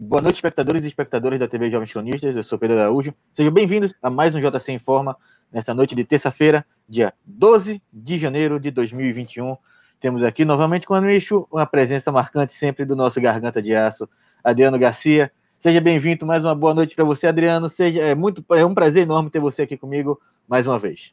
[0.00, 2.34] Boa noite, espectadores e espectadoras da TV Jovens Cronistas.
[2.34, 3.12] Eu sou Pedro Araújo.
[3.34, 5.16] Sejam bem-vindos a mais um JC em Forma,
[5.52, 9.56] nesta noite de terça-feira, dia 12 de janeiro de 2021.
[10.00, 14.08] Temos aqui novamente com o Anicho, uma presença marcante sempre do nosso Garganta de Aço,
[14.42, 15.30] Adriano Garcia.
[15.58, 17.68] Seja bem-vindo, mais uma boa noite para você, Adriano.
[17.68, 21.12] Seja, é, muito, é um prazer enorme ter você aqui comigo mais uma vez.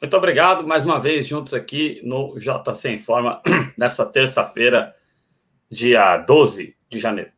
[0.00, 3.42] Muito obrigado mais uma vez juntos aqui no JC em Forma,
[3.76, 4.94] nessa terça-feira,
[5.68, 7.32] dia 12 de janeiro.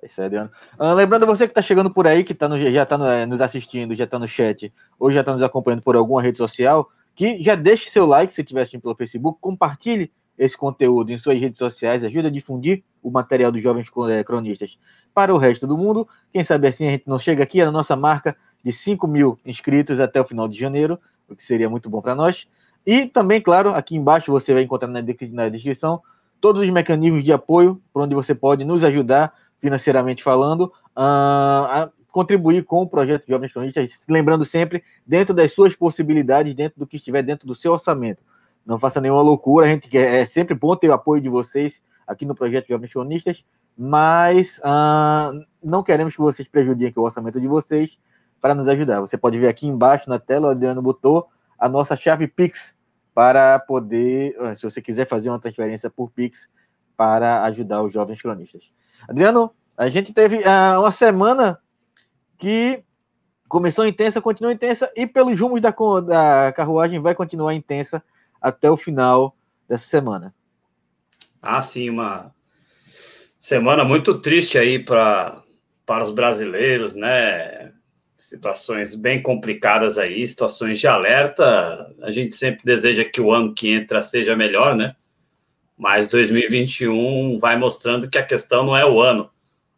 [0.00, 0.50] É isso aí, Adriano.
[0.78, 3.40] Ah, lembrando você que está chegando por aí, que tá no, já está é, nos
[3.40, 7.42] assistindo, já está no chat, ou já está nos acompanhando por alguma rede social, que
[7.42, 11.58] já deixe seu like se estiver assistindo pelo Facebook, compartilhe esse conteúdo em suas redes
[11.58, 14.78] sociais, ajude a difundir o material dos jovens é, cronistas
[15.12, 16.06] para o resto do mundo.
[16.32, 19.98] Quem sabe assim a gente não chega aqui na nossa marca de 5 mil inscritos
[19.98, 22.46] até o final de janeiro, o que seria muito bom para nós.
[22.86, 26.00] E também, claro, aqui embaixo você vai encontrar na descrição
[26.40, 32.64] todos os mecanismos de apoio por onde você pode nos ajudar financeiramente falando a contribuir
[32.64, 37.22] com o projeto Jovens Cronistas, lembrando sempre dentro das suas possibilidades, dentro do que estiver
[37.22, 38.22] dentro do seu orçamento.
[38.64, 41.82] Não faça nenhuma loucura, a gente quer, é sempre bom ter o apoio de vocês
[42.06, 43.44] aqui no projeto Jovens Cronistas,
[43.76, 47.98] mas uh, não queremos que vocês prejudiquem o orçamento de vocês
[48.40, 49.00] para nos ajudar.
[49.00, 52.76] Você pode ver aqui embaixo na tela, o Adriano botou a nossa chave Pix
[53.14, 56.48] para poder, se você quiser fazer uma transferência por Pix
[56.96, 58.64] para ajudar os jovens cronistas.
[59.08, 61.58] Adriano, a gente teve uh, uma semana
[62.38, 62.82] que
[63.48, 68.02] começou intensa, continua intensa e pelos rumos da, da carruagem vai continuar intensa
[68.40, 69.36] até o final
[69.68, 70.34] dessa semana.
[71.40, 72.34] Ah, sim, uma
[73.38, 75.42] semana muito triste aí para
[75.84, 77.72] para os brasileiros, né?
[78.16, 81.94] Situações bem complicadas aí, situações de alerta.
[82.02, 84.96] A gente sempre deseja que o ano que entra seja melhor, né?
[85.76, 89.30] Mas 2021 vai mostrando que a questão não é o ano,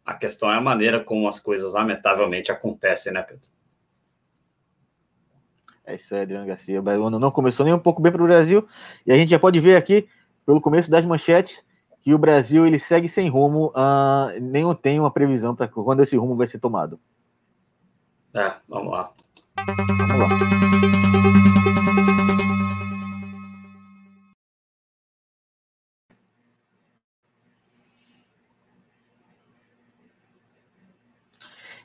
[0.05, 3.49] a questão é a maneira como as coisas lamentavelmente acontecem, né, Pedro?
[5.85, 6.81] É isso aí, Adriano Garcia.
[6.81, 8.65] O ano não começou nem um pouco bem para o Brasil
[9.05, 10.07] e a gente já pode ver aqui,
[10.45, 11.63] pelo começo das manchetes,
[12.01, 16.15] que o Brasil ele segue sem rumo, uh, nem tem uma previsão para quando esse
[16.15, 16.99] rumo vai ser tomado.
[18.33, 19.11] É, vamos lá.
[20.07, 20.59] Vamos lá.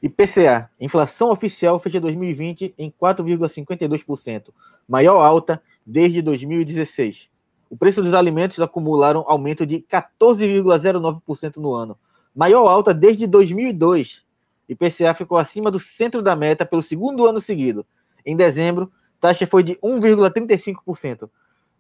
[0.05, 4.51] IPCA, inflação oficial fecha 2020 em 4,52%,
[4.87, 7.31] maior alta desde 2016.
[7.71, 11.99] O preço dos alimentos acumularam aumento de 14,09% no ano,
[12.37, 14.23] maior alta desde 2002.
[14.69, 17.87] IPCA ficou acima do centro da meta pelo segundo ano seguido.
[18.25, 21.29] Em dezembro, taxa foi de 1,35%.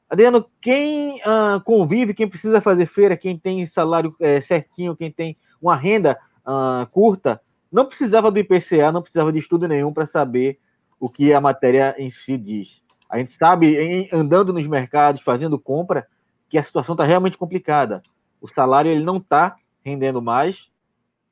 [0.08, 5.36] Adriano, quem uh, convive, quem precisa fazer feira, quem tem salário é, certinho, quem tem
[5.60, 7.40] uma renda uh, curta,
[7.72, 10.58] não precisava do IPCA, não precisava de estudo nenhum para saber
[11.00, 12.82] o que a matéria em si diz.
[13.10, 16.06] A gente sabe, em, andando nos mercados, fazendo compra,
[16.48, 18.00] que a situação está realmente complicada.
[18.40, 20.68] O salário ele não está rendendo mais,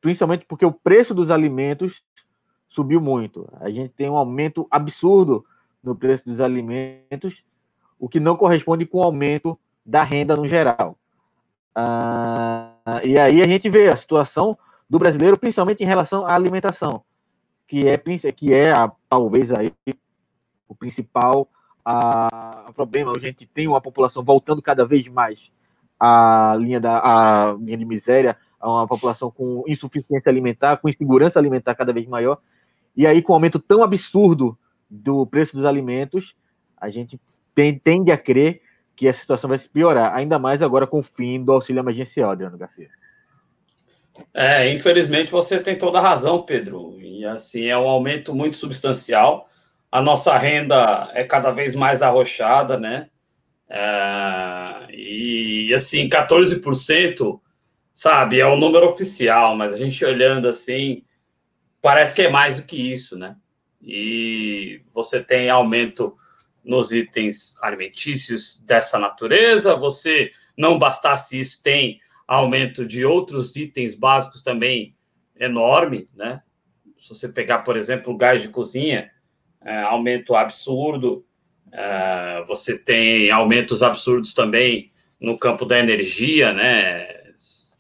[0.03, 2.03] principalmente porque o preço dos alimentos
[2.69, 3.49] subiu muito.
[3.61, 5.47] A gente tem um aumento absurdo
[5.83, 7.45] no preço dos alimentos,
[7.99, 10.99] o que não corresponde com o aumento da renda no geral.
[11.75, 14.59] Ah, e aí a gente vê a situação
[14.91, 17.03] do brasileiro, principalmente em relação à alimentação,
[17.67, 17.97] que é,
[18.33, 19.73] que é a, talvez aí
[20.69, 21.49] o principal
[21.85, 23.13] a, a problema.
[23.17, 25.51] A gente tem uma população voltando cada vez mais
[25.99, 31.39] à linha da à linha de miséria, a uma população com insuficiência alimentar, com insegurança
[31.39, 32.39] alimentar cada vez maior.
[32.97, 34.57] E aí, com o aumento tão absurdo
[34.89, 36.37] do preço dos alimentos,
[36.77, 37.21] a gente
[37.55, 38.63] tem, tende a crer
[38.95, 42.31] que a situação vai se piorar, ainda mais agora com o fim do auxílio emergencial,
[42.31, 42.89] Adriano Garcia.
[44.33, 46.99] É, infelizmente você tem toda a razão, Pedro.
[47.01, 49.49] E assim, é um aumento muito substancial.
[49.91, 53.09] A nossa renda é cada vez mais arrochada, né?
[53.69, 57.41] É, e assim, 14%
[57.93, 58.41] sabe?
[58.41, 61.05] É o número oficial, mas a gente olhando assim,
[61.81, 63.37] parece que é mais do que isso, né?
[63.81, 66.17] E você tem aumento
[66.65, 74.43] nos itens alimentícios dessa natureza, você, não bastasse isso, tem aumento de outros itens básicos
[74.43, 74.95] também
[75.39, 76.43] enorme, né?
[76.99, 79.11] Se você pegar, por exemplo, o gás de cozinha,
[79.61, 81.27] é, aumento absurdo,
[81.73, 84.91] é, você tem aumentos absurdos também
[85.21, 87.22] no campo da energia, né?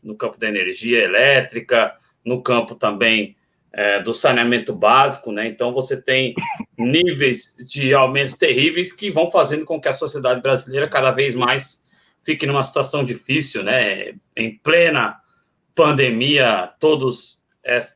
[0.02, 1.94] No campo da energia elétrica,
[2.24, 3.36] no campo também
[3.72, 5.46] é, do saneamento básico, né?
[5.46, 6.34] Então você tem
[6.76, 11.82] níveis de aumento terríveis que vão fazendo com que a sociedade brasileira cada vez mais
[12.24, 14.14] fique numa situação difícil, né?
[14.36, 15.16] Em plena
[15.74, 17.40] pandemia, todos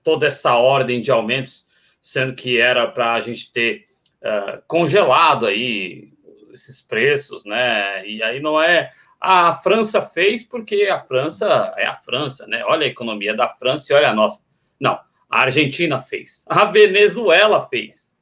[0.04, 1.66] toda essa ordem de aumentos,
[2.00, 3.82] sendo que era para a gente ter
[4.22, 6.12] uh, congelado aí
[6.52, 8.06] esses preços, né?
[8.06, 8.90] E aí não é
[9.20, 12.64] a França fez porque a França é a França, né?
[12.64, 14.44] Olha a economia da França e olha a nossa.
[14.78, 14.98] Não,
[15.28, 16.44] a Argentina fez.
[16.48, 18.14] A Venezuela fez.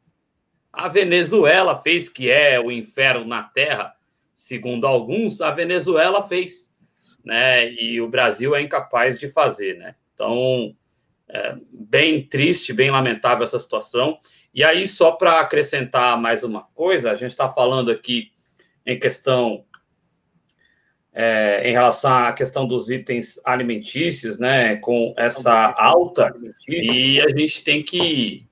[0.72, 3.94] A Venezuela fez, que é o inferno na terra,
[4.34, 6.72] segundo alguns, a Venezuela fez.
[7.24, 7.72] Né?
[7.72, 9.78] E o Brasil é incapaz de fazer.
[9.78, 9.94] Né?
[10.12, 10.74] Então,
[11.28, 14.18] é bem triste, bem lamentável essa situação.
[14.52, 18.30] E aí, só para acrescentar mais uma coisa, a gente está falando aqui
[18.84, 19.64] em questão
[21.14, 26.34] é, em relação à questão dos itens alimentícios, né, com essa alta,
[26.68, 28.44] e a gente tem que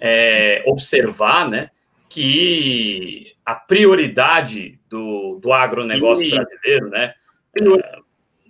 [0.00, 1.70] é, observar, né,
[2.08, 7.14] que a prioridade do, do agronegócio brasileiro, né,
[7.56, 7.98] é,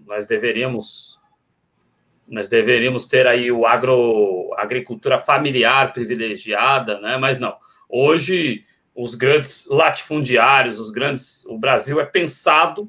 [0.07, 1.19] nós deveríamos
[2.27, 7.57] nós deveríamos ter aí o agro agricultura familiar privilegiada, né, mas não.
[7.89, 12.87] Hoje os grandes latifundiários, os grandes, o Brasil é pensado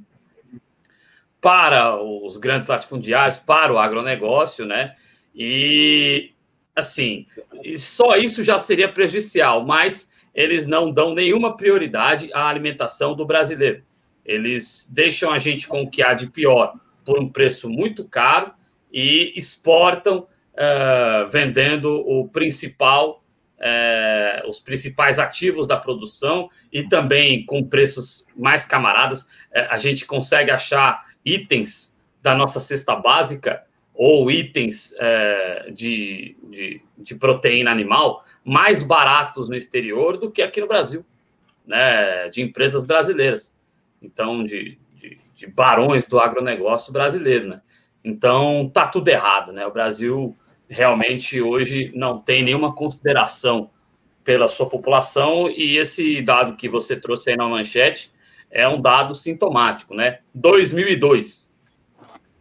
[1.42, 4.96] para os grandes latifundiários, para o agronegócio, né?
[5.34, 6.32] E
[6.76, 7.26] assim,
[7.78, 13.84] só isso já seria prejudicial, mas eles não dão nenhuma prioridade à alimentação do brasileiro.
[14.26, 18.54] Eles deixam a gente com o que há de pior por um preço muito caro
[18.92, 23.24] e exportam uh, vendendo o principal,
[23.58, 29.24] uh, os principais ativos da produção e também com preços mais camaradas.
[29.24, 36.82] Uh, a gente consegue achar itens da nossa cesta básica ou itens é, de, de,
[36.98, 41.06] de, proteína animal mais baratos no exterior do que aqui no Brasil,
[41.66, 43.58] né, de empresas brasileiras.
[44.02, 47.62] Então, de, de, de barões do agronegócio brasileiro, né?
[48.04, 49.68] Então, tá tudo errado, né?
[49.68, 50.36] O Brasil
[50.70, 53.70] realmente hoje não tem nenhuma consideração
[54.24, 58.12] pela sua população e esse dado que você trouxe aí na manchete
[58.52, 60.20] é um dado sintomático, né?
[60.34, 61.54] 2002.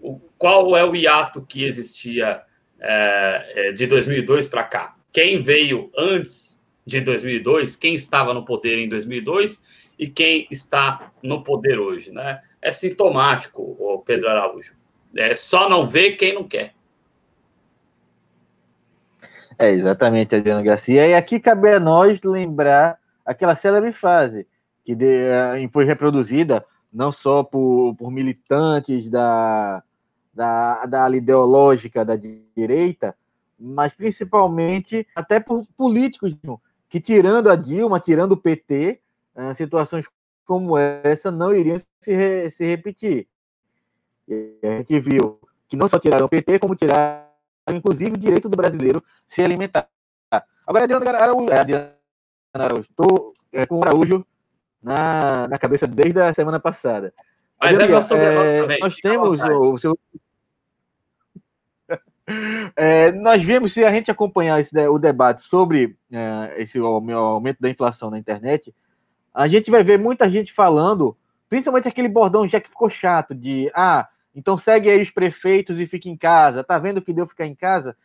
[0.01, 2.43] O, qual é o hiato que existia
[2.81, 4.97] é, é de 2002 para cá?
[5.13, 7.77] Quem veio antes de 2002?
[7.77, 9.63] Quem estava no poder em 2002
[9.99, 12.41] e quem está no poder hoje, né?
[12.63, 14.75] É sintomático, o Pedro Araújo.
[15.17, 16.75] É só não ver quem não quer.
[19.59, 21.07] É, exatamente, Adriano Garcia.
[21.09, 24.47] E aqui cabe a nós lembrar aquela célebre frase:
[24.89, 29.83] que de, eh, foi reproduzida não só por, por militantes da,
[30.33, 33.15] da, da ideológica da direita,
[33.61, 36.35] mas principalmente até por políticos
[36.89, 38.99] que, tirando a Dilma, tirando o PT,
[39.37, 40.09] eh, situações
[40.47, 43.29] como essa não iriam se, re, se repetir.
[44.27, 45.39] E a gente viu
[45.69, 47.27] que não só tiraram o PT, como tiraram,
[47.75, 49.87] inclusive, o direito do brasileiro se alimentar.
[50.67, 51.93] Agora, Adriano Araújo, Adriano
[52.55, 54.25] Araújo, estou é, com o Araújo
[54.83, 57.13] na, na cabeça desde a semana passada.
[57.61, 59.99] Mas é, é, nós temos o, o seu.
[62.77, 67.71] É, nós vemos, se a gente acompanhar esse, o debate sobre é, esse aumento da
[67.71, 68.75] inflação na internet,
[69.33, 71.17] a gente vai ver muita gente falando,
[71.49, 75.87] principalmente aquele bordão já que ficou chato, de ah, então segue aí os prefeitos e
[75.87, 77.97] fica em casa, tá vendo que deu ficar em casa?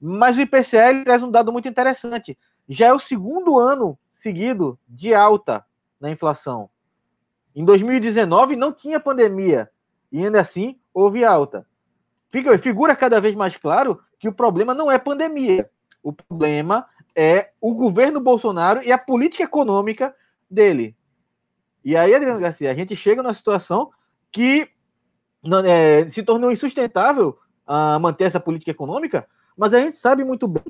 [0.00, 2.38] Mas o IPCL traz um dado muito interessante.
[2.68, 5.64] Já é o segundo ano seguido de alta
[6.04, 6.68] na inflação.
[7.56, 9.70] Em 2019 não tinha pandemia
[10.12, 11.66] e ainda assim houve alta.
[12.28, 15.70] Fica, figura cada vez mais claro que o problema não é pandemia.
[16.02, 20.14] O problema é o governo Bolsonaro e a política econômica
[20.50, 20.94] dele.
[21.82, 23.90] E aí, Adriano Garcia, a gente chega numa situação
[24.30, 24.68] que
[25.64, 30.64] é, se tornou insustentável a manter essa política econômica, mas a gente sabe muito bem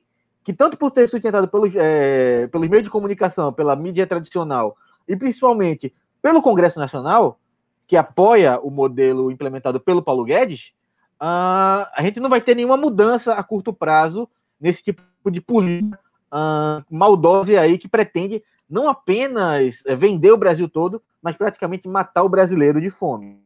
[0.44, 5.16] que tanto por ter sustentado pelos, é, pelos meios de comunicação, pela mídia tradicional, e
[5.16, 5.92] principalmente
[6.22, 7.38] pelo Congresso Nacional,
[7.86, 10.72] que apoia o modelo implementado pelo Paulo Guedes,
[11.20, 14.28] uh, a gente não vai ter nenhuma mudança a curto prazo
[14.60, 15.98] nesse tipo de política
[16.32, 22.22] uh, maldosa aí que pretende não apenas eh, vender o Brasil todo, mas praticamente matar
[22.22, 23.38] o brasileiro de fome.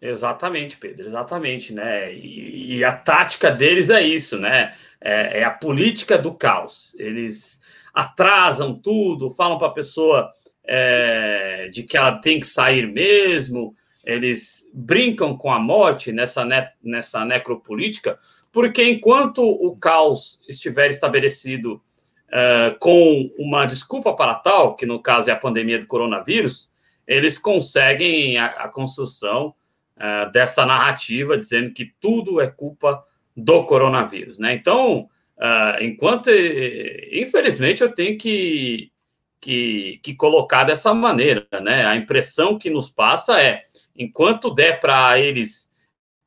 [0.00, 2.12] Exatamente, Pedro, exatamente, né?
[2.14, 4.74] E, e, a tática deles é isso, né?
[5.00, 6.94] É, é a política do caos.
[6.98, 7.60] Eles
[7.98, 10.30] atrasam tudo, falam para a pessoa
[10.64, 13.74] é, de que ela tem que sair mesmo,
[14.06, 18.16] eles brincam com a morte nessa, ne nessa necropolítica,
[18.52, 21.82] porque enquanto o caos estiver estabelecido
[22.28, 26.72] uh, com uma desculpa para tal, que no caso é a pandemia do coronavírus,
[27.04, 29.52] eles conseguem a, a construção
[29.96, 33.04] uh, dessa narrativa dizendo que tudo é culpa
[33.36, 34.54] do coronavírus, né?
[34.54, 36.30] Então, uh, enquanto,
[37.12, 38.92] infelizmente, eu tenho que,
[39.40, 41.86] que, que colocar dessa maneira, né?
[41.86, 43.62] A impressão que nos passa é,
[43.96, 45.74] enquanto der para eles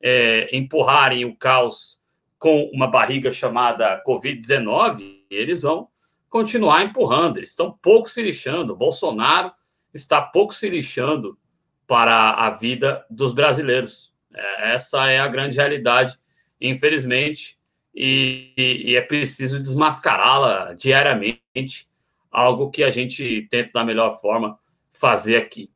[0.02, 2.00] é, empurrarem o caos
[2.38, 5.88] com uma barriga chamada Covid-19, eles vão
[6.28, 7.36] continuar empurrando.
[7.36, 8.74] Eles estão pouco se lixando.
[8.74, 9.52] Bolsonaro
[9.94, 11.38] está pouco se lixando
[11.86, 14.12] para a vida dos brasileiros.
[14.34, 16.18] É, essa é a grande realidade,
[16.60, 17.58] infelizmente,
[17.94, 21.88] e, e é preciso desmascará-la diariamente,
[22.30, 24.58] algo que a gente tenta da melhor forma
[24.92, 25.70] fazer aqui.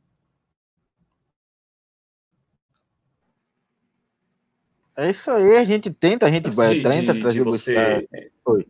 [4.96, 8.08] É isso aí, a gente tenta, a gente vai, tenta de, trazer de você...
[8.46, 8.66] Oi.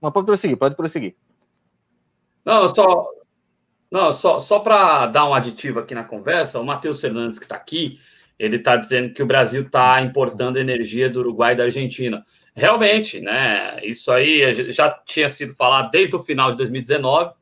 [0.00, 1.14] Mas pode prosseguir, pode prosseguir.
[2.42, 3.10] Não, só,
[3.90, 7.56] não, só, só para dar um aditivo aqui na conversa, o Matheus Fernandes, que está
[7.56, 8.00] aqui,
[8.38, 12.24] ele está dizendo que o Brasil está importando energia do Uruguai e da Argentina.
[12.54, 13.78] Realmente, né?
[13.84, 17.34] Isso aí já tinha sido falado desde o final de 2019,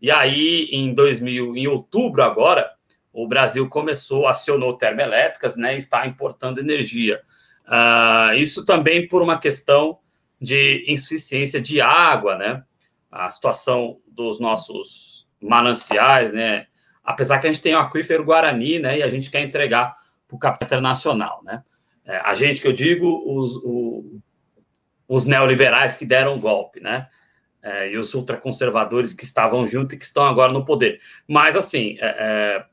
[0.00, 2.70] e aí em 2000, em outubro agora,
[3.12, 5.76] o Brasil começou, acionou termoelétricas, né?
[5.76, 7.20] Está importando energia.
[7.66, 9.98] Uh, isso também por uma questão
[10.40, 12.64] de insuficiência de água, né?
[13.10, 16.66] A situação dos nossos mananciais, né?
[17.04, 18.98] Apesar que a gente tem o aquífero Guarani, né?
[18.98, 19.96] E a gente quer entregar
[20.32, 21.62] para o capital internacional, né?
[22.04, 24.20] É, a gente que eu digo, os, o,
[25.06, 27.08] os neoliberais que deram o golpe, né?
[27.62, 31.00] É, e os ultraconservadores que estavam junto e que estão agora no poder.
[31.28, 32.64] Mas, assim, é, é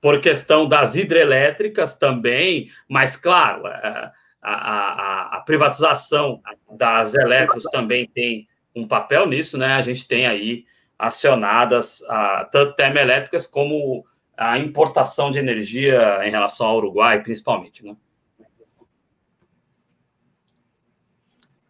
[0.00, 8.06] por questão das hidrelétricas também, mas, claro, é, a, a, a, privatização das elétricas também
[8.08, 9.74] tem um papel nisso, né?
[9.74, 10.64] A gente tem aí
[10.98, 14.04] acionadas a, tanto termoelétricas como
[14.36, 17.96] a importação de energia em relação ao Uruguai, principalmente, né?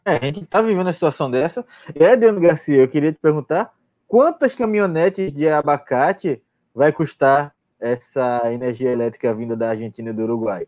[0.06, 1.64] É, a gente está vivendo uma situação dessa.
[1.94, 3.73] E, Adriano Garcia, eu queria te perguntar
[4.06, 6.42] quantas caminhonetes de abacate
[6.75, 10.66] vai custar essa energia elétrica vinda da Argentina e do Uruguai?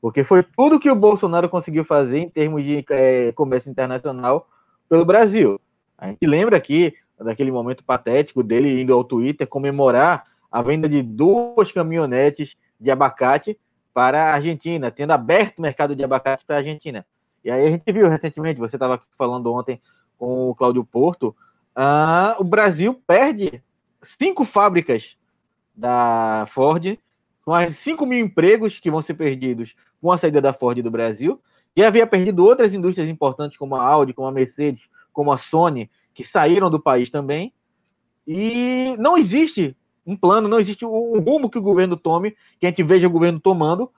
[0.00, 4.48] Porque foi tudo que o Bolsonaro conseguiu fazer em termos de é, comércio internacional
[4.88, 5.60] pelo Brasil.
[5.96, 11.02] A gente lembra aqui daquele momento patético dele indo ao Twitter comemorar a venda de
[11.02, 13.58] duas caminhonetes de abacate
[13.92, 17.04] para a Argentina, tendo aberto o mercado de abacate para a Argentina.
[17.44, 19.80] E aí a gente viu recentemente, você estava falando ontem
[20.16, 21.34] com o Cláudio Porto,
[21.76, 23.62] uh, o Brasil perde
[24.02, 25.16] cinco fábricas
[25.74, 26.98] da Ford,
[27.44, 30.90] com mais 5 mil empregos que vão ser perdidos com a saída da Ford do
[30.90, 31.40] Brasil,
[31.74, 35.88] e havia perdido outras indústrias importantes, como a Audi, como a Mercedes, como a Sony,
[36.12, 37.52] que saíram do país também.
[38.26, 39.76] E não existe
[40.08, 43.10] um plano, não existe um rumo que o governo tome, que a gente veja o
[43.10, 43.90] governo tomando,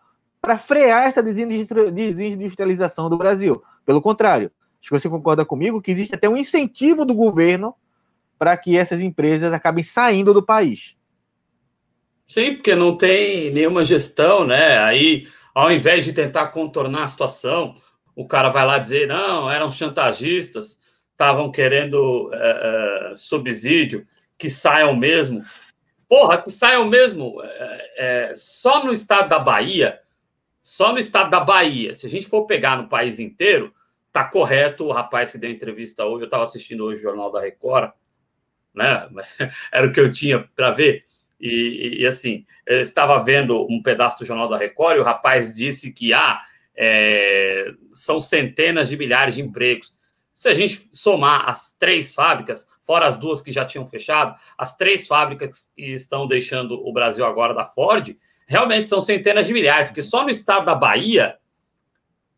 [0.43, 3.62] para frear essa desindustrialização do Brasil.
[3.87, 4.50] Pelo contrário,
[4.81, 7.75] acho que você concorda comigo que existe até um incentivo do governo
[8.38, 10.97] para que essas empresas acabem saindo do país.
[12.26, 14.79] Sim, porque não tem nenhuma gestão, né?
[14.79, 17.75] Aí, ao invés de tentar contornar a situação,
[18.17, 24.07] o cara vai lá dizer: não, eram chantagistas, estavam querendo é, é, subsídio,
[24.38, 25.45] que saiam mesmo.
[26.11, 27.40] Porra, que saiam mesmo.
[27.40, 30.00] É, é, só no estado da Bahia,
[30.61, 33.73] só no estado da Bahia, se a gente for pegar no país inteiro,
[34.11, 36.25] tá correto o rapaz que deu entrevista hoje.
[36.25, 37.93] Eu estava assistindo hoje o Jornal da Record,
[38.75, 39.09] né?
[39.71, 41.05] Era o que eu tinha para ver.
[41.40, 45.55] E, e, assim, eu estava vendo um pedaço do Jornal da Record e o rapaz
[45.55, 46.43] disse que ah,
[46.76, 49.95] é, são centenas de milhares de empregos.
[50.40, 54.75] Se a gente somar as três fábricas, fora as duas que já tinham fechado, as
[54.75, 58.16] três fábricas que estão deixando o Brasil agora da Ford,
[58.47, 61.37] realmente são centenas de milhares, porque só no estado da Bahia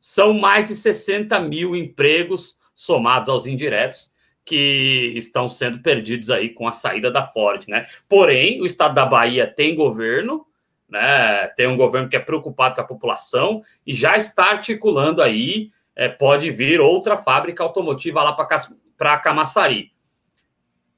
[0.00, 4.12] são mais de 60 mil empregos somados aos indiretos
[4.44, 7.87] que estão sendo perdidos aí com a saída da Ford, né?
[8.09, 10.44] Porém, o estado da Bahia tem governo,
[10.88, 11.47] né?
[11.56, 16.08] Tem um governo que é preocupado com a população e já está articulando aí, é,
[16.08, 18.32] pode vir outra fábrica automotiva lá
[18.96, 19.92] para Camaçari.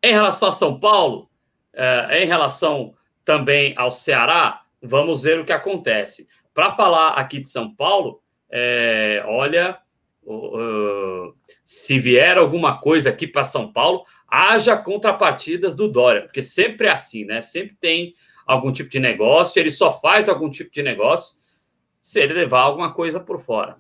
[0.03, 1.31] Em relação a São Paulo,
[1.73, 6.29] é, em relação também ao Ceará, vamos ver o que acontece.
[6.53, 8.21] Para falar aqui de São Paulo,
[8.51, 9.79] é, olha,
[10.23, 11.35] uh,
[11.65, 16.91] se vier alguma coisa aqui para São Paulo, haja contrapartidas do Dória, porque sempre é
[16.91, 17.41] assim, né?
[17.41, 18.15] Sempre tem
[18.47, 21.37] algum tipo de negócio, ele só faz algum tipo de negócio
[22.03, 23.79] se ele levar alguma coisa por fora.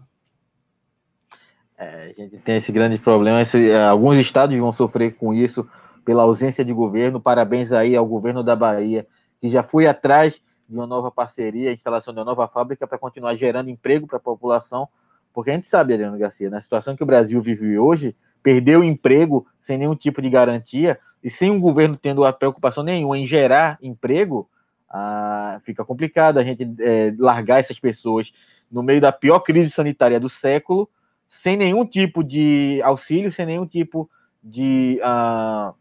[1.77, 3.43] É, a gente tem esse grande problema.
[3.43, 5.69] Esse, é, alguns estados vão sofrer com isso
[6.05, 7.21] pela ausência de governo.
[7.21, 9.07] Parabéns aí ao governo da Bahia,
[9.41, 13.35] que já foi atrás de uma nova parceria, instalação de uma nova fábrica para continuar
[13.37, 14.89] gerando emprego para a população.
[15.33, 18.85] Porque a gente sabe, Adriano Garcia, na situação que o Brasil vive hoje, perder o
[18.85, 23.27] emprego sem nenhum tipo de garantia e sem um governo tendo a preocupação nenhuma em
[23.27, 24.49] gerar emprego,
[24.89, 28.33] ah, fica complicado a gente é, largar essas pessoas
[28.71, 30.89] no meio da pior crise sanitária do século,
[31.35, 34.09] sem nenhum tipo de auxílio, sem nenhum tipo
[34.43, 35.75] de ah,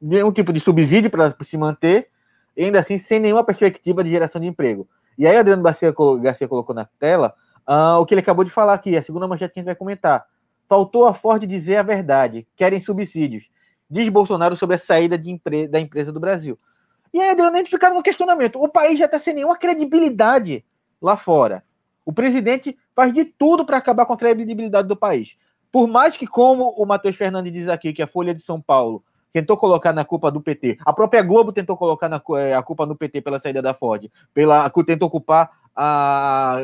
[0.00, 2.08] nenhum tipo de subsídio para se manter,
[2.56, 4.86] e ainda assim sem nenhuma perspectiva de geração de emprego.
[5.16, 7.34] E aí, Adriano Garcia, Garcia colocou na tela
[7.66, 9.74] ah, o que ele acabou de falar aqui, a segunda manchete que a gente vai
[9.74, 10.26] comentar.
[10.68, 13.48] Faltou a Ford dizer a verdade, querem subsídios.
[13.88, 16.58] Diz Bolsonaro sobre a saída empre da empresa do Brasil.
[17.12, 18.60] E aí, Adriano, a gente fica no questionamento.
[18.60, 20.64] O país já está sem nenhuma credibilidade
[21.00, 21.62] lá fora.
[22.04, 25.36] O presidente faz de tudo para acabar com a credibilidade do país.
[25.72, 29.02] Por mais que, como o Matheus Fernandes diz aqui, que a Folha de São Paulo
[29.32, 32.86] tentou colocar na culpa do PT, a própria Globo tentou colocar na, eh, a culpa
[32.86, 36.58] no PT pela saída da Ford, pela, tentou ocupar a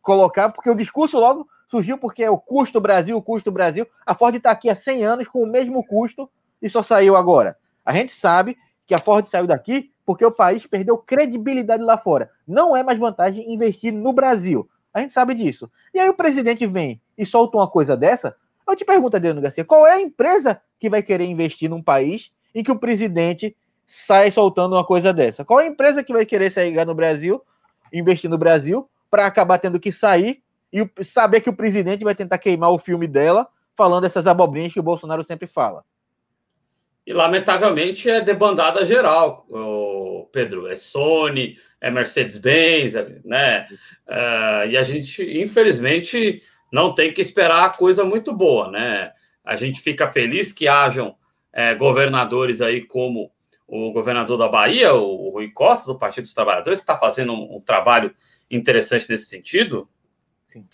[0.00, 3.86] colocar, porque o discurso logo surgiu porque é o custo Brasil, o custo Brasil.
[4.06, 6.30] A Ford está aqui há 100 anos com o mesmo custo
[6.60, 7.56] e só saiu agora.
[7.84, 8.56] A gente sabe
[8.86, 12.30] que a Ford saiu daqui porque o país perdeu credibilidade lá fora.
[12.46, 14.68] Não é mais vantagem investir no Brasil.
[14.92, 15.70] A gente sabe disso.
[15.94, 18.36] E aí o presidente vem e solta uma coisa dessa.
[18.68, 22.32] Eu te pergunto, Adriano Garcia, qual é a empresa que vai querer investir num país
[22.54, 23.56] em que o presidente
[23.86, 25.44] sai soltando uma coisa dessa?
[25.44, 27.42] Qual é a empresa que vai querer sair no Brasil,
[27.92, 32.38] investir no Brasil, para acabar tendo que sair e saber que o presidente vai tentar
[32.38, 35.84] queimar o filme dela falando essas abobrinhas que o Bolsonaro sempre fala?
[37.06, 39.46] E, lamentavelmente, é debandada geral,
[40.32, 40.68] Pedro.
[40.68, 43.66] É Sony, é Mercedes-Benz, né?
[44.06, 49.12] Uh, e a gente, infelizmente, não tem que esperar coisa muito boa, né?
[49.44, 51.16] A gente fica feliz que hajam
[51.52, 53.30] é, governadores aí como
[53.66, 57.56] o governador da Bahia, o Rui Costa, do Partido dos Trabalhadores, que está fazendo um,
[57.56, 58.14] um, trabalho
[58.50, 59.88] interessante nesse sentido.
[60.46, 60.66] Sim.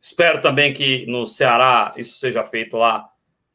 [0.00, 3.08] Espero também que no Ceará isso seja feito lá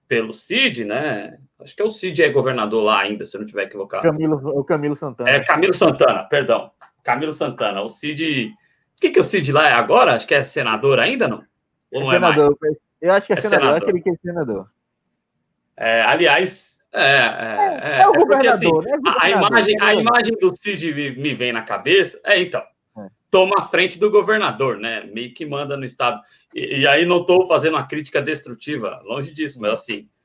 [0.07, 1.37] pelo Cid, né?
[1.61, 4.03] Acho que é o Cid é governador lá ainda, se eu não estiver equivocado.
[4.03, 5.29] Camilo, o Camilo Santana.
[5.29, 6.71] É, Camilo Santana, perdão.
[7.03, 7.81] Camilo Santana.
[7.81, 8.53] O Cid.
[8.97, 10.13] O que, que o Cid lá é agora?
[10.13, 11.43] Acho que é senador ainda, não?
[11.91, 12.57] Ou não é senador.
[12.63, 12.69] É
[13.01, 13.83] eu acho que é, é senador, senador.
[13.83, 14.69] aquele que é senador.
[15.75, 18.91] É, aliás, é, é, é, é, o é porque, assim, né?
[19.19, 22.19] a, imagem, a imagem do Cid me vem na cabeça.
[22.25, 22.63] É, então,
[23.29, 25.03] toma a frente do governador, né?
[25.13, 26.21] Meio que manda no estado.
[26.53, 30.18] E, e aí não estou fazendo uma crítica destrutiva, longe disso, mas assim, é,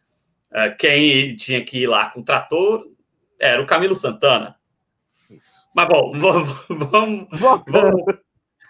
[0.79, 2.87] quem tinha que ir lá com o trator
[3.39, 4.57] era o Camilo Santana.
[5.75, 7.27] Mas bom, vamos, vamos,
[7.67, 8.03] vamos,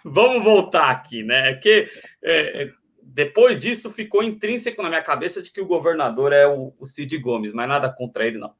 [0.05, 1.55] vamos voltar aqui, né?
[1.55, 1.89] Que
[2.23, 2.71] é,
[3.03, 7.17] depois disso ficou intrínseco na minha cabeça de que o governador é o, o Cid
[7.19, 8.55] Gomes, mas nada contra ele, não.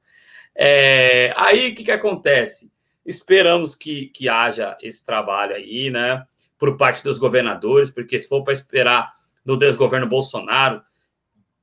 [0.55, 2.71] É, aí o que, que acontece?
[3.05, 6.25] Esperamos que, que haja esse trabalho aí, né?
[6.59, 9.11] Por parte dos governadores, porque se for para esperar
[9.45, 10.83] do desgoverno Bolsonaro,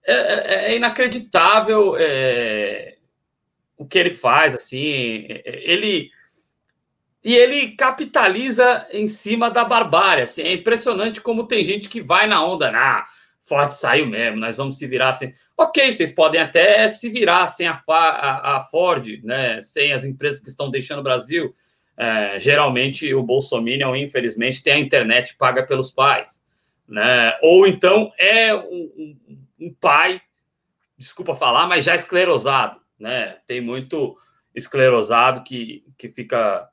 [0.05, 2.97] é, é, é inacreditável é,
[3.77, 6.09] o que ele faz, assim, ele
[7.23, 12.25] e ele capitaliza em cima da barbárie, assim, é impressionante como tem gente que vai
[12.25, 13.05] na onda, ah,
[13.41, 15.33] Ford saiu mesmo, nós vamos se virar sem.
[15.57, 20.39] Ok, vocês podem até se virar sem a, a, a Ford, né, sem as empresas
[20.39, 21.53] que estão deixando o Brasil.
[21.97, 26.43] É, geralmente o Bolsonaro, infelizmente, tem a internet paga pelos pais,
[26.87, 27.37] né?
[27.43, 29.15] Ou então é um
[29.61, 30.19] um pai,
[30.97, 33.37] desculpa falar, mas já esclerosado, né?
[33.45, 34.17] Tem muito
[34.53, 36.67] esclerosado que, que fica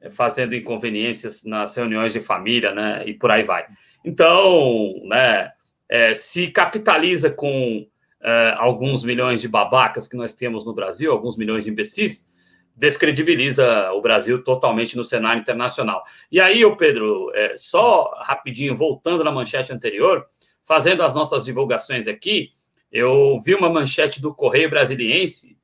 [0.00, 3.04] eh, fazendo inconveniências nas reuniões de família, né?
[3.06, 3.66] E por aí vai.
[4.04, 5.52] Então, né?
[5.88, 7.86] É, se capitaliza com
[8.20, 12.28] é, alguns milhões de babacas que nós temos no Brasil, alguns milhões de imbecis,
[12.74, 16.02] descredibiliza o Brasil totalmente no cenário internacional.
[16.30, 20.26] E aí, o Pedro, é, só rapidinho, voltando na manchete anterior,
[20.66, 22.50] fazendo as nossas divulgações aqui,
[22.90, 25.56] eu vi uma manchete do Correio Brasiliense,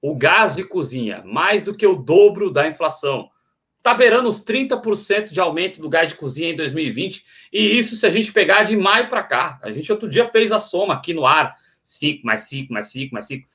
[0.00, 3.30] o gás de cozinha, mais do que o dobro da inflação.
[3.78, 7.24] Está beirando os 30% de aumento do gás de cozinha em 2020.
[7.52, 9.60] E isso se a gente pegar de maio para cá.
[9.62, 11.56] A gente outro dia fez a soma aqui no ar.
[11.84, 13.48] 5 mais 5 mais 5 mais 5.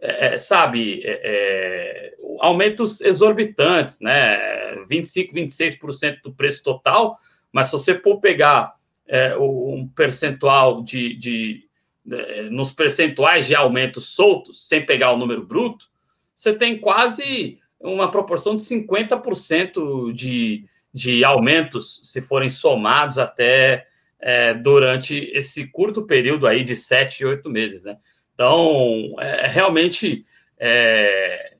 [0.00, 4.76] É, é, sabe, é, é, aumentos exorbitantes, né?
[4.88, 7.18] 25, 26% do preço total.
[7.52, 8.74] Mas se você for pegar
[9.08, 11.68] é, um percentual de, de,
[12.10, 15.86] é, nos percentuais de aumentos soltos, sem pegar o número bruto,
[16.34, 23.86] você tem quase uma proporção de 50% de, de aumentos, se forem somados até
[24.20, 27.96] é, durante esse curto período aí de sete, oito meses, né?
[28.34, 30.24] Então, é, realmente,
[30.58, 31.54] é,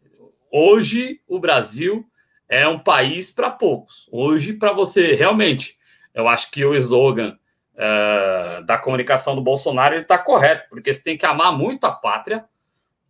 [0.50, 2.06] hoje o Brasil
[2.48, 4.08] é um país para poucos.
[4.12, 5.76] Hoje, para você realmente,
[6.14, 7.36] eu acho que o slogan
[7.74, 12.44] é, da comunicação do Bolsonaro está correto, porque você tem que amar muito a pátria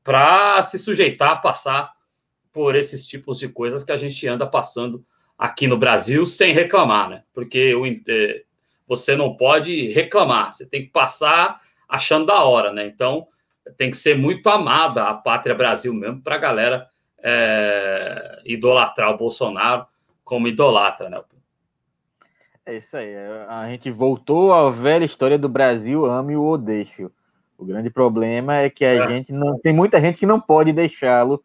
[0.05, 1.93] para se sujeitar a passar
[2.53, 5.05] por esses tipos de coisas que a gente anda passando
[5.39, 7.23] aqui no Brasil sem reclamar, né?
[7.33, 8.43] Porque o, é,
[8.87, 12.87] você não pode reclamar, você tem que passar achando da hora, né?
[12.87, 13.27] Então
[13.77, 16.89] tem que ser muito amada a pátria Brasil mesmo para a galera
[17.23, 19.87] é, idolatrar o Bolsonaro
[20.25, 21.21] como idolatra, né?
[22.65, 23.15] É isso aí.
[23.49, 27.11] A gente voltou à velha história do Brasil ame o deixo.
[27.59, 29.09] O grande problema é que a é.
[29.09, 31.43] gente não tem muita gente que não pode deixá-lo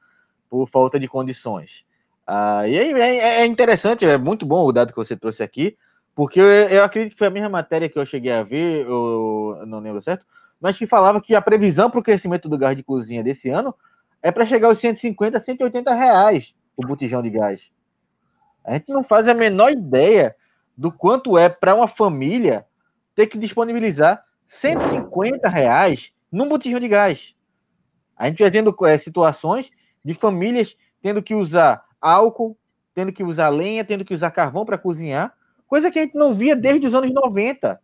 [0.50, 1.86] por falta de condições.
[2.26, 5.78] Ah, e aí é, é, interessante, é muito bom o dado que você trouxe aqui,
[6.14, 9.64] porque eu, eu acredito que foi a mesma matéria que eu cheguei a ver, eu
[9.66, 10.26] não lembro certo,
[10.60, 13.74] mas que falava que a previsão para o crescimento do gás de cozinha desse ano
[14.22, 17.72] é para chegar aos 150, 180 reais o botijão de gás.
[18.64, 20.36] A gente não faz a menor ideia
[20.78, 22.66] do quanto é para uma família
[23.16, 27.36] ter que disponibilizar 150 reais num botijão de gás.
[28.16, 29.70] A gente vai tendo é, situações
[30.06, 32.58] de famílias tendo que usar álcool,
[32.94, 35.34] tendo que usar lenha, tendo que usar carvão para cozinhar,
[35.68, 37.80] coisa que a gente não via desde os anos 90.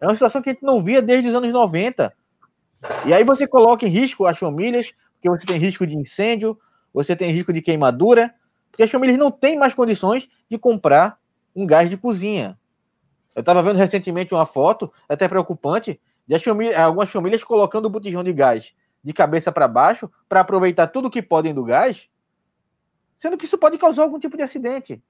[0.00, 2.12] É uma situação que a gente não via desde os anos 90.
[3.06, 6.58] E aí você coloca em risco as famílias, porque você tem risco de incêndio,
[6.92, 8.34] você tem risco de queimadura,
[8.70, 11.18] porque as famílias não têm mais condições de comprar
[11.56, 12.58] um gás de cozinha.
[13.34, 16.34] Eu estava vendo recentemente uma foto, até preocupante, de
[16.76, 18.72] algumas famílias colocando o botijão de gás
[19.06, 22.08] de cabeça para baixo para aproveitar tudo que podem do gás,
[23.16, 25.00] sendo que isso pode causar algum tipo de acidente.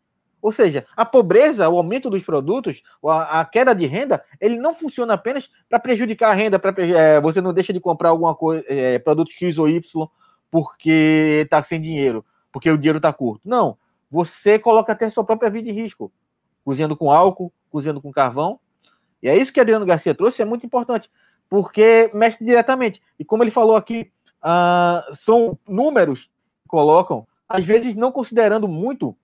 [0.43, 4.75] Ou seja, a pobreza, o aumento dos produtos, a, a queda de renda, ele não
[4.75, 8.63] funciona apenas para prejudicar a renda, para é, você não deixa de comprar alguma coisa,
[8.69, 9.83] é, produto X ou Y
[10.51, 13.41] porque está sem dinheiro, porque o dinheiro está curto.
[13.49, 13.79] Não,
[14.11, 16.13] você coloca até a sua própria vida em risco,
[16.67, 18.59] cozinhando com álcool, cozinhando com carvão.
[19.23, 21.09] E é isso que Adriano Garcia trouxe, é muito importante,
[21.49, 23.01] porque mexe diretamente.
[23.17, 24.11] E como ele falou aqui,
[24.43, 29.17] uh, são números que colocam, às vezes não considerando muito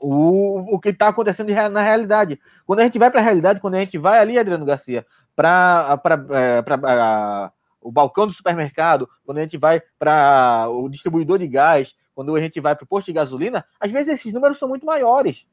[0.00, 2.40] o, o que está acontecendo na realidade.
[2.66, 6.00] Quando a gente vai para a realidade, quando a gente vai ali, Adriano Garcia, para
[6.30, 12.34] é, o balcão do supermercado, quando a gente vai para o distribuidor de gás, quando
[12.34, 15.44] a gente vai para o posto de gasolina, às vezes esses números são muito maiores.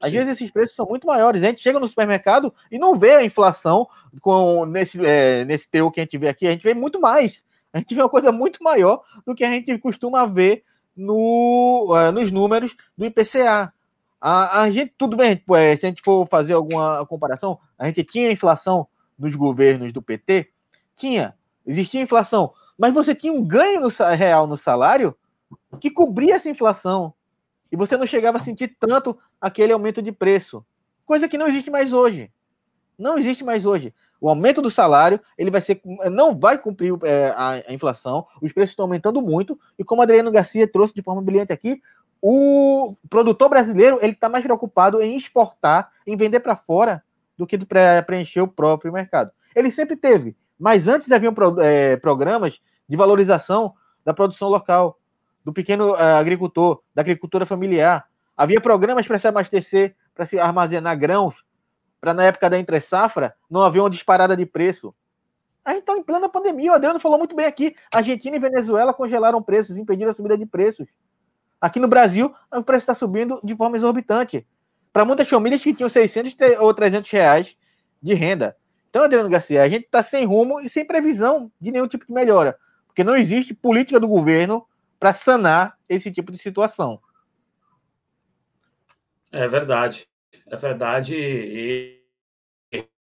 [0.00, 0.18] Às Sim.
[0.18, 1.42] vezes esses preços são muito maiores.
[1.42, 3.88] A gente chega no supermercado e não vê a inflação
[4.20, 7.42] com nesse, é, nesse teu que a gente vê aqui, a gente vê muito mais.
[7.72, 10.64] A gente vê uma coisa muito maior do que a gente costuma ver
[10.96, 13.72] no, uh, nos números do IPCA.
[14.20, 18.02] A, a gente, tudo bem, é, se a gente for fazer alguma comparação, a gente
[18.02, 18.86] tinha inflação
[19.18, 20.48] nos governos do PT?
[20.96, 21.34] Tinha,
[21.66, 25.14] existia inflação, mas você tinha um ganho no, real no salário
[25.80, 27.12] que cobria essa inflação.
[27.70, 30.64] E você não chegava a sentir tanto aquele aumento de preço.
[31.04, 32.30] Coisa que não existe mais hoje.
[32.98, 33.92] Não existe mais hoje.
[34.20, 38.52] O aumento do salário ele vai ser, não vai cumprir é, a, a, inflação, os
[38.52, 41.82] preços estão aumentando muito, e como Adriano Garcia trouxe de forma brilhante aqui,
[42.20, 47.02] o produtor brasileiro ele está mais preocupado em exportar, em vender para fora,
[47.36, 49.30] do que para preencher o próprio mercado.
[49.54, 53.74] Ele sempre teve, mas antes haviam pro, é, programas de valorização
[54.04, 54.98] da produção local,
[55.46, 58.04] do pequeno é, agricultor, da agricultura familiar.
[58.36, 61.44] Havia programas para se abastecer, para se armazenar grãos
[62.00, 64.92] para na época da entre safra não haver uma disparada de preço.
[65.64, 67.76] A gente está em plena pandemia, o Adriano falou muito bem aqui.
[67.94, 70.88] Argentina e Venezuela congelaram preços, impediram a subida de preços.
[71.60, 74.44] Aqui no Brasil, o preço está subindo de forma exorbitante.
[74.92, 77.56] Para muitas famílias que tinham 600 ou 300 reais
[78.02, 78.56] de renda.
[78.90, 82.12] Então, Adriano Garcia, a gente está sem rumo e sem previsão de nenhum tipo de
[82.12, 82.58] melhora.
[82.88, 84.66] Porque não existe política do governo
[84.98, 87.00] para sanar esse tipo de situação.
[89.30, 90.08] É verdade.
[90.46, 91.16] É verdade.
[91.16, 92.02] E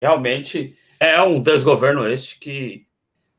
[0.01, 2.87] realmente é um desgoverno este que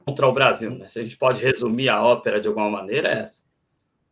[0.04, 0.86] contra o Brasil, né?
[0.86, 3.44] Se a gente pode resumir a ópera de alguma maneira, é essa.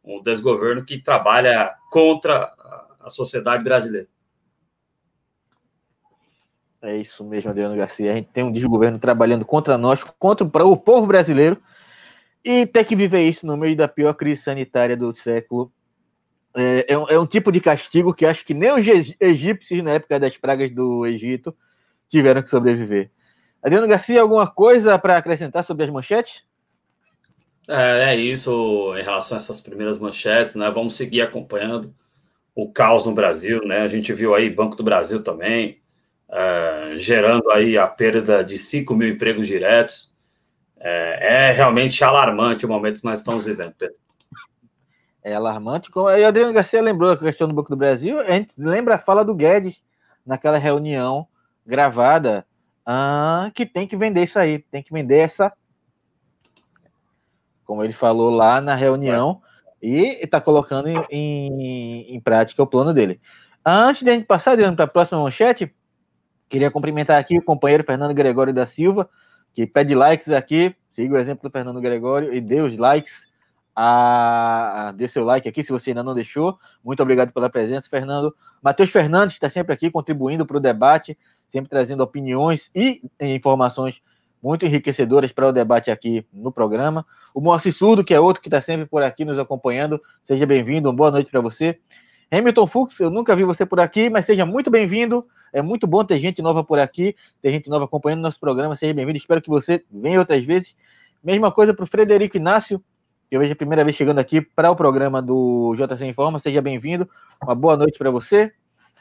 [0.05, 2.55] Um desgoverno que trabalha contra
[3.01, 4.09] a sociedade brasileira.
[6.81, 8.12] É isso mesmo, Adriano Garcia.
[8.12, 11.61] A gente tem um desgoverno trabalhando contra nós, contra o povo brasileiro,
[12.44, 15.72] e ter que viver isso no meio da pior crise sanitária do século
[16.55, 19.92] é, é, um, é um tipo de castigo que acho que nem os egípcios, na
[19.92, 21.55] época das pragas do Egito,
[22.09, 23.11] tiveram que sobreviver.
[23.62, 26.42] Adriano Garcia, alguma coisa para acrescentar sobre as manchetes?
[27.68, 30.70] É, é, isso em relação a essas primeiras manchetes, né?
[30.70, 31.94] Vamos seguir acompanhando
[32.55, 33.83] o caos no Brasil, né?
[33.83, 35.79] A gente viu aí Banco do Brasil também,
[36.29, 40.16] uh, gerando aí a perda de 5 mil empregos diretos.
[40.81, 43.97] É, é, realmente alarmante o momento que nós estamos vivendo, Pedro.
[45.23, 45.91] É alarmante.
[45.91, 48.99] Como a Adriano Garcia lembrou a questão do Banco do Brasil, a gente lembra a
[48.99, 49.83] fala do Guedes
[50.25, 51.27] naquela reunião
[51.67, 52.47] gravada
[52.87, 55.53] uh, que tem que vender isso aí, tem que vender essa.
[57.64, 59.43] Como ele falou lá na reunião,
[59.83, 63.21] e está colocando em, em, em, prática o plano dele.
[63.64, 65.73] Antes de a gente passar para a próxima manchete,
[66.49, 69.09] queria cumprimentar aqui o companheiro Fernando Gregório da Silva,
[69.59, 70.73] que pede likes aqui.
[70.92, 73.27] Siga o exemplo do Fernando Gregório e dê os likes.
[73.75, 76.57] A, a, dê seu like aqui se você ainda não deixou.
[76.85, 78.33] Muito obrigado pela presença, Fernando.
[78.62, 81.18] Matheus Fernandes está sempre aqui contribuindo para o debate,
[81.49, 84.01] sempre trazendo opiniões e informações
[84.40, 87.05] muito enriquecedoras para o debate aqui no programa.
[87.35, 90.88] O Moacir Surdo, que é outro que está sempre por aqui nos acompanhando, seja bem-vindo,
[90.88, 91.81] uma boa noite para você.
[92.31, 95.27] Hamilton Fux, eu nunca vi você por aqui, mas seja muito bem-vindo.
[95.51, 98.77] É muito bom ter gente nova por aqui, ter gente nova acompanhando nosso programa.
[98.77, 99.17] Seja bem-vindo.
[99.17, 100.77] Espero que você venha outras vezes.
[101.25, 102.83] Mesma coisa para o Frederico Inácio,
[103.31, 106.38] que eu vejo a primeira vez chegando aqui para o programa do JC Informa.
[106.38, 107.09] Seja bem-vindo.
[107.43, 108.53] Uma boa noite para você.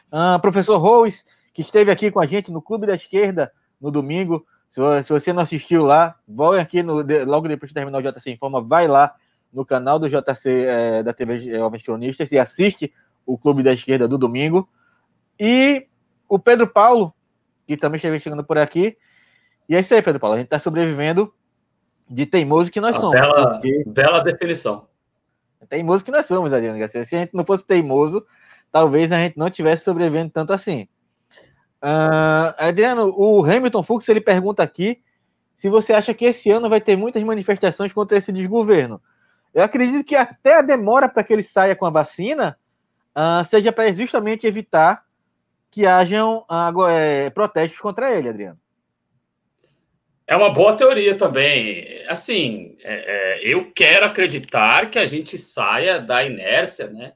[0.09, 4.45] Uh, professor Rose, que esteve aqui com a gente no Clube da Esquerda no domingo.
[4.69, 8.61] Se, você não assistiu lá, volte aqui no, logo depois de terminar o JC Informa,
[8.61, 9.13] vai lá
[9.51, 12.93] no canal do JC é, da TV Jovens Cronistas e assiste
[13.27, 14.67] o Clube da Esquerda do domingo.
[15.39, 15.85] E
[16.27, 17.13] o Pedro Paulo,
[17.67, 18.97] que também esteve chegando por aqui.
[19.69, 20.35] E é isso aí, Pedro Paulo.
[20.35, 21.31] A gente está sobrevivendo
[22.09, 23.11] de teimoso que nós somos.
[23.11, 23.83] Bela, porque...
[23.85, 24.87] bela definição.
[25.69, 27.03] Teimoso que nós somos, Adriano Garcia.
[27.05, 28.25] Se a gente não fosse teimoso,
[28.71, 30.87] talvez a gente não tivesse sobrevivendo tanto assim.
[31.83, 34.99] Uh, Adriano, o Hamilton Fux ele pergunta aqui
[35.55, 39.01] se você acha que esse ano vai ter muitas manifestações contra esse desgoverno.
[39.53, 42.57] Eu acredito que até a demora para que ele saia com a vacina
[43.17, 45.03] uh, seja para justamente evitar
[45.71, 48.59] que hajam uh, é, protestos contra ele, Adriano.
[50.25, 52.03] É uma boa teoria também.
[52.07, 57.13] Assim, é, é, eu quero acreditar que a gente saia da inércia, né?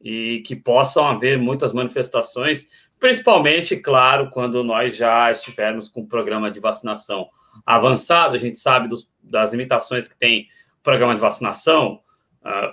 [0.00, 2.68] E que possam haver muitas manifestações
[3.04, 7.28] principalmente, claro, quando nós já estivermos com o programa de vacinação
[7.66, 10.48] avançado, a gente sabe dos, das limitações que tem
[10.80, 12.00] o programa de vacinação.
[12.42, 12.72] Uh,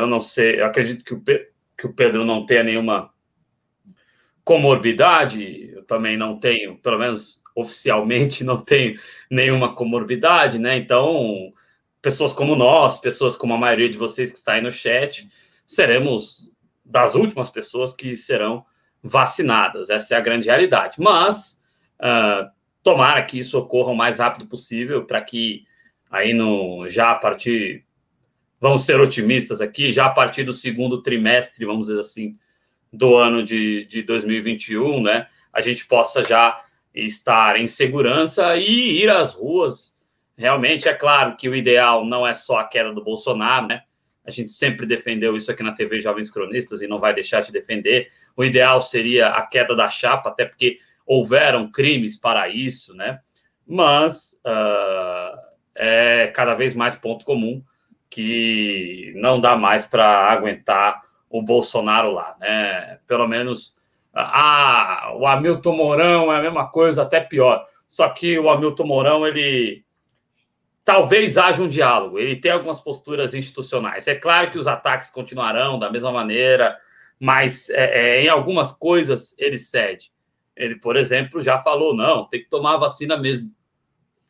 [0.00, 3.10] eu não sei, eu acredito que o, que o Pedro não tenha nenhuma
[4.44, 8.98] comorbidade, eu também não tenho, pelo menos oficialmente, não tenho
[9.30, 10.76] nenhuma comorbidade, né?
[10.76, 11.52] Então,
[12.02, 15.28] pessoas como nós, pessoas como a maioria de vocês que está aí no chat,
[15.66, 18.64] seremos das últimas pessoas que serão
[19.02, 19.90] vacinadas.
[19.90, 20.96] Essa é a grande realidade.
[20.98, 21.60] Mas
[22.00, 22.48] uh,
[22.82, 25.64] tomara que isso ocorra o mais rápido possível para que
[26.10, 27.85] aí no já a partir
[28.60, 32.36] vamos ser otimistas aqui, já a partir do segundo trimestre, vamos dizer assim,
[32.92, 36.62] do ano de, de 2021, né, a gente possa já
[36.94, 39.94] estar em segurança e ir às ruas.
[40.36, 43.82] Realmente, é claro que o ideal não é só a queda do Bolsonaro, né?
[44.24, 47.52] A gente sempre defendeu isso aqui na TV Jovens Cronistas e não vai deixar de
[47.52, 48.10] defender.
[48.36, 53.20] O ideal seria a queda da chapa, até porque houveram crimes para isso, né?
[53.66, 55.38] Mas uh,
[55.74, 57.62] é cada vez mais ponto comum
[58.10, 62.98] que não dá mais para aguentar o Bolsonaro lá, né?
[63.06, 63.74] Pelo menos
[64.14, 67.66] ah, o Hamilton Mourão é a mesma coisa, até pior.
[67.86, 69.84] Só que o Hamilton Mourão ele
[70.84, 72.18] talvez haja um diálogo.
[72.18, 74.06] Ele tem algumas posturas institucionais.
[74.06, 76.78] É claro que os ataques continuarão da mesma maneira,
[77.18, 80.12] mas é, é, em algumas coisas ele cede.
[80.56, 83.52] Ele, por exemplo, já falou: não, tem que tomar a vacina mesmo.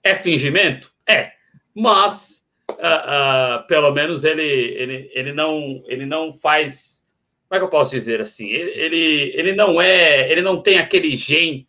[0.02, 0.92] É fingimento?
[1.06, 1.32] É.
[1.74, 2.45] Mas,
[2.78, 7.06] uh, pelo menos, ele, ele, ele, não, ele não faz.
[7.48, 8.48] Como é que eu posso dizer assim?
[8.48, 10.30] Ele, ele, ele não é.
[10.30, 11.66] Ele não tem aquele gen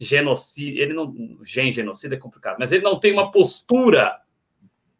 [0.00, 4.20] genocida, ele não, gen genocida é complicado, mas ele não tem uma postura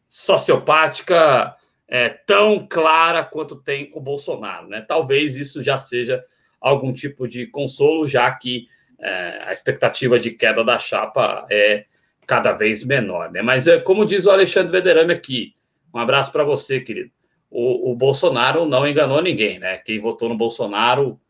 [0.09, 1.57] sociopática
[1.88, 4.85] é, tão clara quanto tem o Bolsonaro, né?
[4.87, 6.22] Talvez isso já seja
[6.61, 8.68] algum tipo de consolo, já que
[9.00, 11.87] é, a expectativa de queda da chapa é
[12.26, 13.42] cada vez menor, né?
[13.42, 15.54] Mas é, como diz o Alexandre Vederame aqui,
[15.94, 17.11] um abraço para você, querido.
[17.50, 19.78] O, o Bolsonaro não enganou ninguém, né?
[19.78, 21.20] Quem votou no Bolsonaro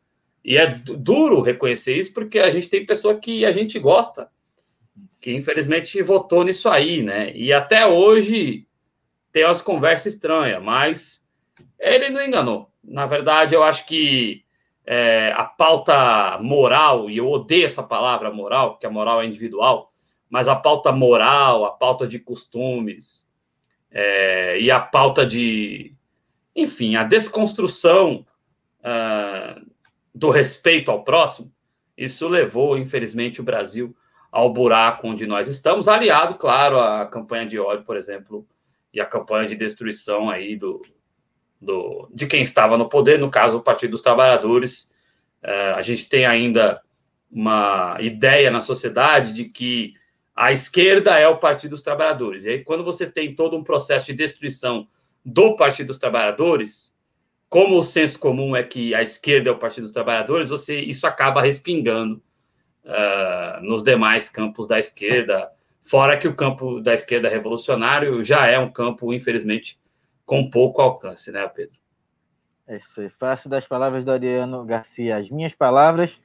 [0.45, 4.29] e é duro reconhecer isso, porque a gente tem pessoa que a gente gosta,
[5.21, 7.33] que infelizmente votou nisso aí, né?
[7.35, 8.67] E até hoje
[9.33, 11.27] tem umas conversas estranhas, mas
[11.79, 12.71] ele não enganou.
[12.83, 14.45] Na verdade, eu acho que
[14.85, 19.92] é, a pauta moral, e eu odeio essa palavra moral, porque a moral é individual,
[20.33, 23.29] mas a pauta moral, a pauta de costumes
[23.91, 25.95] é, e a pauta de,
[26.57, 28.25] enfim, a desconstrução
[28.81, 29.71] uh,
[30.15, 31.53] do respeito ao próximo,
[31.95, 33.95] Isso levou, infelizmente, o Brasil
[34.31, 38.49] ao buraco onde nós estamos, aliado, claro, à campanha de ódio, por exemplo,
[38.91, 40.81] e a campanha de destruição aí do,
[41.61, 44.91] do, de quem estava no poder, no caso, o Partido dos Trabalhadores.
[45.43, 46.81] É, a gente tem ainda
[47.31, 50.01] uma ideia na sociedade de que
[50.35, 52.45] a esquerda é o Partido dos Trabalhadores.
[52.45, 54.89] E aí, quando você tem todo um processo de destruição
[55.25, 56.97] do Partido dos Trabalhadores,
[57.49, 61.07] como o senso comum é que a esquerda é o Partido dos Trabalhadores, você, isso
[61.07, 62.23] acaba respingando
[62.85, 65.51] uh, nos demais campos da esquerda,
[65.83, 69.79] fora que o campo da esquerda revolucionário já é um campo, infelizmente,
[70.25, 71.77] com pouco alcance, né, Pedro?
[72.67, 73.11] É isso aí.
[73.11, 76.19] Faço das palavras do Adriano Garcia as minhas palavras.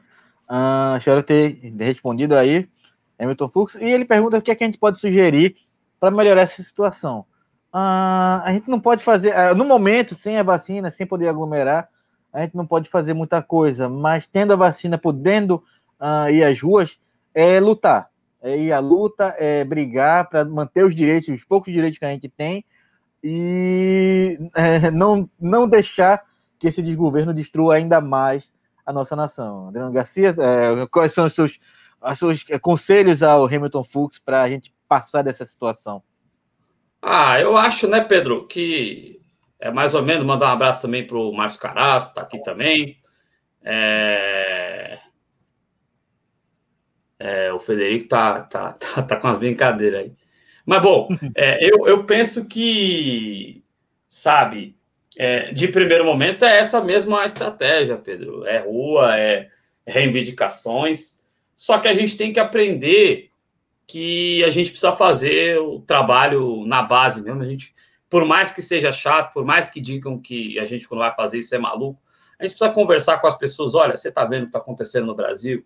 [0.50, 2.70] Uh, espero ter respondido aí,
[3.20, 3.76] Hamilton Fux.
[3.76, 5.56] E ele pergunta o que, é que a gente pode sugerir
[6.00, 7.26] para melhorar essa situação.
[7.74, 11.90] Uh, a gente não pode fazer, uh, no momento, sem a vacina, sem poder aglomerar,
[12.32, 15.64] a gente não pode fazer muita coisa, mas tendo a vacina, podendo
[16.00, 16.98] uh, ir às ruas,
[17.34, 18.10] é lutar.
[18.42, 22.10] É ir à luta, é brigar para manter os direitos, os poucos direitos que a
[22.10, 22.64] gente tem,
[23.24, 26.24] e é, não, não deixar
[26.60, 28.54] que esse desgoverno destrua ainda mais
[28.86, 29.68] a nossa nação.
[29.68, 31.60] Adriano Garcia, é, quais são os seus,
[32.16, 36.02] seus conselhos ao Hamilton Fux para a gente passar dessa situação?
[37.02, 39.20] Ah, eu acho, né, Pedro, que
[39.60, 42.98] é mais ou menos mandar um abraço também para o Márcio Caraço, está aqui também.
[43.64, 45.00] É...
[47.20, 50.14] É, o Federico tá, tá, tá, tá, com as brincadeiras aí.
[50.66, 53.64] Mas, bom, é, eu, eu penso que,
[54.08, 54.78] sabe,
[55.18, 58.46] é, de primeiro momento é essa mesma estratégia, Pedro.
[58.46, 59.50] É rua, é
[59.86, 61.17] reivindicações.
[61.58, 63.32] Só que a gente tem que aprender
[63.88, 67.42] que a gente precisa fazer o trabalho na base mesmo.
[67.42, 67.74] A gente,
[68.08, 71.40] por mais que seja chato, por mais que digam que a gente quando vai fazer
[71.40, 72.00] isso é maluco,
[72.40, 73.74] a gente precisa conversar com as pessoas.
[73.74, 75.66] Olha, você está vendo o que está acontecendo no Brasil?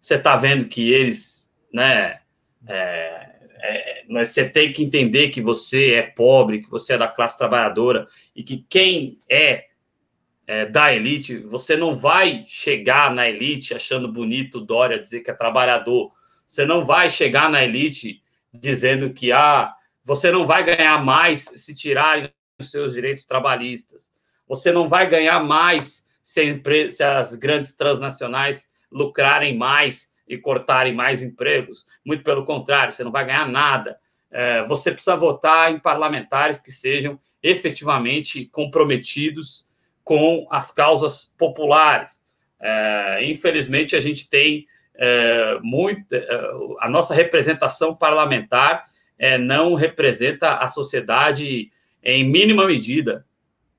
[0.00, 2.20] Você está vendo que eles, né?
[2.68, 7.36] É, é, você tem que entender que você é pobre, que você é da classe
[7.36, 9.64] trabalhadora e que quem é,
[10.46, 15.34] é da elite, você não vai chegar na elite achando bonito Dória dizer que é
[15.34, 16.12] trabalhador.
[16.46, 19.72] Você não vai chegar na elite dizendo que ah,
[20.04, 24.12] você não vai ganhar mais se tirarem os seus direitos trabalhistas.
[24.46, 31.22] Você não vai ganhar mais se, se as grandes transnacionais lucrarem mais e cortarem mais
[31.22, 31.86] empregos.
[32.04, 33.98] Muito pelo contrário, você não vai ganhar nada.
[34.30, 39.68] É, você precisa votar em parlamentares que sejam efetivamente comprometidos
[40.04, 42.22] com as causas populares.
[42.60, 46.14] É, infelizmente, a gente tem é, muito.
[46.14, 46.28] É,
[46.80, 48.84] a nossa representação parlamentar
[49.18, 53.24] é, não representa a sociedade em mínima medida.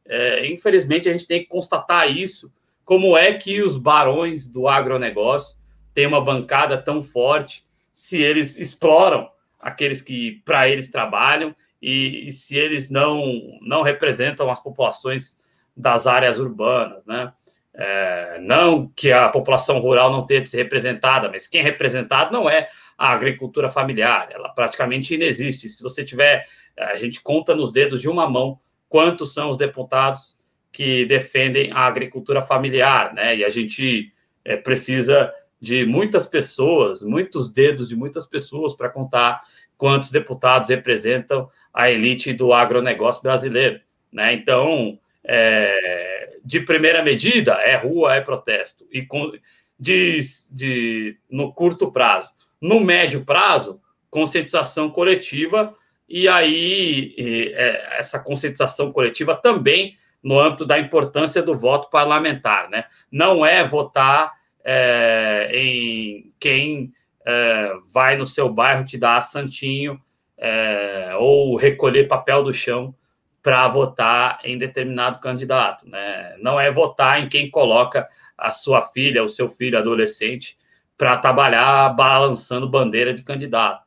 [0.08, 2.52] É, infelizmente, a gente tem que constatar isso.
[2.84, 5.58] Como é que os barões do agronegócio
[5.94, 9.30] têm uma bancada tão forte se eles exploram
[9.62, 15.40] aqueles que para eles trabalham e, e, se eles não, não representam as populações
[15.76, 17.32] das áreas urbanas, né?
[17.74, 22.32] É, não que a população rural não tenha de ser representada, mas quem é representado
[22.32, 25.68] não é a agricultura familiar, ela praticamente inexiste.
[25.68, 30.40] Se você tiver, a gente conta nos dedos de uma mão quantos são os deputados
[30.72, 33.36] que defendem a agricultura familiar, né?
[33.36, 39.42] E a gente é, precisa de muitas pessoas, muitos dedos de muitas pessoas para contar
[39.78, 43.80] quantos deputados representam a elite do agronegócio brasileiro,
[44.12, 44.34] né?
[44.34, 48.86] Então, é, de primeira medida, é rua, é protesto.
[48.92, 49.32] E com,
[49.80, 50.20] de,
[50.52, 52.34] de, no curto prazo.
[52.62, 55.76] No médio prazo, conscientização coletiva,
[56.08, 62.70] e aí e, é, essa conscientização coletiva também no âmbito da importância do voto parlamentar.
[62.70, 62.86] Né?
[63.12, 66.94] Não é votar é, em quem
[67.26, 70.02] é, vai no seu bairro te dar santinho
[70.38, 72.94] é, ou recolher papel do chão
[73.46, 76.36] para votar em determinado candidato, né?
[76.40, 80.58] Não é votar em quem coloca a sua filha, o seu filho adolescente
[80.98, 83.86] para trabalhar balançando bandeira de candidato.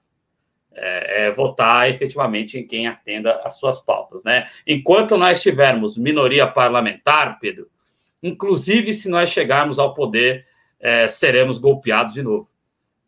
[0.72, 4.44] É, é, votar efetivamente em quem atenda às suas pautas, né?
[4.64, 7.66] Enquanto nós tivermos minoria parlamentar, Pedro,
[8.22, 10.46] inclusive se nós chegarmos ao poder,
[10.78, 12.48] é, seremos golpeados de novo.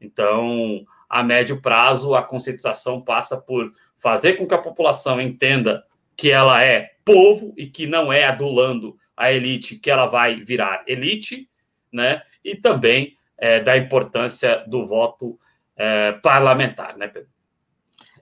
[0.00, 5.84] Então, a médio prazo, a conscientização passa por fazer com que a população entenda
[6.16, 10.82] que ela é povo e que não é adulando a elite que ela vai virar
[10.86, 11.48] elite,
[11.92, 12.22] né?
[12.44, 15.38] E também é, da importância do voto
[15.76, 17.28] é, parlamentar, né, Pedro?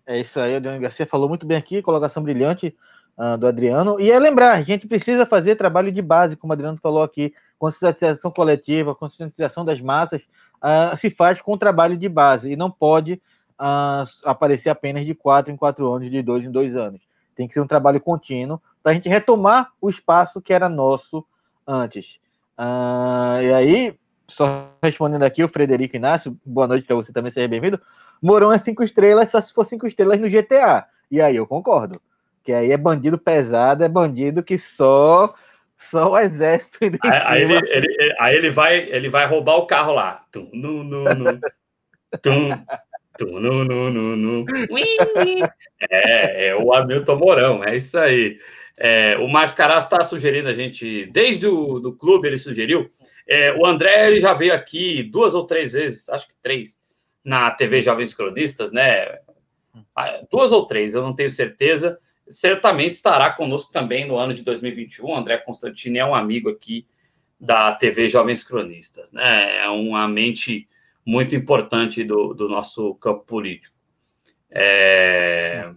[0.06, 2.74] É isso aí, Adriano Garcia falou muito bem aqui, colocação brilhante.
[3.18, 4.00] uh, do Adriano.
[4.00, 7.34] E é lembrar, a gente precisa fazer trabalho de base, como o Adriano falou aqui,
[7.58, 10.22] conscientização coletiva, conscientização das massas,
[10.62, 13.14] uh, se faz com trabalho de base e não pode
[13.60, 17.00] uh, aparecer apenas de quatro em quatro anos, de dois em dois anos.
[17.38, 21.24] Tem que ser um trabalho contínuo para a gente retomar o espaço que era nosso
[21.64, 22.18] antes.
[22.58, 23.94] Uh, e aí,
[24.26, 27.80] só respondendo aqui, o Frederico Inácio, boa noite para você também, seja bem-vindo.
[28.20, 30.86] Morão é cinco estrelas só se for cinco estrelas no GTA.
[31.08, 32.02] E aí eu concordo.
[32.42, 35.32] Que aí é bandido pesado, é bandido que só
[35.78, 36.78] só o exército.
[36.82, 40.24] Aí, aí, ele, ele, aí ele, vai, ele vai roubar o carro lá.
[40.32, 41.40] Tum, nu, nu, nu.
[42.20, 42.50] Tum,
[43.26, 44.44] nu, nu, nu, nu.
[45.90, 48.38] É, é o Hamilton Mourão, é isso aí.
[48.76, 52.90] É, o Mascaraz está sugerindo a gente, desde o do clube ele sugeriu.
[53.26, 56.78] É, o André ele já veio aqui duas ou três vezes, acho que três,
[57.24, 59.18] na TV Jovens Cronistas, né?
[59.94, 61.98] Ah, duas ou três, eu não tenho certeza
[62.30, 65.16] certamente estará conosco também no ano de 2021.
[65.16, 66.86] André Constantini é um amigo aqui
[67.40, 69.64] da TV Jovens Cronistas, né?
[69.64, 70.68] É uma mente
[71.08, 73.74] muito importante do, do nosso campo político.
[74.50, 75.72] É...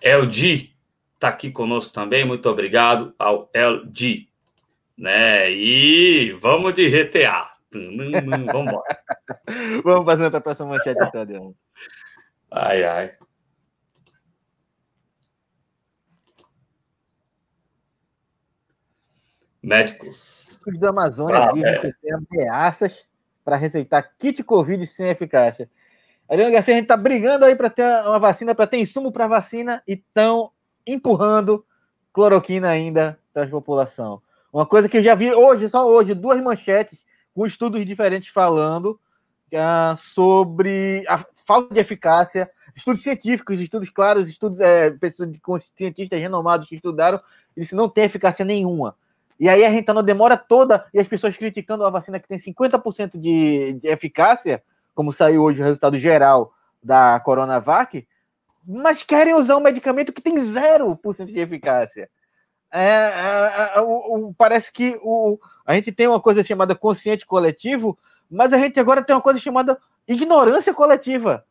[0.00, 0.72] LG
[1.12, 4.28] está aqui conosco também, muito obrigado ao LG.
[4.96, 5.50] Né?
[5.50, 7.50] E vamos de GTA.
[7.72, 9.02] vamos embora.
[9.82, 11.56] vamos fazer para a próxima manchete, então,
[12.52, 13.10] Ai, ai.
[19.60, 20.60] Médicos.
[20.64, 21.78] Os da Amazônia ah, dizem é.
[21.78, 23.09] que tem ameaças
[23.44, 25.68] para receitar kit Covid sem eficácia.
[26.28, 29.26] Adriano Garcia, a gente está brigando aí para ter uma vacina, para ter insumo para
[29.26, 30.52] vacina e estão
[30.86, 31.64] empurrando
[32.12, 34.22] cloroquina ainda para a população.
[34.52, 38.98] Uma coisa que eu já vi hoje, só hoje, duas manchetes com estudos diferentes falando
[39.52, 45.30] uh, sobre a falta de eficácia, estudos científicos, estudos claros, estudos é, pessoas,
[45.76, 47.20] cientistas renomados que estudaram,
[47.56, 48.96] eles não tem eficácia nenhuma.
[49.40, 52.28] E aí a gente tá na demora toda e as pessoas criticando a vacina que
[52.28, 54.62] tem 50% de, de eficácia,
[54.94, 58.06] como saiu hoje o resultado geral da Coronavac,
[58.62, 62.10] mas querem usar um medicamento que tem 0% de eficácia.
[62.70, 67.24] É, é, é, o, o, parece que o, a gente tem uma coisa chamada consciente
[67.24, 67.98] coletivo,
[68.30, 71.46] mas a gente agora tem uma coisa chamada ignorância coletiva.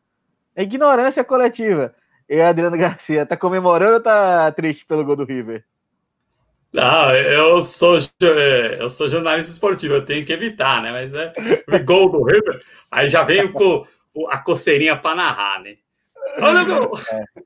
[0.56, 1.92] Ignorância coletiva.
[2.28, 5.64] E a Adriano Garcia, tá comemorando ou tá triste pelo gol do River?
[6.72, 7.98] Não, eu sou,
[8.78, 10.92] eu sou jornalista esportivo, eu tenho que evitar, né?
[10.92, 11.32] Mas é
[11.76, 13.84] o gol do River, aí já veio com
[14.28, 15.76] a coceirinha para narrar, né?
[16.40, 16.98] Olha o gol!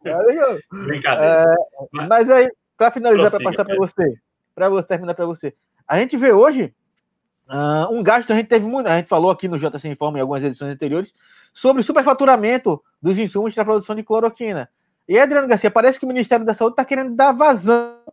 [0.05, 0.87] É, olha o gol.
[0.87, 1.43] Brincadeira.
[1.43, 4.15] É, mas aí, para finalizar, para passar para você,
[4.55, 5.55] para você terminar para você,
[5.89, 6.75] a gente vê hoje
[7.49, 10.23] uh, um gasto, a gente teve muito, a gente falou aqui no JC Informe em
[10.23, 11.15] algumas edições anteriores,
[11.55, 14.69] sobre superfaturamento dos insumos para a produção de cloroquina.
[15.09, 18.04] E Adriano Garcia, parece que o Ministério da Saúde está querendo dar vazão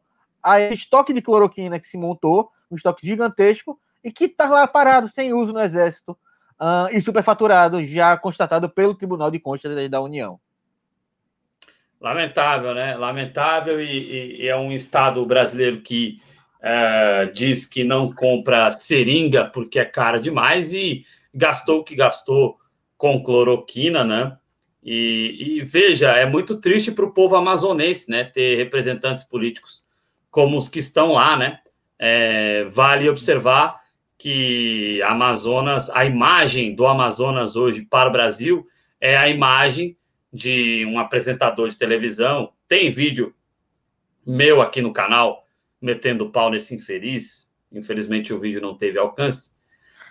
[0.43, 5.07] a estoque de cloroquina que se montou, um estoque gigantesco, e que está lá parado,
[5.07, 6.17] sem uso no Exército,
[6.59, 10.39] uh, e superfaturado, já constatado pelo Tribunal de Contas da União.
[11.99, 12.95] Lamentável, né?
[12.95, 16.19] Lamentável, e, e, é um Estado brasileiro que
[16.59, 22.57] uh, diz que não compra seringa porque é cara demais e gastou o que gastou
[22.97, 24.35] com cloroquina, né?
[24.83, 28.23] E, e veja, é muito triste para o povo amazonense, né?
[28.23, 29.80] Ter representantes políticos
[30.31, 31.59] como os que estão lá, né?
[31.99, 33.79] É, vale observar
[34.17, 38.65] que Amazonas, a imagem do Amazonas hoje para o Brasil
[38.99, 39.97] é a imagem
[40.31, 42.53] de um apresentador de televisão.
[42.67, 43.35] Tem vídeo
[44.25, 45.45] meu aqui no canal
[45.81, 47.51] metendo pau nesse infeliz.
[47.71, 49.51] Infelizmente o vídeo não teve alcance,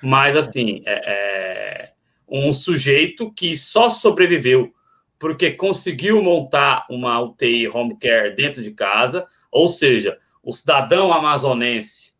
[0.02, 1.92] mas assim é, é
[2.28, 4.72] um sujeito que só sobreviveu
[5.18, 12.14] porque conseguiu montar uma UTI home care dentro de casa ou seja, o cidadão amazonense,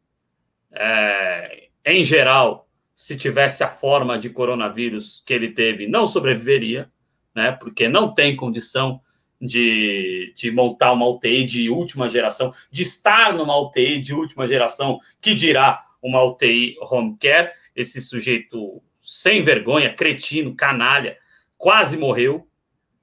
[0.73, 6.91] é, em geral, se tivesse a forma de coronavírus que ele teve, não sobreviveria,
[7.35, 7.53] né?
[7.53, 9.01] Porque não tem condição
[9.41, 15.01] de, de montar uma UTI de última geração, de estar numa UTI de última geração,
[15.21, 17.53] que dirá uma UTI home care.
[17.75, 21.17] Esse sujeito sem vergonha, cretino, canalha,
[21.57, 22.47] quase morreu.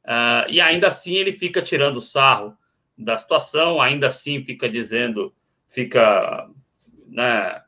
[0.05, 2.55] Uh, e ainda assim ele fica tirando sarro
[2.97, 5.33] da situação, ainda assim fica dizendo,
[5.69, 6.49] fica
[7.07, 7.61] né,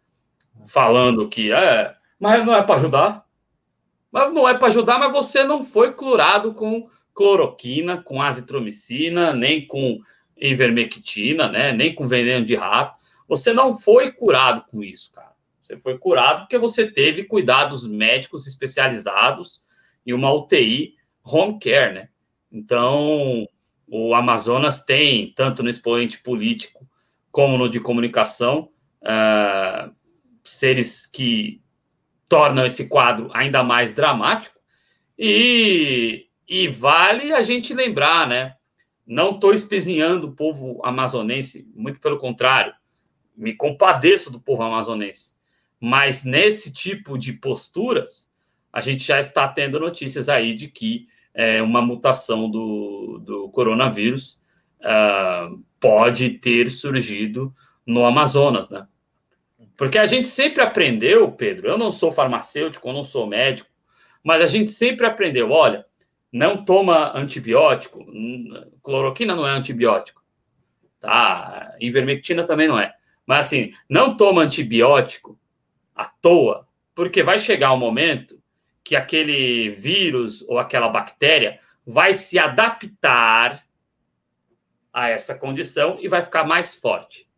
[0.65, 3.25] falando que é, mas não é para ajudar.
[4.11, 9.65] Mas não é para ajudar, mas você não foi curado com cloroquina, com azitromicina, nem
[9.65, 9.99] com
[10.35, 12.99] ivermectina, né, nem com veneno de rato.
[13.27, 15.33] Você não foi curado com isso, cara.
[15.61, 19.63] Você foi curado porque você teve cuidados médicos especializados
[20.03, 22.09] e uma UTI home care, né?
[22.51, 23.47] Então,
[23.89, 26.87] o Amazonas tem, tanto no expoente político
[27.31, 28.69] como no de comunicação,
[29.01, 29.93] uh,
[30.43, 31.61] seres que
[32.27, 34.59] tornam esse quadro ainda mais dramático.
[35.17, 38.55] E, e vale a gente lembrar, né?
[39.05, 42.73] Não estou espezinhando o povo amazonense, muito pelo contrário,
[43.35, 45.33] me compadeço do povo amazonense.
[45.79, 48.29] Mas nesse tipo de posturas,
[48.71, 54.41] a gente já está tendo notícias aí de que é, uma mutação do, do coronavírus
[54.81, 57.53] uh, pode ter surgido
[57.85, 58.87] no Amazonas, né?
[59.77, 63.69] Porque a gente sempre aprendeu, Pedro, eu não sou farmacêutico, eu não sou médico,
[64.23, 65.85] mas a gente sempre aprendeu, olha,
[66.31, 68.05] não toma antibiótico,
[68.83, 70.21] cloroquina não é antibiótico,
[70.99, 71.75] tá?
[71.79, 72.93] Ivermectina também não é.
[73.25, 75.39] Mas assim, não toma antibiótico
[75.95, 78.38] à toa, porque vai chegar um momento
[78.89, 83.63] que aquele vírus ou aquela bactéria vai se adaptar
[84.91, 87.29] a essa condição e vai ficar mais forte.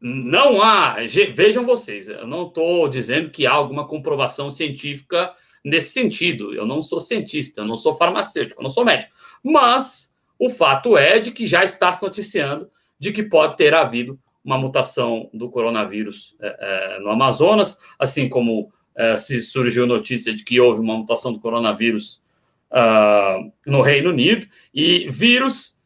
[0.00, 0.98] Não há,
[1.34, 6.54] vejam vocês, eu não estou dizendo que há alguma comprovação científica nesse sentido.
[6.54, 9.12] Eu não sou cientista, eu não sou farmacêutico, eu não sou médico.
[9.42, 14.16] Mas o fato é de que já está se noticiando de que pode ter havido
[14.44, 20.44] uma mutação do coronavírus é, é, no Amazonas, assim como uh, se surgiu notícia de
[20.44, 22.22] que houve uma mutação do coronavírus
[22.70, 25.82] uh, no Reino Unido, e vírus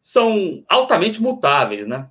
[0.00, 2.08] são altamente mutáveis, né?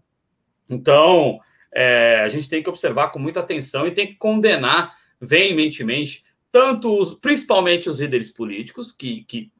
[0.69, 1.39] Então,
[1.73, 6.99] é, a gente tem que observar com muita atenção e tem que condenar veementemente tanto
[6.99, 9.51] os, principalmente os líderes políticos que, que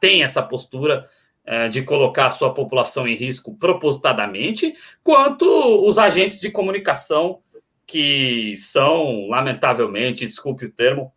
[0.00, 1.06] têm essa postura
[1.44, 5.46] é, de colocar a sua população em risco propositadamente, quanto
[5.86, 7.40] os agentes de comunicação
[7.86, 11.12] que são, lamentavelmente, desculpe o termo,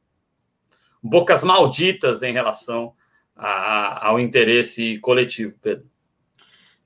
[1.02, 2.94] bocas malditas em relação
[3.36, 5.86] a, ao interesse coletivo, Pedro.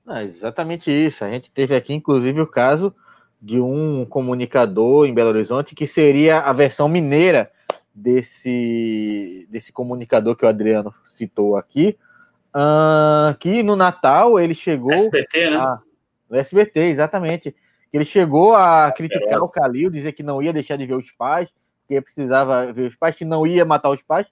[0.08, 1.24] É exatamente isso.
[1.24, 2.94] A gente teve aqui, inclusive, o caso
[3.40, 7.50] de um comunicador em Belo Horizonte que seria a versão mineira
[7.94, 11.98] desse, desse comunicador que o Adriano citou aqui,
[12.54, 14.92] uh, que no Natal ele chegou.
[14.92, 15.56] SBT, né?
[15.56, 15.78] A,
[16.30, 17.54] no SBT, exatamente
[17.96, 21.48] ele chegou a criticar o Calil, dizer que não ia deixar de ver os pais,
[21.86, 24.26] que precisava ver os pais, que não ia matar os pais.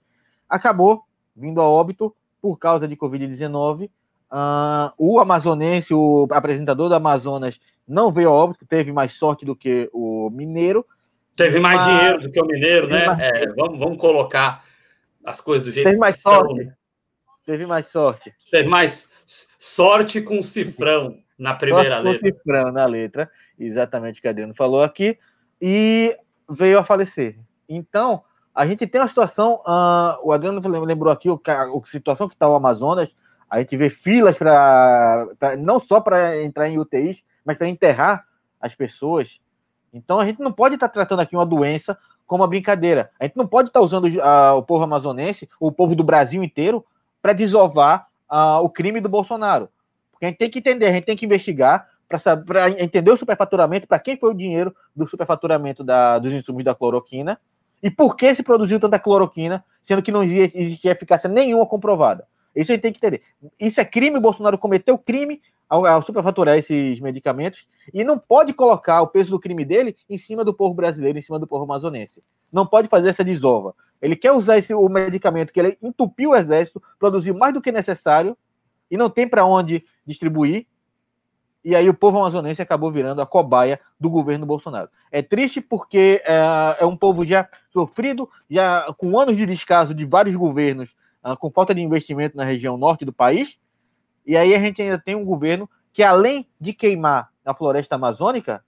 [0.49, 1.03] Acabou
[1.33, 3.85] vindo a óbito por causa de Covid-19.
[3.85, 7.57] Uh, o amazonense, o apresentador do Amazonas,
[7.87, 10.85] não veio a óbito, teve mais sorte do que o mineiro.
[11.33, 11.85] Teve mais mas...
[11.85, 13.05] dinheiro do que o mineiro, né?
[13.05, 13.19] Mais...
[13.21, 14.65] É, vamos, vamos colocar
[15.23, 16.65] as coisas do jeito teve mais sorte.
[16.65, 16.73] São.
[17.45, 18.33] Teve mais sorte.
[18.51, 19.09] Teve mais
[19.57, 22.31] sorte com cifrão na primeira sorte letra.
[22.31, 25.17] Com cifrão na letra exatamente o que Adriano falou aqui,
[25.61, 26.17] e
[26.49, 27.37] veio a falecer.
[27.67, 28.23] Então,
[28.53, 32.47] a gente tem uma situação, uh, o Adriano lembrou aqui o, a situação que está
[32.47, 33.15] o Amazonas,
[33.49, 35.27] a gente vê filas para
[35.59, 38.25] não só para entrar em UTIs, mas para enterrar
[38.59, 39.39] as pessoas.
[39.93, 43.11] Então a gente não pode estar tá tratando aqui uma doença como uma brincadeira.
[43.19, 46.43] A gente não pode estar tá usando uh, o povo amazonense, o povo do Brasil
[46.43, 46.83] inteiro,
[47.21, 49.69] para desovar uh, o crime do Bolsonaro.
[50.11, 51.87] Porque a gente tem que entender, a gente tem que investigar,
[52.19, 56.75] para entender o superfaturamento, para quem foi o dinheiro do superfaturamento da, dos insumos da
[56.75, 57.39] cloroquina
[57.81, 62.25] e por que se produziu tanta cloroquina, sendo que não existia eficácia nenhuma comprovada.
[62.55, 63.21] Isso a gente tem que entender.
[63.59, 68.53] Isso é crime, o Bolsonaro cometeu crime ao, ao superfaturar esses medicamentos e não pode
[68.53, 71.63] colocar o peso do crime dele em cima do povo brasileiro, em cima do povo
[71.63, 72.23] amazonense.
[72.51, 73.73] Não pode fazer essa desova.
[74.01, 77.71] Ele quer usar esse, o medicamento que ele entupiu o exército, produziu mais do que
[77.71, 78.37] necessário
[78.91, 80.67] e não tem para onde distribuir,
[81.63, 84.89] e aí o povo amazonense acabou virando a cobaia do governo Bolsonaro.
[85.11, 90.05] É triste porque é, é um povo já sofrido, já com anos de descaso de
[90.05, 90.89] vários governos,
[91.25, 93.57] uh, com falta de investimento na região norte do país,
[94.25, 98.63] e aí a gente ainda tem um governo que, além de queimar a floresta amazônica,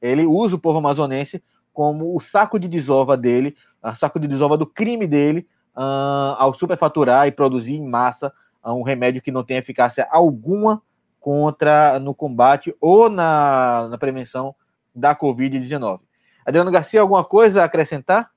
[0.00, 1.42] ele usa o povo amazonense
[1.72, 6.54] como o saco de desova dele, o saco de desova do crime dele, uh, ao
[6.54, 8.32] superfaturar e produzir em massa
[8.64, 10.82] uh, um remédio que não tem eficácia alguma
[11.26, 14.54] contra no combate ou na, na prevenção
[14.94, 15.98] da Covid-19.
[16.46, 18.30] Adriano Garcia, alguma coisa a acrescentar?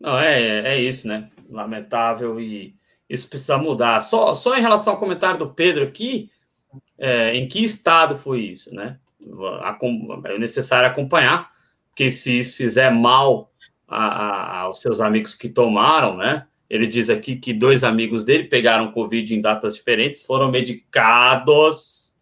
[0.00, 1.28] Não, é, é isso, né?
[1.50, 2.74] Lamentável e
[3.10, 4.00] isso precisa mudar.
[4.00, 6.30] Só, só em relação ao comentário do Pedro aqui,
[6.96, 8.98] é, em que estado foi isso, né?
[10.24, 11.50] É necessário acompanhar,
[11.90, 13.52] porque se isso fizer mal
[13.86, 16.46] a, a, aos seus amigos que tomaram, né?
[16.68, 22.16] Ele diz aqui que dois amigos dele pegaram Covid em datas diferentes, foram medicados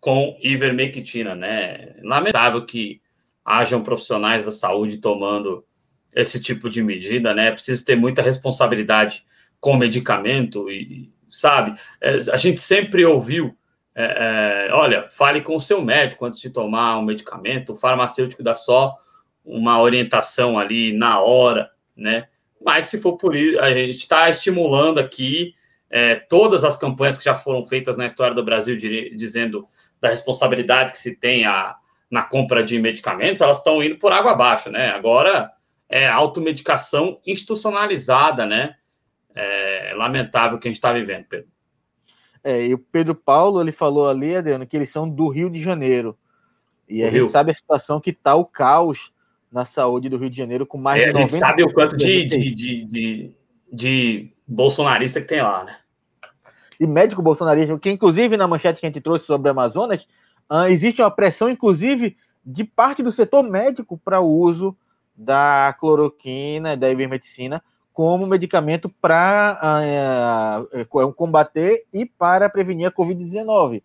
[0.00, 1.96] com ivermectina, né?
[2.02, 3.00] Lamentável que
[3.44, 5.64] hajam profissionais da saúde tomando
[6.12, 7.48] esse tipo de medida, né?
[7.48, 9.24] É preciso ter muita responsabilidade
[9.60, 11.78] com medicamento e sabe?
[12.00, 13.56] É, a gente sempre ouviu,
[13.94, 18.42] é, é, olha, fale com o seu médico antes de tomar um medicamento, o farmacêutico
[18.42, 18.94] dá só
[19.44, 22.28] uma orientação ali na hora, né?
[22.64, 25.54] Mas se for por isso, a gente está estimulando aqui
[25.90, 29.66] é, todas as campanhas que já foram feitas na história do Brasil, dizendo
[30.00, 31.76] da responsabilidade que se tem a,
[32.10, 34.90] na compra de medicamentos, elas estão indo por água abaixo, né?
[34.90, 35.50] Agora
[35.88, 38.74] é automedicação institucionalizada, né?
[39.34, 41.48] É lamentável o que a gente está vivendo, Pedro.
[42.42, 45.60] É, e o Pedro Paulo, ele falou ali, Adriano, que eles são do Rio de
[45.60, 46.16] Janeiro.
[46.88, 47.24] E a Rio.
[47.24, 49.12] gente sabe a situação que está o caos
[49.56, 51.16] na saúde do Rio de Janeiro, com mais é, de 90%.
[51.16, 53.34] A gente sabe o quanto de, de, de,
[53.72, 55.76] de, bolsonarista que tem lá, né?
[56.78, 60.06] E médico bolsonarista, que inclusive na manchete que a gente trouxe sobre o Amazonas,
[60.50, 64.76] uh, existe uma pressão, inclusive, de parte do setor médico para o uso
[65.16, 67.62] da cloroquina, da ivermectina,
[67.94, 73.82] como medicamento para uh, uh, combater e para prevenir a Covid-19.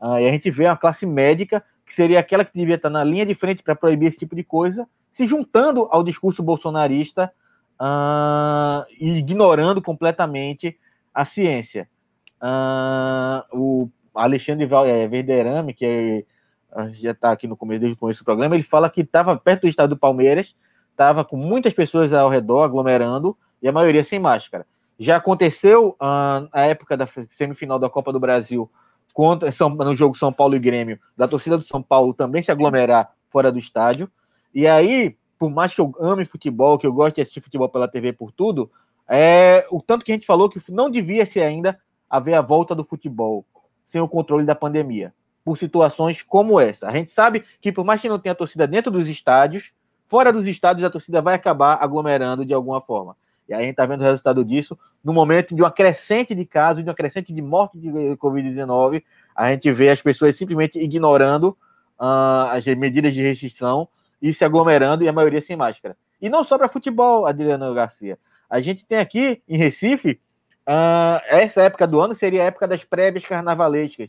[0.00, 3.04] Uh, e a gente vê a classe médica, que seria aquela que devia estar na
[3.04, 7.30] linha de frente para proibir esse tipo de coisa, se juntando ao discurso bolsonarista
[7.78, 10.76] uh, ignorando completamente
[11.12, 11.88] a ciência.
[12.42, 16.24] Uh, o Alexandre é, Verderame, que é,
[16.94, 19.62] já está aqui no começo, desde o começo do programa, ele fala que estava perto
[19.62, 20.56] do estado do Palmeiras,
[20.90, 24.66] estava com muitas pessoas ao redor, aglomerando, e a maioria sem máscara.
[24.98, 28.70] Já aconteceu uh, a época da semifinal da Copa do Brasil,
[29.12, 29.50] contra,
[29.84, 33.52] no jogo São Paulo e Grêmio, da torcida do São Paulo também se aglomerar fora
[33.52, 34.10] do estádio.
[34.54, 37.88] E aí, por mais que eu ame futebol, que eu goste de assistir futebol pela
[37.88, 38.70] TV por tudo,
[39.08, 41.78] é o tanto que a gente falou que não devia ser ainda
[42.08, 43.44] haver a volta do futebol
[43.86, 45.12] sem o controle da pandemia,
[45.44, 46.86] por situações como essa.
[46.86, 49.72] A gente sabe que por mais que não tenha torcida dentro dos estádios,
[50.08, 53.16] fora dos estádios a torcida vai acabar aglomerando de alguma forma.
[53.48, 56.44] E aí a gente está vendo o resultado disso no momento de uma crescente de
[56.44, 59.02] casos, de uma crescente de morte de Covid-19.
[59.34, 61.56] A gente vê as pessoas simplesmente ignorando
[61.98, 63.88] uh, as medidas de restrição
[64.22, 65.96] e se aglomerando, e a maioria sem máscara.
[66.20, 68.16] E não só para futebol, Adriano Garcia.
[68.48, 70.20] A gente tem aqui em Recife,
[70.68, 74.08] uh, essa época do ano seria a época das prévias carnavalescas,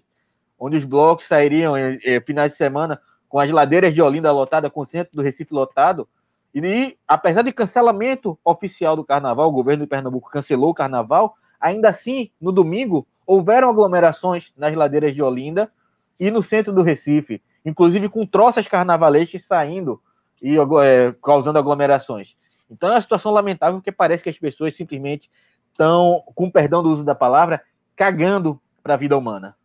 [0.59, 4.70] onde os blocos sairiam em, em finais de semana com as ladeiras de Olinda lotada,
[4.70, 6.07] com o centro do Recife lotado.
[6.53, 11.36] E, e apesar de cancelamento oficial do carnaval, o governo de Pernambuco cancelou o carnaval,
[11.59, 15.72] ainda assim, no domingo, houveram aglomerações nas ladeiras de Olinda
[16.20, 20.01] e no centro do Recife inclusive com troças carnavalescas saindo
[20.41, 22.36] e é, causando aglomerações.
[22.70, 25.30] Então é uma situação lamentável porque parece que as pessoas simplesmente
[25.72, 27.61] estão, com perdão do uso da palavra,
[27.95, 29.55] cagando para a vida humana.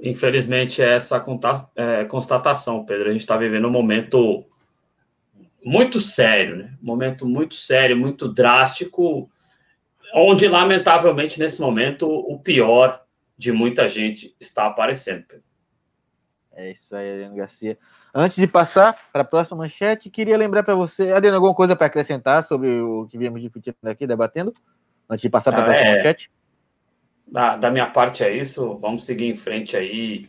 [0.00, 1.22] Infelizmente, é essa
[1.76, 3.08] é, constatação, Pedro.
[3.08, 4.44] A gente está vivendo um momento
[5.64, 6.74] muito sério, né?
[6.82, 9.30] Um momento muito sério, muito drástico,
[10.12, 13.00] onde, lamentavelmente, nesse momento, o pior
[13.38, 15.51] de muita gente está aparecendo, Pedro.
[16.54, 17.78] É isso aí, Adriano Garcia.
[18.14, 21.86] Antes de passar para a próxima manchete, queria lembrar para você, Adriano, alguma coisa para
[21.86, 24.52] acrescentar sobre o que viemos discutindo aqui, debatendo?
[25.08, 25.96] Antes de passar para a ah, próxima é...
[25.96, 26.30] manchete?
[27.26, 28.76] Da, da minha parte é isso.
[28.78, 30.28] Vamos seguir em frente aí,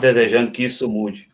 [0.00, 1.28] desejando que isso mude.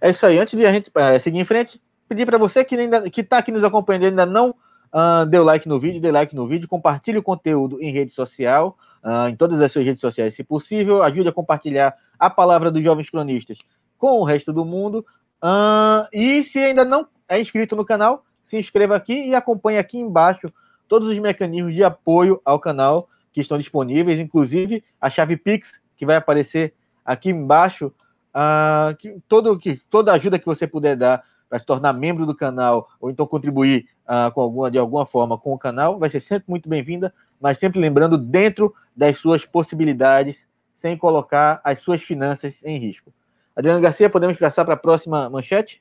[0.00, 0.38] É isso aí.
[0.38, 3.38] Antes de a gente é, seguir em frente, pedir para você que ainda que está
[3.38, 7.18] aqui nos acompanhando ainda não uh, deu like no vídeo, dê like no vídeo, compartilhe
[7.18, 11.28] o conteúdo em rede social, uh, em todas as suas redes sociais, se possível, ajude
[11.28, 13.58] a compartilhar a palavra dos jovens cronistas
[13.98, 15.04] com o resto do mundo.
[15.42, 19.98] Uh, e se ainda não é inscrito no canal, se inscreva aqui e acompanhe aqui
[19.98, 20.52] embaixo
[20.88, 26.06] todos os mecanismos de apoio ao canal que estão disponíveis, inclusive a chave Pix, que
[26.06, 27.92] vai aparecer aqui embaixo.
[28.34, 32.34] Uh, que, todo, que, toda ajuda que você puder dar para se tornar membro do
[32.34, 36.20] canal ou então contribuir uh, com alguma, de alguma forma com o canal, vai ser
[36.20, 42.62] sempre muito bem-vinda, mas sempre lembrando dentro das suas possibilidades sem colocar as suas finanças
[42.64, 43.14] em risco.
[43.56, 45.80] Adriano Garcia, podemos passar para a próxima manchete?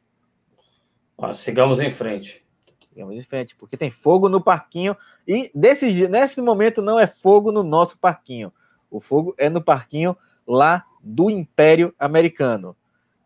[1.18, 2.46] Ah, sigamos em frente.
[2.90, 4.96] Sigamos em frente, porque tem fogo no parquinho.
[5.28, 8.54] E desse, nesse momento não é fogo no nosso parquinho.
[8.90, 10.16] O fogo é no parquinho
[10.48, 12.76] lá do Império Americano.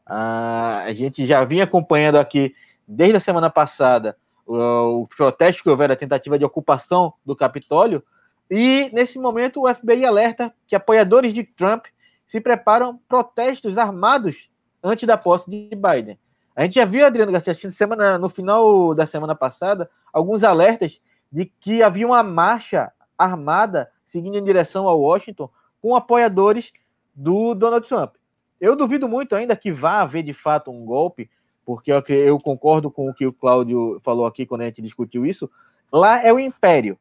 [0.06, 2.56] Ah, a gente já vinha acompanhando aqui
[2.88, 4.16] desde a semana passada
[4.46, 8.02] o, o protesto que houver, a tentativa de ocupação do Capitólio.
[8.50, 11.86] E nesse momento o FBI alerta que apoiadores de Trump
[12.28, 14.50] se preparam protestos armados
[14.84, 16.18] antes da posse de Biden.
[16.56, 21.00] A gente já viu, Adriano Garcia, semana, no final da semana passada, alguns alertas
[21.32, 25.50] de que havia uma marcha armada seguindo em direção a Washington
[25.82, 26.72] com apoiadores
[27.14, 28.16] do Donald Trump.
[28.60, 31.30] Eu duvido muito ainda que vá haver de fato um golpe,
[31.66, 35.50] porque eu concordo com o que o Cláudio falou aqui quando a gente discutiu isso.
[35.92, 36.98] Lá é o império.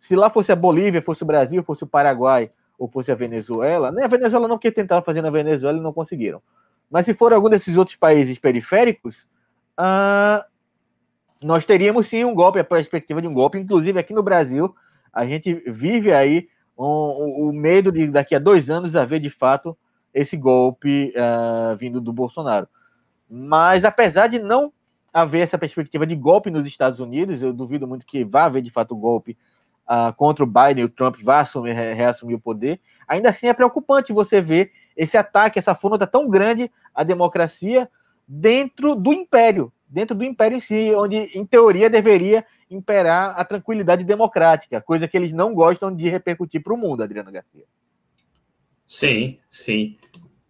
[0.00, 3.92] Se lá fosse a Bolívia, fosse o Brasil, fosse o Paraguai ou fosse a Venezuela,
[3.92, 6.42] nem a Venezuela não, porque tentaram fazer na Venezuela e não conseguiram.
[6.90, 9.26] Mas se for algum desses outros países periféricos,
[9.76, 10.44] ah,
[11.42, 13.58] nós teríamos sim um golpe, a perspectiva de um golpe.
[13.58, 14.74] Inclusive aqui no Brasil,
[15.12, 19.30] a gente vive aí o um, um, medo de daqui a dois anos haver de
[19.30, 19.76] fato
[20.12, 22.68] esse golpe uh, vindo do Bolsonaro.
[23.28, 24.72] Mas apesar de não
[25.12, 28.70] haver essa perspectiva de golpe nos Estados Unidos, eu duvido muito que vá haver de
[28.70, 29.36] fato golpe
[29.90, 32.80] uh, contra o Biden, o Trump vá assumir, reassumir o poder.
[33.08, 37.90] Ainda assim é preocupante você ver esse ataque, essa afronta tão grande à democracia
[38.26, 44.04] dentro do império, dentro do império em si, onde em teoria deveria imperar a tranquilidade
[44.04, 47.64] democrática, coisa que eles não gostam de repercutir para o mundo, Adriano Garcia.
[48.86, 49.96] Sim, sim.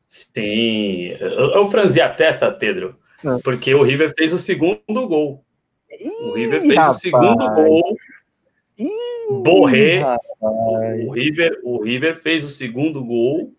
[0.07, 1.07] Sim.
[1.19, 3.39] Eu, eu franzi a testa, Pedro, é.
[3.43, 5.45] porque o River fez o segundo gol.
[5.91, 6.97] Ih, o River fez rapaz.
[6.97, 7.97] o segundo gol.
[8.81, 10.03] Ih, Borré.
[10.41, 13.53] O River, o River fez o segundo gol.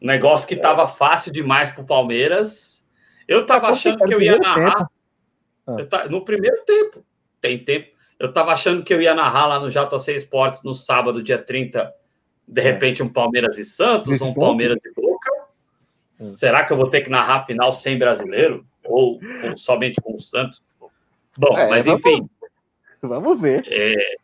[0.00, 2.84] Negócio que estava fácil demais para o Palmeiras.
[3.28, 4.88] Eu estava achando que eu ia narrar.
[5.66, 7.04] Eu no primeiro tempo
[7.40, 7.94] tem tempo.
[8.18, 11.92] Eu estava achando que eu ia narrar lá no JC Esportes no sábado, dia 30,
[12.46, 12.64] de é.
[12.64, 15.30] repente um Palmeiras e Santos, um Palmeiras e Boca.
[16.20, 16.32] É.
[16.32, 18.66] Será que eu vou ter que narrar a final sem brasileiro?
[18.84, 20.62] Ou, ou somente com o Santos?
[21.38, 22.28] Bom, é, mas enfim.
[23.02, 23.64] Vamos, ver.
[23.68, 24.16] É,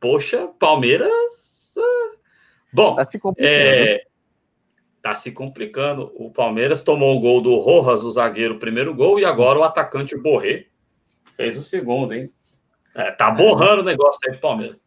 [0.00, 1.74] poxa, Palmeiras.
[1.76, 2.16] É,
[2.72, 4.00] bom, tá se, complicando.
[5.02, 6.12] tá se complicando.
[6.16, 9.64] O Palmeiras tomou o gol do Rojas, o zagueiro, o primeiro gol, e agora o
[9.64, 10.66] atacante, Borré,
[11.36, 12.30] Fez o segundo, hein?
[12.94, 14.84] É, tá borrando o negócio aí do Palmeiras.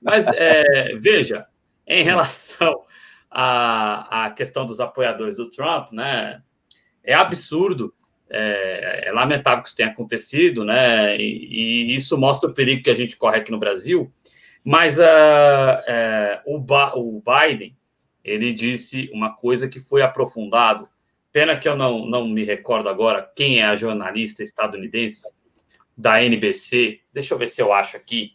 [0.00, 1.46] Mas é, veja,
[1.86, 2.84] em relação
[3.28, 6.42] à, à questão dos apoiadores do Trump, né?
[7.02, 7.92] É absurdo,
[8.30, 11.16] é, é lamentável que isso tenha acontecido, né?
[11.16, 14.12] E, e, isso mostra o perigo que a gente corre aqui no Brasil.
[14.64, 15.02] Mas uh,
[15.86, 17.76] é, o, ba o Biden
[18.22, 20.88] ele disse uma coisa que foi aprofundado.
[21.32, 25.26] Pena que eu não, não me recordo agora quem é a jornalista estadunidense
[25.96, 27.00] da NBC.
[27.12, 28.32] Deixa eu ver se eu acho aqui.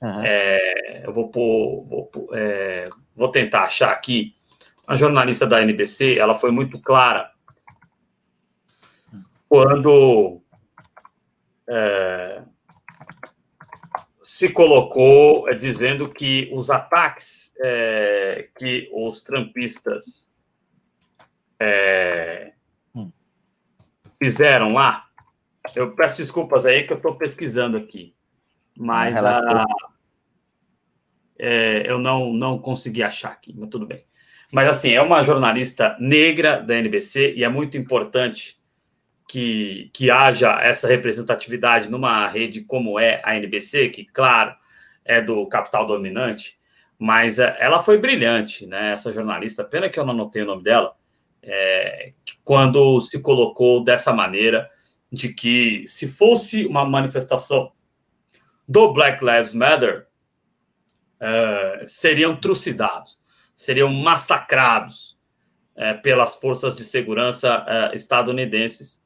[0.00, 0.22] Uhum.
[0.22, 4.34] É, eu vou, pôr, vou, é, vou tentar achar aqui.
[4.86, 7.33] A jornalista da NBC, ela foi muito clara
[9.54, 10.42] quando
[11.70, 12.42] é,
[14.20, 20.28] se colocou é, dizendo que os ataques é, que os trampistas
[21.60, 22.54] é,
[22.96, 23.12] hum.
[24.18, 25.04] fizeram lá
[25.76, 28.12] eu peço desculpas aí que eu estou pesquisando aqui,
[28.76, 29.64] mas a,
[31.38, 34.04] é, eu não, não consegui achar aqui, mas tudo bem.
[34.52, 38.62] Mas assim, é uma jornalista negra da NBC e é muito importante
[39.28, 44.54] que, que haja essa representatividade numa rede como é a NBC, que, claro,
[45.04, 46.58] é do capital dominante,
[46.98, 48.92] mas é, ela foi brilhante, né?
[48.92, 50.94] Essa jornalista, pena que eu não anotei o nome dela,
[51.42, 52.12] é,
[52.44, 54.70] quando se colocou dessa maneira
[55.12, 57.72] de que se fosse uma manifestação
[58.66, 60.06] do Black Lives Matter,
[61.20, 63.20] uh, seriam trucidados,
[63.54, 65.18] seriam massacrados
[65.76, 69.03] uh, pelas forças de segurança estadunidenses.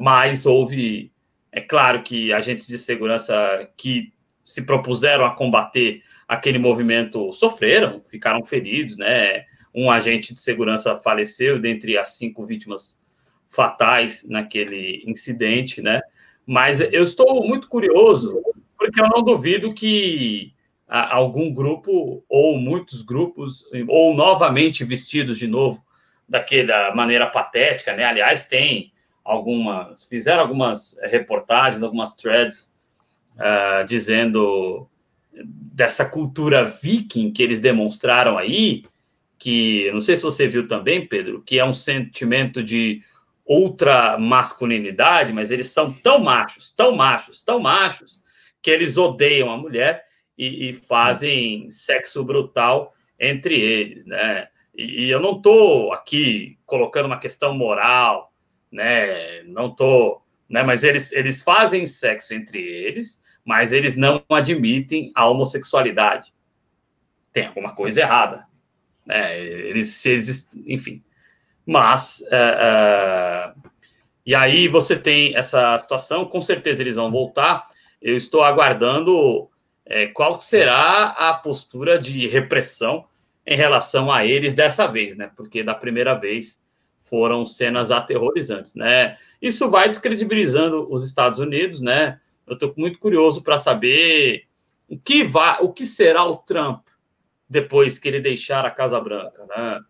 [0.00, 1.12] Mas houve,
[1.52, 4.12] é claro que agentes de segurança que
[4.44, 9.44] se propuseram a combater aquele movimento sofreram, ficaram feridos, né?
[9.74, 13.02] Um agente de segurança faleceu, dentre as cinco vítimas
[13.48, 16.00] fatais naquele incidente, né?
[16.46, 18.42] Mas eu estou muito curioso,
[18.78, 20.52] porque eu não duvido que
[20.86, 25.84] algum grupo, ou muitos grupos, ou novamente vestidos de novo
[26.28, 28.04] daquela maneira patética, né?
[28.04, 28.92] Aliás, tem
[29.24, 32.76] algumas, fizeram algumas reportagens, algumas threads
[33.36, 34.88] uh, dizendo
[35.32, 38.84] dessa cultura viking que eles demonstraram aí,
[39.38, 43.02] que não sei se você viu também, Pedro, que é um sentimento de
[43.44, 48.22] outra masculinidade, mas eles são tão machos, tão machos, tão machos,
[48.62, 50.04] que eles odeiam a mulher
[50.38, 54.48] e, e fazem sexo brutal entre eles, né?
[54.74, 58.32] E, e eu não estou aqui colocando uma questão moral,
[58.74, 59.44] né?
[59.44, 60.62] Não estou, né?
[60.64, 66.34] Mas eles, eles fazem sexo entre eles, mas eles não admitem a homossexualidade.
[67.32, 68.44] Tem alguma coisa errada,
[69.06, 69.40] né?
[69.40, 71.02] Eles, se eles, enfim.
[71.64, 73.52] Mas, é, é,
[74.26, 77.64] e aí você tem essa situação, com certeza eles vão voltar.
[78.02, 79.48] Eu estou aguardando
[79.86, 83.06] é, qual será a postura de repressão
[83.46, 85.30] em relação a eles dessa vez, né?
[85.36, 86.63] Porque da primeira vez
[87.04, 89.16] foram cenas aterrorizantes, né?
[89.40, 92.18] Isso vai descredibilizando os Estados Unidos, né?
[92.46, 94.46] Eu estou muito curioso para saber
[94.88, 96.86] O que, vai, o que será o Trump
[97.48, 99.46] depois que ele deixar a Casa Branca?
[99.46, 99.80] Né?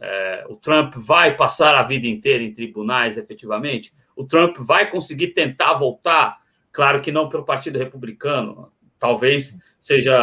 [0.00, 3.92] É, o Trump vai passar a vida inteira em tribunais, efetivamente?
[4.16, 6.38] O Trump vai conseguir tentar voltar?
[6.72, 8.72] Claro que não pelo Partido Republicano.
[8.98, 10.14] Talvez seja.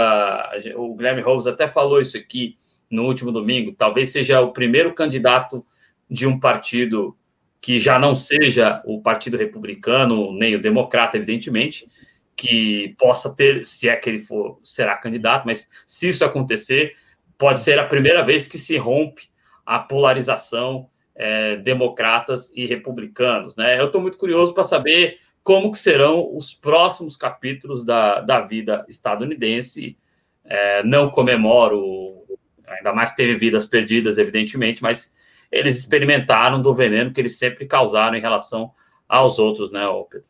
[0.75, 2.55] O Guilherme Rose até falou isso aqui
[2.89, 3.73] no último domingo.
[3.73, 5.65] Talvez seja o primeiro candidato
[6.09, 7.15] de um partido
[7.61, 11.87] que já não seja o Partido Republicano, nem o Democrata, evidentemente,
[12.35, 16.95] que possa ter, se é que ele for, será candidato, mas se isso acontecer,
[17.37, 19.23] pode ser a primeira vez que se rompe
[19.65, 23.57] a polarização é, democratas e republicanos.
[23.57, 23.79] Né?
[23.79, 28.85] Eu estou muito curioso para saber como que serão os próximos capítulos da, da vida
[28.87, 29.97] estadunidense.
[30.45, 32.23] É, não comemoro,
[32.67, 35.13] ainda mais teve vidas perdidas, evidentemente, mas
[35.51, 38.71] eles experimentaram do veneno que eles sempre causaram em relação
[39.07, 40.27] aos outros, né, Pedro?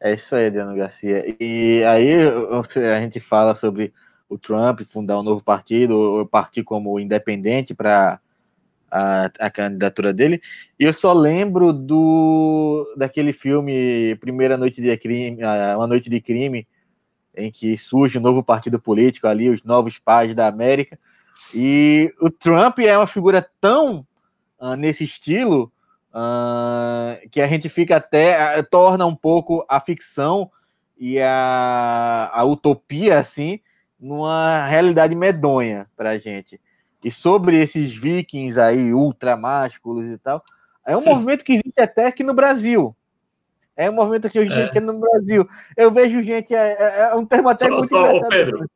[0.00, 1.24] É isso aí, Adriano Garcia.
[1.40, 3.92] E aí a gente fala sobre
[4.28, 8.18] o Trump fundar um novo partido, ou partir como independente para
[8.90, 10.40] a, a, candidatura dele.
[10.78, 15.38] E eu só lembro do daquele filme Primeira Noite de Crime,
[15.76, 16.66] Uma Noite de Crime,
[17.36, 20.98] em que surge um novo partido político ali, os novos pais da América.
[21.54, 24.06] E o Trump é uma figura tão
[24.62, 25.72] uh, nesse estilo
[26.14, 30.50] uh, que a gente fica até uh, torna um pouco a ficção
[30.96, 33.58] e a, a utopia assim
[33.98, 36.60] numa realidade medonha para a gente.
[37.04, 40.42] E sobre esses vikings aí ultramásculos e tal,
[40.86, 41.10] é um Sim.
[41.10, 42.96] movimento que existe até aqui no Brasil.
[43.76, 44.64] É um movimento que existe é.
[44.64, 45.48] aqui no Brasil.
[45.76, 48.66] Eu vejo gente, é, é, é um termo até só, muito só, Pedro,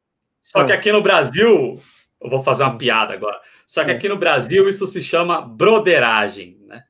[0.43, 1.79] só que aqui no Brasil,
[2.21, 3.41] eu vou fazer uma piada agora.
[3.67, 6.85] Só que aqui no Brasil isso se chama broderagem, né?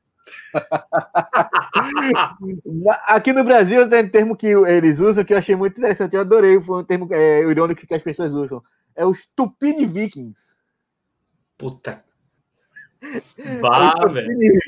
[3.07, 6.21] aqui no Brasil tem um termo que eles usam que eu achei muito interessante, eu
[6.21, 8.63] adorei, foi um termo é, irônico que as pessoas usam.
[8.95, 10.55] É os Tupini Vikings.
[11.57, 12.05] Puta.
[13.61, 14.59] Bah, velho.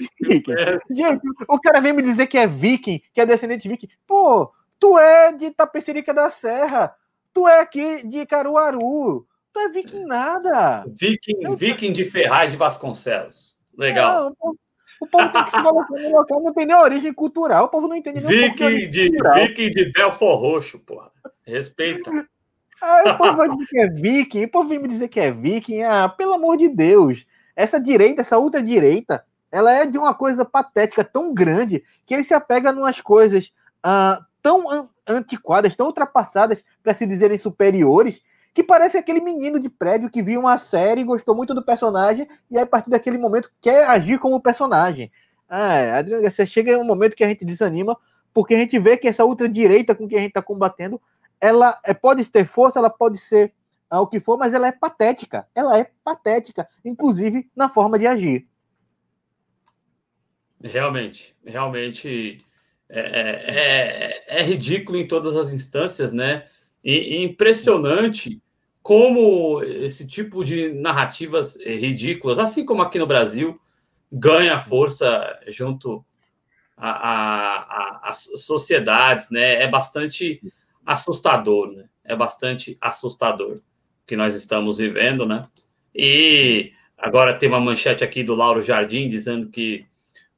[0.89, 3.89] Gente, o cara vem me dizer que é viking, que é descendente de viking.
[4.05, 6.95] Pô, tu é de Tapecerica da Serra.
[7.33, 9.27] Tu é aqui de Caruaru.
[9.53, 10.85] Tu é viking nada.
[10.87, 11.55] Viking, eu...
[11.55, 13.55] viking de Ferraz de Vasconcelos.
[13.77, 14.35] Legal.
[14.41, 14.55] Não,
[14.99, 17.65] o povo tem que se colocar no local, não entender a origem cultural.
[17.65, 21.11] O povo não entende nem viking de, viking de Belfor Roxo, porra.
[21.43, 22.11] Respeita.
[22.81, 25.31] Ah, o povo vai dizer que é viking, o povo vem me dizer que é
[25.31, 25.81] viking.
[25.83, 27.25] Ah, pelo amor de Deus.
[27.55, 32.33] Essa direita, essa ultradireita, ela é de uma coisa patética tão grande que ele se
[32.33, 33.51] apega umas coisas
[33.83, 38.21] ah, tão antiquadas, tão ultrapassadas para se dizerem superiores,
[38.53, 42.57] que parece aquele menino de prédio que viu uma série, gostou muito do personagem e
[42.57, 45.11] aí, a partir daquele momento quer agir como personagem.
[45.47, 47.97] Ah, Adriano Garcia, chega um momento que a gente desanima
[48.33, 51.01] porque a gente vê que essa ultradireita com que a gente está combatendo
[51.39, 53.53] ela é, pode ter força, ela pode ser
[53.89, 55.47] ah, o que for, mas ela é patética.
[55.55, 58.47] Ela é patética, inclusive na forma de agir.
[60.61, 62.37] Realmente, realmente
[62.89, 66.45] é, é, é, é ridículo em todas as instâncias, né?
[66.83, 68.41] E, impressionante
[68.81, 73.59] como esse tipo de narrativas ridículas, assim como aqui no Brasil,
[74.11, 76.03] ganha força junto
[76.75, 79.61] às sociedades, né?
[79.61, 80.41] É bastante
[80.85, 81.85] assustador, né?
[82.03, 83.59] É bastante assustador
[84.07, 85.41] que nós estamos vivendo, né?
[85.93, 89.85] E agora tem uma manchete aqui do Lauro Jardim dizendo que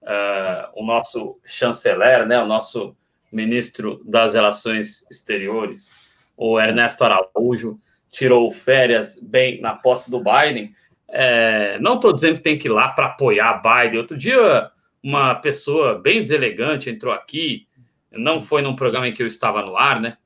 [0.02, 2.96] uh, o nosso chanceler, né, o nosso
[3.32, 6.01] ministro das Relações Exteriores,
[6.36, 7.80] o Ernesto Araújo,
[8.10, 10.74] tirou férias bem na posse do Biden.
[11.08, 14.00] É, não estou dizendo que tem que ir lá para apoiar Biden.
[14.00, 14.70] Outro dia,
[15.04, 17.68] uma pessoa bem deselegante entrou aqui,
[18.12, 20.18] não foi num programa em que eu estava no ar, né?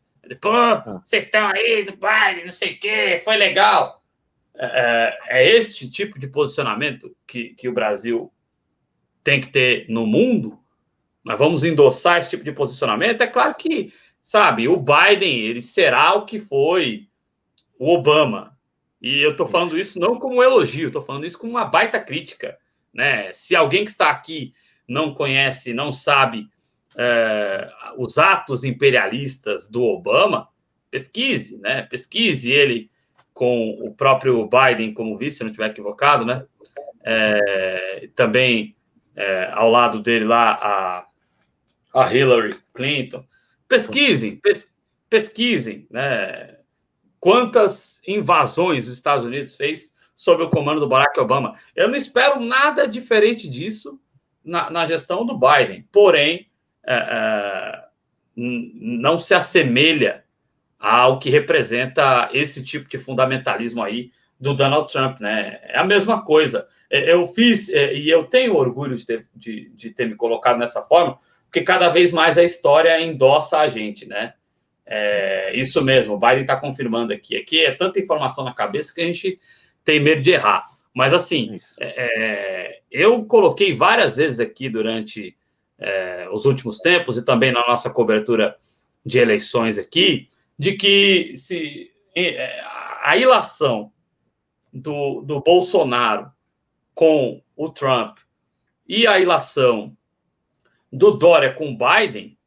[0.41, 1.01] Pô, ah.
[1.03, 4.03] vocês estão aí do baile, não sei o quê, foi legal.
[4.55, 8.31] É, é, é este tipo de posicionamento que, que o Brasil
[9.23, 10.59] tem que ter no mundo?
[11.23, 13.21] Nós vamos endossar esse tipo de posicionamento?
[13.21, 13.93] É claro que,
[14.25, 17.07] sabe, o Biden ele será o que foi
[17.77, 18.57] o Obama.
[18.99, 21.99] E eu estou falando isso não como um elogio, estou falando isso como uma baita
[21.99, 22.57] crítica.
[22.91, 23.31] Né?
[23.33, 24.51] Se alguém que está aqui
[24.87, 26.47] não conhece, não sabe
[26.97, 30.49] é, os atos imperialistas do Obama,
[30.89, 31.83] pesquise, né?
[31.83, 32.89] Pesquise ele
[33.31, 36.45] com o próprio Biden como vice, se não estiver equivocado, né?
[37.03, 38.75] É, também
[39.15, 40.53] é, ao lado dele lá
[41.93, 43.23] a, a Hillary Clinton.
[43.67, 44.73] Pesquisem, pes,
[45.09, 46.57] pesquisem, né?
[47.19, 51.55] Quantas invasões os Estados Unidos fez sob o comando do Barack Obama?
[51.75, 53.99] Eu não espero nada diferente disso
[54.43, 55.87] na, na gestão do Biden.
[55.91, 56.47] Porém,
[56.85, 57.85] é, é,
[58.35, 60.23] não se assemelha
[60.79, 65.59] ao que representa esse tipo de fundamentalismo aí do Donald Trump, né?
[65.63, 66.67] É a mesma coisa.
[66.89, 70.59] É, eu fiz, é, e eu tenho orgulho de ter, de, de ter me colocado
[70.59, 71.17] nessa forma,
[71.55, 74.33] porque cada vez mais a história endossa a gente, né?
[74.85, 77.37] É, isso mesmo, o Biden está confirmando aqui.
[77.37, 79.39] Aqui é tanta informação na cabeça que a gente
[79.81, 80.63] tem medo de errar.
[80.93, 85.37] Mas assim, é, é, eu coloquei várias vezes aqui durante
[85.79, 88.57] é, os últimos tempos e também na nossa cobertura
[89.05, 90.27] de eleições aqui,
[90.59, 92.61] de que se é,
[93.01, 93.93] a ilação
[94.73, 96.29] do, do Bolsonaro
[96.93, 98.17] com o Trump
[98.85, 99.95] e a ilação
[100.95, 102.37] do Dória com o Biden,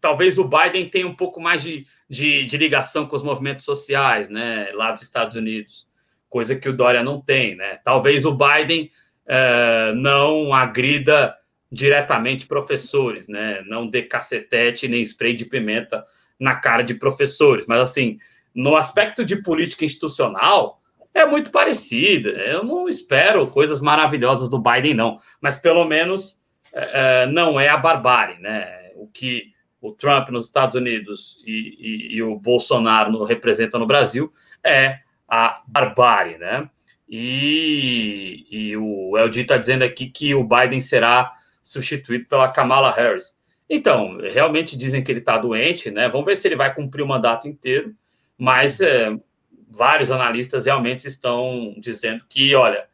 [0.00, 4.28] talvez o Biden tenha um pouco mais de, de, de, ligação com os movimentos sociais,
[4.30, 5.86] né, lá dos Estados Unidos,
[6.30, 7.78] coisa que o Dória não tem, né?
[7.84, 8.90] Talvez o Biden
[9.26, 11.36] uh, não agrida
[11.70, 13.62] diretamente professores, né?
[13.66, 16.04] Não dê cacetete nem spray de pimenta
[16.38, 18.18] na cara de professores, mas assim,
[18.54, 20.80] no aspecto de política institucional,
[21.14, 22.30] é muito parecida.
[22.30, 26.38] Eu não espero coisas maravilhosas do Biden, não, mas pelo menos
[27.32, 28.90] não é a barbárie, né?
[28.96, 34.32] O que o Trump nos Estados Unidos e, e, e o Bolsonaro representam no Brasil
[34.64, 34.98] é
[35.28, 36.68] a barbárie, né?
[37.08, 43.38] E, e o LG está dizendo aqui que o Biden será substituído pela Kamala Harris.
[43.68, 46.08] Então, realmente dizem que ele está doente, né?
[46.08, 47.94] Vamos ver se ele vai cumprir o mandato inteiro,
[48.36, 49.14] mas é,
[49.70, 52.86] vários analistas realmente estão dizendo que, olha,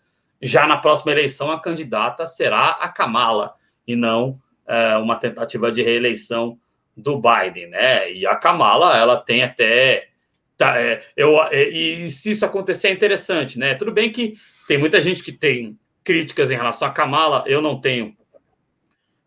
[0.42, 3.54] já na próxima eleição a candidata será a Kamala
[3.86, 6.58] e não é, uma tentativa de reeleição
[6.96, 8.12] do Biden, né?
[8.12, 10.08] E a Kamala, ela tem até
[10.56, 13.74] tá, é, eu é, e se isso acontecer é interessante, né?
[13.74, 14.34] Tudo bem que
[14.66, 18.16] tem muita gente que tem críticas em relação a Kamala, eu não tenho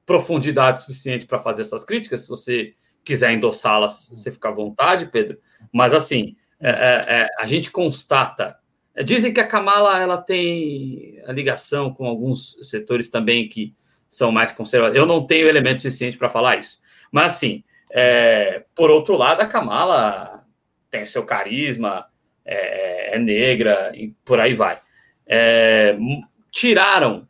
[0.06, 2.22] profundidade suficiente para fazer essas críticas.
[2.22, 5.38] Se você quiser endossá-las, você fica à vontade, Pedro.
[5.72, 8.56] Mas assim, é, é, é, a gente constata.
[9.04, 13.76] Dizem que a Kamala ela tem a ligação com alguns setores também que
[14.08, 15.00] são mais conservadores.
[15.00, 16.80] Eu não tenho elemento suficiente para falar isso.
[17.12, 20.46] Mas, assim, é, por outro lado, a Kamala
[20.90, 22.06] tem o seu carisma,
[22.46, 24.78] é, é negra, e por aí vai.
[25.26, 25.98] É,
[26.52, 27.28] tiraram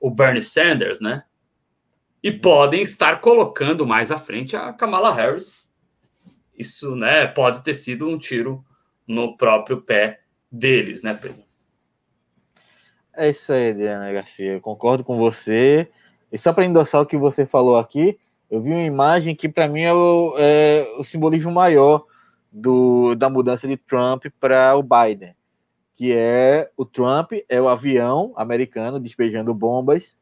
[0.00, 1.24] o Bernie Sanders, né?
[2.22, 5.66] E podem estar colocando mais à frente a Kamala Harris
[6.56, 8.64] isso né, pode ter sido um tiro
[9.06, 10.20] no próprio pé
[10.50, 11.44] deles, né, Pedro?
[13.16, 14.60] É isso aí, Diana Garcia.
[14.60, 15.88] Concordo com você.
[16.30, 18.18] E só para endossar o que você falou aqui,
[18.50, 22.04] eu vi uma imagem que para mim é o, é o, simbolismo maior
[22.52, 25.34] do, da mudança de Trump para o Biden,
[25.94, 30.16] que é o Trump é o avião americano despejando bombas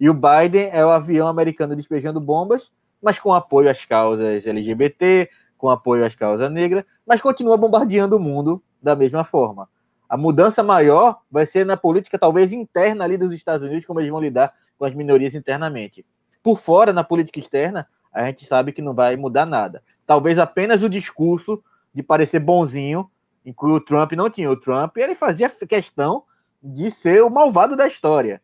[0.00, 5.30] e o Biden é o avião americano despejando bombas, mas com apoio às causas LGBT,
[5.56, 9.68] com apoio às causas negras, mas continua bombardeando o mundo da mesma forma.
[10.12, 14.10] A mudança maior vai ser na política, talvez interna ali dos Estados Unidos, como eles
[14.10, 16.04] vão lidar com as minorias internamente.
[16.42, 19.82] Por fora, na política externa, a gente sabe que não vai mudar nada.
[20.06, 23.10] Talvez apenas o discurso de parecer bonzinho,
[23.42, 24.50] em que o Trump não tinha.
[24.50, 26.24] O Trump ele fazia questão
[26.62, 28.42] de ser o malvado da história.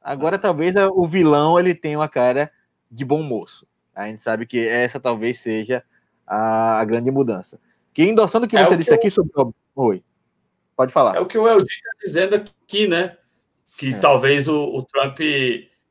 [0.00, 2.50] Agora, talvez o vilão ele tenha uma cara
[2.90, 3.66] de bom moço.
[3.94, 5.84] A gente sabe que essa talvez seja
[6.26, 7.60] a, grande mudança.
[7.92, 9.10] Que endossando o que é você o disse que aqui eu...
[9.10, 9.52] sobre o.
[9.74, 10.02] Oi.
[10.76, 11.16] Pode falar.
[11.16, 13.16] É o que o Eldi está dizendo aqui, né?
[13.78, 13.98] Que é.
[13.98, 15.18] talvez o, o Trump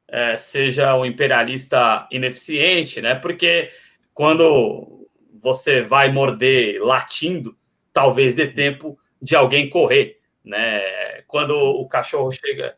[0.08, 3.16] é, seja um imperialista ineficiente, né?
[3.16, 3.72] Porque
[4.14, 5.08] quando
[5.42, 7.58] você vai morder latindo,
[7.92, 11.22] talvez dê tempo de alguém correr, né?
[11.28, 12.76] Quando o cachorro chega,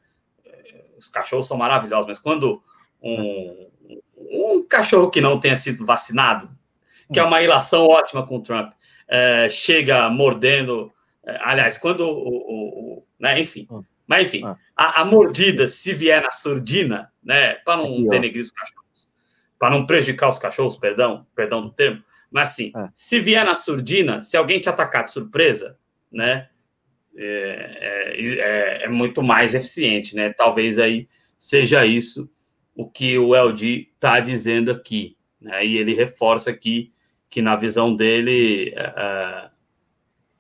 [0.97, 2.64] os cachorros são maravilhosos, mas quando
[3.01, 3.70] um,
[4.32, 6.58] um cachorro que não tenha sido vacinado
[7.12, 8.74] que é uma ilação ótima com o Trump.
[9.08, 10.91] É, chega mordendo.
[11.28, 12.13] É, aliás, quando o.
[12.13, 13.67] o, o né, enfim.
[13.69, 13.84] Hum.
[14.07, 14.55] Mas, enfim, ah.
[14.73, 19.11] a, a, mordida, se vier na surdina, né, para não é denegrir os cachorros,
[19.59, 22.01] para não prejudicar os cachorros, perdão, perdão do termo,
[22.32, 25.78] mas assim, se vier na surdina, se alguém te atacar de surpresa,
[26.09, 26.47] né,
[27.19, 30.32] é, é, é, muito mais eficiente, né?
[30.34, 31.07] Talvez aí
[31.38, 32.30] seja isso
[32.75, 35.65] o que o LG está dizendo aqui, né?
[35.65, 36.93] E ele reforça aqui
[37.28, 39.49] que na visão dele é,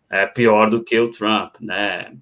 [0.09, 2.13] é, pior do que o Trump, né?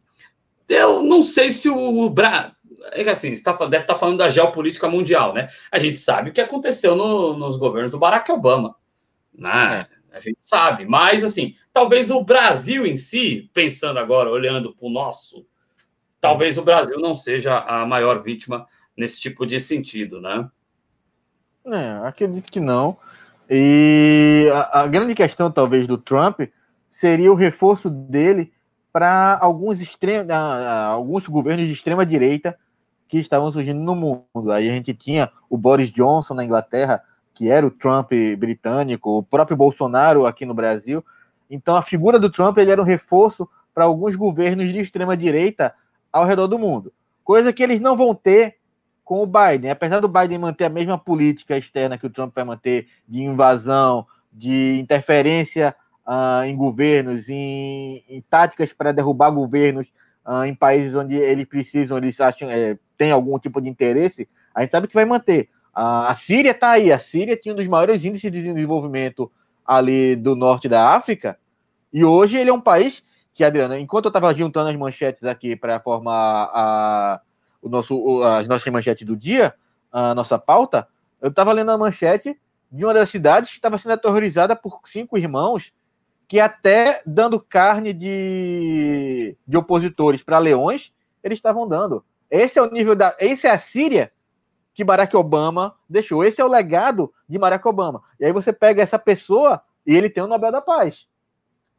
[0.67, 2.55] Eu não sei se o Brasil
[2.93, 5.49] é assim, está, deve estar falando da geopolítica mundial, né?
[5.71, 8.75] A gente sabe o que aconteceu no, nos governos do Barack Obama,
[9.33, 9.87] né?
[9.91, 10.17] É.
[10.17, 14.89] A gente sabe, mas assim, talvez o Brasil em si, pensando agora, olhando para o
[14.89, 15.45] nosso,
[16.21, 18.65] talvez o Brasil não seja a maior vítima
[18.95, 20.49] nesse tipo de sentido, né?
[21.65, 22.97] É, acredito que não.
[23.49, 26.41] E a, a grande questão, talvez, do Trump
[26.95, 28.53] seria o reforço dele
[28.93, 29.77] para alguns,
[30.87, 32.57] alguns governos de extrema direita
[33.09, 34.49] que estavam surgindo no mundo.
[34.49, 39.21] Aí a gente tinha o Boris Johnson na Inglaterra, que era o Trump britânico, o
[39.21, 41.03] próprio Bolsonaro aqui no Brasil.
[41.49, 45.73] Então a figura do Trump ele era um reforço para alguns governos de extrema direita
[46.13, 46.93] ao redor do mundo,
[47.25, 48.55] coisa que eles não vão ter
[49.03, 49.69] com o Biden.
[49.69, 54.07] Apesar do Biden manter a mesma política externa que o Trump vai manter de invasão,
[54.31, 55.75] de interferência
[56.05, 59.87] uh, em governos, em, em táticas para derrubar governos
[60.25, 64.61] uh, em países onde eles precisam, eles acham, é, tem algum tipo de interesse, a
[64.61, 65.49] gente sabe que vai manter.
[65.75, 69.31] Uh, a Síria está aí, a Síria tinha um dos maiores índices de desenvolvimento
[69.65, 71.37] ali do norte da África,
[71.91, 73.03] e hoje ele é um país
[73.33, 77.21] que, Adriano, enquanto eu estava juntando as manchetes aqui para formar a,
[77.61, 79.53] o nosso, as nossas manchetes do dia,
[79.91, 80.87] a nossa pauta,
[81.21, 82.39] eu estava lendo a manchete
[82.71, 85.73] de uma das cidades que estava sendo aterrorizada por cinco irmãos
[86.27, 90.91] que até dando carne de, de opositores para leões,
[91.23, 92.03] eles estavam dando.
[92.29, 93.15] Esse é o nível da.
[93.19, 94.11] Esse é a Síria
[94.73, 96.23] que Barack Obama deixou.
[96.23, 98.03] Esse é o legado de Barack Obama.
[98.19, 101.07] E aí você pega essa pessoa e ele tem o Nobel da Paz.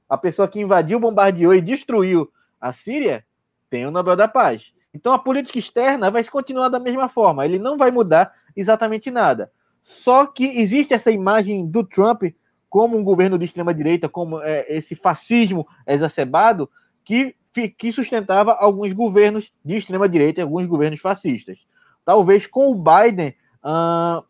[0.08, 2.30] A pessoa que invadiu, bombardeou e destruiu
[2.60, 3.24] a Síria
[3.68, 4.72] tem o Nobel da Paz.
[4.94, 7.44] Então a política externa vai continuar da mesma forma.
[7.44, 9.52] Ele não vai mudar exatamente nada.
[9.82, 12.22] Só que existe essa imagem do Trump
[12.68, 16.68] como um governo de extrema direita, como é, esse fascismo exacerbado
[17.04, 17.34] que,
[17.78, 21.58] que sustentava alguns governos de extrema direita e alguns governos fascistas.
[22.04, 24.24] Talvez com o Biden uh,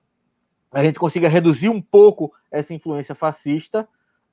[0.72, 3.88] a gente consiga reduzir um pouco essa influência fascista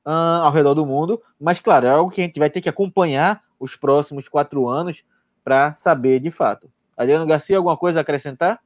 [0.06, 2.70] uh, ao redor do mundo, mas claro, é algo que a gente vai ter que
[2.70, 5.04] acompanhar os próximos quatro anos
[5.44, 6.70] para saber de fato.
[6.98, 8.60] Adriano Garcia, alguma coisa a acrescentar?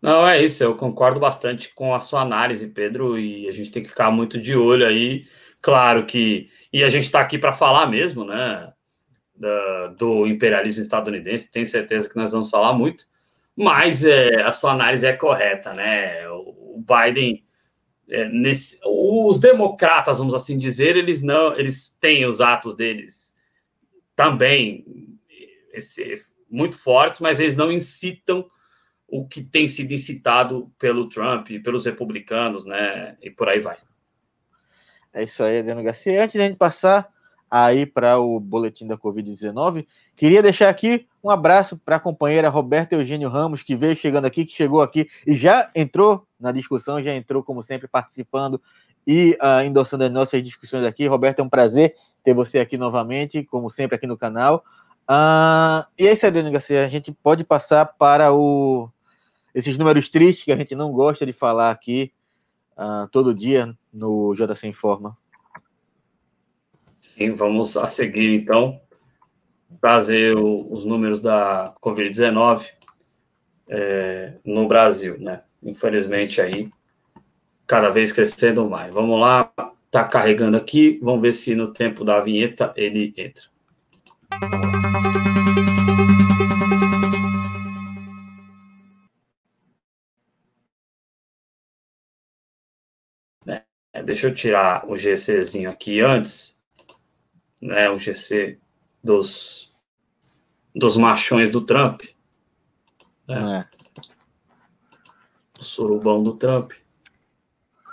[0.00, 3.82] Não, é isso, eu concordo bastante com a sua análise, Pedro, e a gente tem
[3.82, 5.24] que ficar muito de olho aí.
[5.60, 6.48] Claro que.
[6.72, 8.72] E a gente está aqui para falar mesmo, né?
[9.96, 13.04] do imperialismo estadunidense, tenho certeza que nós vamos falar muito,
[13.54, 16.28] mas é, a sua análise é correta, né?
[16.28, 17.44] O Biden.
[18.10, 23.36] É, nesse, os democratas, vamos assim dizer, eles não, eles têm os atos deles
[24.16, 24.84] também
[25.74, 26.14] esse,
[26.50, 28.48] muito fortes, mas eles não incitam
[29.08, 33.16] o que tem sido incitado pelo Trump e pelos republicanos, né?
[33.22, 33.78] E por aí vai.
[35.12, 36.22] É isso aí, Adriano Garcia.
[36.22, 37.08] Antes de a gente passar
[37.50, 42.94] aí para o boletim da Covid-19, queria deixar aqui um abraço para a companheira Roberta
[42.94, 47.14] Eugênio Ramos, que veio chegando aqui, que chegou aqui e já entrou na discussão, já
[47.14, 48.60] entrou, como sempre, participando
[49.06, 51.06] e uh, endossando as nossas discussões aqui.
[51.06, 54.62] Roberto, é um prazer ter você aqui novamente, como sempre, aqui no canal.
[55.08, 56.84] Uh, e é isso, Adriano Garcia.
[56.84, 58.90] A gente pode passar para o
[59.58, 62.12] esses números tristes que a gente não gosta de falar aqui
[62.76, 65.16] uh, todo dia no JC Informa.
[67.00, 68.80] Sim, vamos a seguir então
[69.80, 72.66] trazer o, os números da Covid-19
[73.68, 75.42] é, no Brasil, né?
[75.62, 76.70] Infelizmente aí
[77.66, 78.94] cada vez crescendo mais.
[78.94, 79.52] Vamos lá,
[79.90, 83.42] tá carregando aqui, vamos ver se no tempo da vinheta ele entra.
[94.02, 96.58] Deixa eu tirar o GCzinho aqui antes,
[97.60, 97.90] né?
[97.90, 98.58] O GC
[99.02, 99.72] dos,
[100.74, 102.02] dos machões do Trump.
[103.26, 103.60] Né?
[103.60, 103.66] É.
[105.58, 106.72] O surubão do Trump.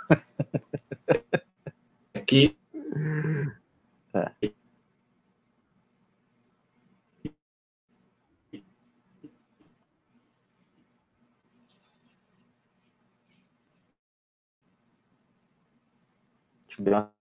[2.14, 2.56] aqui.
[4.14, 4.50] É.
[16.82, 17.12] deu uma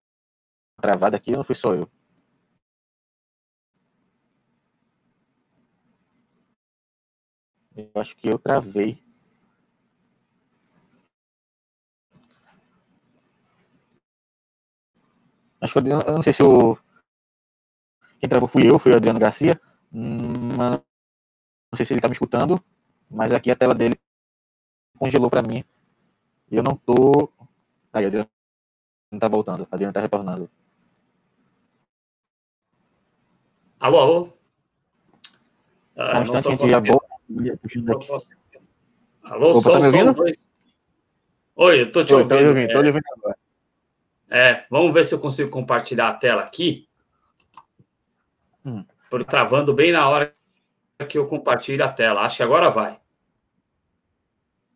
[0.81, 1.89] travada aqui ou não fui só eu?
[7.75, 9.03] Eu acho que eu travei.
[15.61, 16.77] Acho que eu, eu não sei se o.
[18.19, 19.59] Quem travou fui eu, foi o Adriano Garcia.
[19.93, 22.63] Hum, não sei se ele tá me escutando,
[23.09, 23.95] mas aqui a tela dele
[24.97, 25.63] congelou para mim.
[26.51, 27.29] E eu não tô.
[27.93, 28.29] Aí, Adriano
[29.15, 29.67] não tá voltando.
[29.71, 30.49] A Adriana tá retornando.
[33.79, 34.33] Alô, alô?
[35.97, 36.69] Ah, instante, tô...
[36.69, 37.01] já vou.
[39.23, 40.49] Alô, Opa, som, tá som, dois.
[41.55, 42.37] Oi, eu tô te Oi, ouvindo.
[42.37, 42.73] Tô ouvindo, é...
[42.73, 43.37] tô ouvindo agora.
[44.29, 46.87] É, vamos ver se eu consigo compartilhar a tela aqui.
[48.65, 48.85] Hum.
[49.09, 50.35] Por travando bem na hora
[51.07, 52.21] que eu compartilho a tela.
[52.21, 52.99] Acho que agora vai.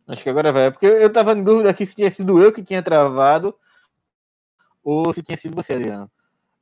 [0.06, 0.70] Acho que agora vai.
[0.70, 3.54] Porque eu tava em dúvida aqui se tinha sido eu que tinha travado
[4.90, 6.10] ou se tinha sido você, Adriano.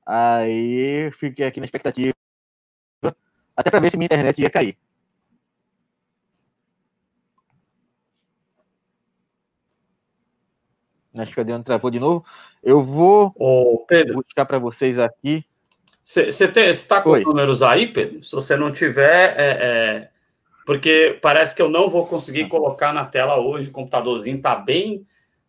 [0.06, 2.12] Aí fiquei aqui na expectativa.
[3.56, 4.76] Até para ver se minha internet ia cair.
[11.16, 12.24] Acho que o Adriano travou de novo.
[12.62, 14.22] Eu vou Ô, Pedro.
[14.22, 15.44] buscar para vocês aqui.
[16.04, 16.28] Você
[16.68, 17.20] está com Oi.
[17.20, 18.22] os números aí, Pedro?
[18.22, 20.10] Se você não tiver, é, é,
[20.64, 23.68] porque parece que eu não vou conseguir colocar na tela hoje.
[23.68, 25.04] O computadorzinho está bem,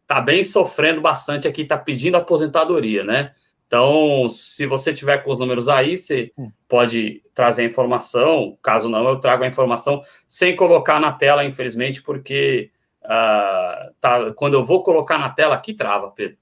[0.09, 3.31] tá bem sofrendo bastante aqui, está pedindo aposentadoria, né?
[3.67, 6.51] Então, se você tiver com os números aí, você Hum.
[6.67, 8.57] pode trazer a informação.
[8.63, 12.71] Caso não, eu trago a informação sem colocar na tela, infelizmente, porque
[13.03, 16.39] ah, tá, quando eu vou colocar na tela aqui trava, Pedro.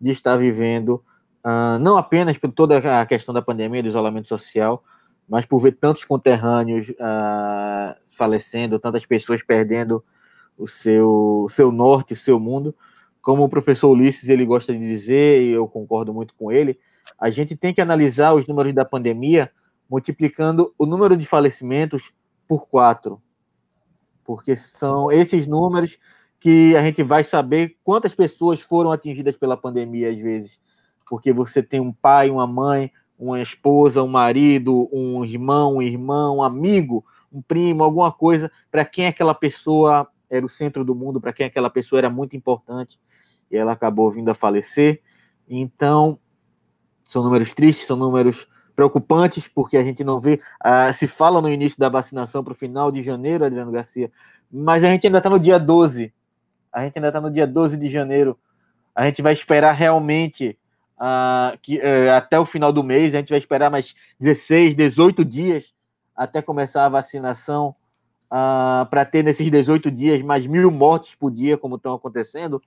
[0.00, 1.02] de estar vivendo,
[1.44, 4.82] uh, não apenas por toda a questão da pandemia, do isolamento social,
[5.28, 6.92] mas por ver tantos conterrâneos
[8.08, 10.04] falecendo, tantas pessoas perdendo
[10.58, 12.74] o seu, o seu norte, o seu mundo
[13.24, 16.78] como o professor Ulisses ele gosta de dizer, e eu concordo muito com ele,
[17.18, 19.50] a gente tem que analisar os números da pandemia
[19.88, 22.12] multiplicando o número de falecimentos
[22.48, 23.20] por quatro.
[24.24, 25.98] Porque são esses números
[26.40, 30.60] que a gente vai saber quantas pessoas foram atingidas pela pandemia, às vezes.
[31.08, 36.38] Porque você tem um pai, uma mãe, uma esposa, um marido, um irmão, um irmão,
[36.38, 41.20] um amigo, um primo, alguma coisa, para quem aquela pessoa era o centro do mundo,
[41.20, 42.98] para quem aquela pessoa era muito importante
[43.50, 45.00] e ela acabou vindo a falecer.
[45.48, 46.18] Então,
[47.06, 50.40] são números tristes, são números preocupantes, porque a gente não vê.
[50.64, 54.10] Uh, se fala no início da vacinação para o final de janeiro, Adriano Garcia,
[54.50, 56.12] mas a gente ainda está no dia 12.
[56.72, 58.38] A gente ainda está no dia 12 de janeiro.
[58.94, 60.58] A gente vai esperar realmente
[60.98, 65.24] uh, que, uh, até o final do mês, a gente vai esperar mais 16, 18
[65.24, 65.72] dias
[66.16, 67.74] até começar a vacinação
[68.26, 72.62] uh, para ter nesses 18 dias mais mil mortes por dia, como estão acontecendo,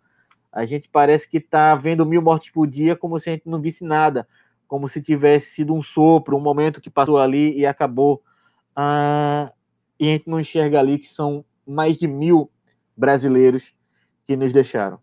[0.57, 3.61] a gente parece que está vendo mil mortes por dia como se a gente não
[3.61, 4.27] visse nada,
[4.67, 8.23] como se tivesse sido um sopro, um momento que passou ali e acabou.
[8.75, 9.53] Uh,
[9.99, 12.49] e a gente não enxerga ali que são mais de mil
[12.95, 13.75] brasileiros
[14.25, 14.99] que nos deixaram.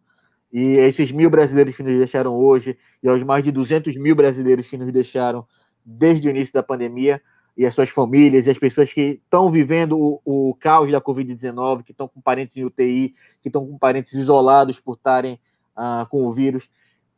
[0.53, 4.67] E esses mil brasileiros que nos deixaram hoje, e aos mais de 200 mil brasileiros
[4.67, 5.47] que nos deixaram
[5.85, 7.23] desde o início da pandemia,
[7.57, 11.85] e as suas famílias, e as pessoas que estão vivendo o, o caos da Covid-19,
[11.85, 15.39] que estão com parentes em UTI, que estão com parentes isolados por estarem
[15.77, 16.69] uh, com o vírus,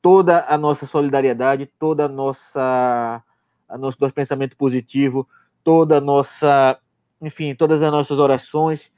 [0.03, 3.23] toda a nossa solidariedade, toda a nossa,
[3.69, 5.27] a nosso, nosso pensamento positivo,
[5.65, 6.79] toda a nossa,
[7.21, 8.91] enfim, todas as nossas orações,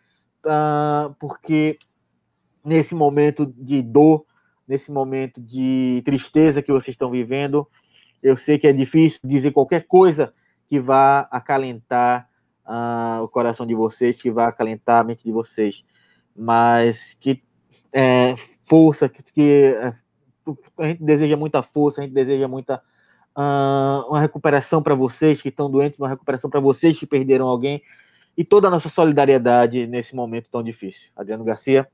[0.44, 1.78] uh, porque
[2.64, 4.26] nesse momento de dor,
[4.66, 7.66] nesse momento de tristeza que vocês estão vivendo,
[8.22, 10.34] eu sei que é difícil dizer qualquer coisa
[10.68, 12.28] que vá acalentar
[12.66, 15.84] uh, o coração de vocês, que vá acalentar a mente de vocês,
[16.36, 17.42] mas que
[17.92, 18.36] é,
[18.66, 19.92] força, que, que é,
[20.78, 22.82] a gente deseja muita força, a gente deseja muita
[23.36, 27.82] uh, uma recuperação para vocês que estão doentes, uma recuperação para vocês que perderam alguém
[28.36, 31.08] e toda a nossa solidariedade nesse momento tão difícil.
[31.16, 31.88] Adriano Garcia,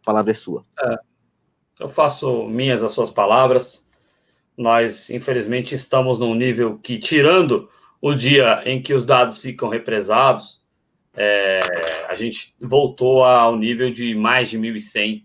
[0.00, 0.64] a palavra é sua.
[0.80, 0.96] É,
[1.80, 3.86] eu faço minhas as suas palavras.
[4.56, 7.68] Nós, infelizmente, estamos num nível que, tirando
[8.02, 10.60] o dia em que os dados ficam represados,
[11.14, 11.60] é,
[12.08, 15.24] a gente voltou ao nível de mais de 1.100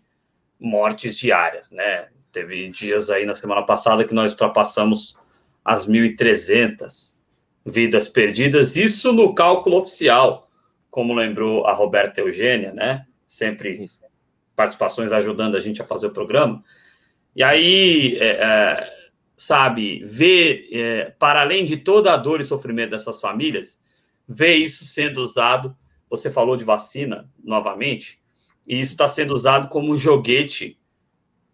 [0.59, 2.07] mortes diárias, né?
[2.31, 5.17] Teve dias aí na semana passada que nós ultrapassamos
[5.65, 7.15] as 1.300
[7.65, 10.47] vidas perdidas, isso no cálculo oficial,
[10.91, 13.05] como lembrou a Roberta Eugênia, né?
[13.25, 13.89] Sempre
[14.55, 16.63] participações ajudando a gente a fazer o programa.
[17.35, 18.96] E aí, é, é,
[19.38, 23.80] sabe, ver, é, para além de toda a dor e sofrimento dessas famílias,
[24.27, 25.77] ver isso sendo usado.
[26.09, 28.19] Você falou de vacina novamente,
[28.65, 30.80] e isso está sendo usado como um joguete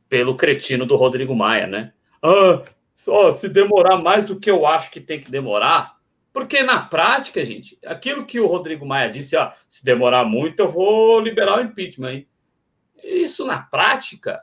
[0.08, 1.94] pelo cretino do Rodrigo Maia, né?
[2.22, 5.98] Ah, só se demorar mais do que eu acho que tem que demorar,
[6.32, 10.70] porque na prática, gente, aquilo que o Rodrigo Maia disse, ah, se demorar muito, eu
[10.70, 12.12] vou liberar o impeachment.
[12.12, 12.28] Hein?
[13.04, 14.42] Isso na prática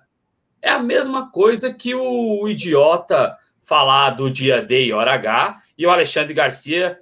[0.62, 5.86] é a mesma coisa que o idiota falar do dia D e hora H e
[5.86, 6.98] o Alexandre Garcia,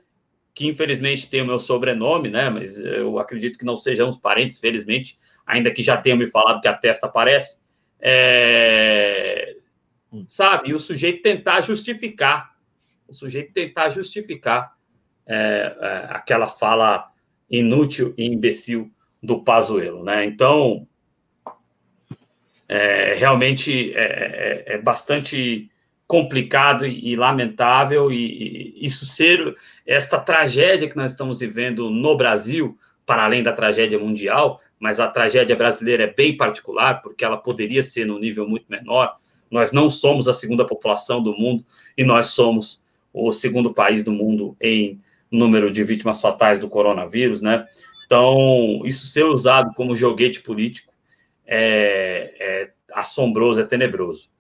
[0.55, 2.51] que infelizmente tem o meu sobrenome, né?
[2.51, 6.69] Mas eu acredito que não sejamos parentes, felizmente, ainda que já tenha me falado que
[6.69, 7.61] a testa aparece.
[8.01, 9.57] É...
[10.27, 10.71] Sabe?
[10.71, 12.55] E o sujeito tentar justificar,
[13.07, 14.77] o sujeito tentar justificar
[15.27, 17.11] é, é, aquela fala
[17.51, 18.91] inútil e imbecil
[19.23, 20.25] do Pazuello, né?
[20.25, 20.87] Então,
[22.69, 25.71] é, realmente é, é, é bastante
[26.07, 32.17] complicado e, e lamentável e, e, isso ser esta tragédia que nós estamos vivendo no
[32.17, 37.39] Brasil, para além da tragédia mundial, mas a tragédia brasileira é bem particular porque ela
[37.39, 39.17] poderia ser num nível muito menor.
[39.51, 41.65] Nós não somos a segunda população do mundo
[41.97, 42.83] e nós somos
[43.13, 45.01] o segundo país do mundo em
[45.31, 47.67] número de vítimas fatais do coronavírus, né?
[48.07, 50.88] Então, isso ser usado como joguete político
[51.49, 54.31] é, é assombroso, é tenebroso.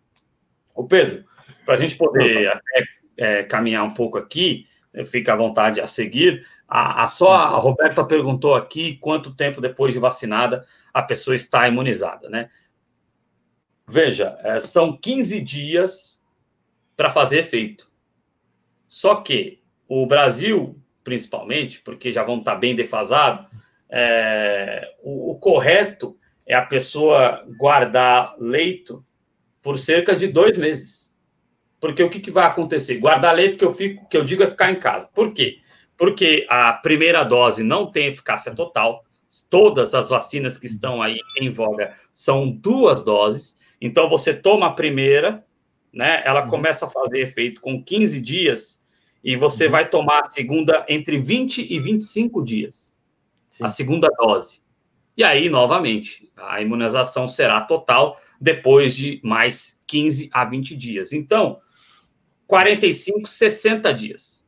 [0.74, 1.24] O Pedro,
[1.64, 2.84] para a gente poder até
[3.16, 4.66] é, caminhar um pouco aqui,
[5.06, 6.46] fica à vontade a seguir.
[6.68, 11.66] A, a, só a Roberta perguntou aqui quanto tempo depois de vacinada a pessoa está
[11.66, 12.50] imunizada, né?
[13.86, 16.22] Veja, é, são 15 dias
[16.94, 17.90] para fazer efeito.
[18.86, 23.46] Só que o Brasil, principalmente, porque já vão estar bem defasados,
[23.88, 26.17] é, o, o, correto
[26.48, 29.04] é a pessoa guardar leito
[29.62, 31.14] por cerca de dois meses.
[31.78, 32.96] Porque o que, que vai acontecer?
[32.96, 35.08] Guardar leito que eu, fico, que eu digo é ficar em casa.
[35.14, 35.58] Por quê?
[35.96, 39.04] Porque a primeira dose não tem eficácia total.
[39.50, 43.58] Todas as vacinas que estão aí em voga são duas doses.
[43.80, 45.44] Então, você toma a primeira,
[45.92, 46.22] né?
[46.24, 46.48] Ela uhum.
[46.48, 48.82] começa a fazer efeito com 15 dias
[49.22, 49.72] e você uhum.
[49.72, 52.96] vai tomar a segunda entre 20 e 25 dias.
[53.50, 53.64] Sim.
[53.64, 54.62] A segunda dose.
[55.18, 61.12] E aí, novamente, a imunização será total depois de mais 15 a 20 dias.
[61.12, 61.58] Então,
[62.46, 64.46] 45, 60 dias.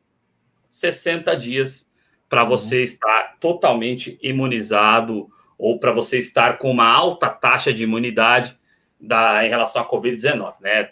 [0.70, 1.90] 60 dias
[2.28, 2.82] para você uhum.
[2.84, 5.28] estar totalmente imunizado
[5.58, 8.56] ou para você estar com uma alta taxa de imunidade
[9.00, 10.60] da, em relação à Covid-19.
[10.60, 10.88] Né?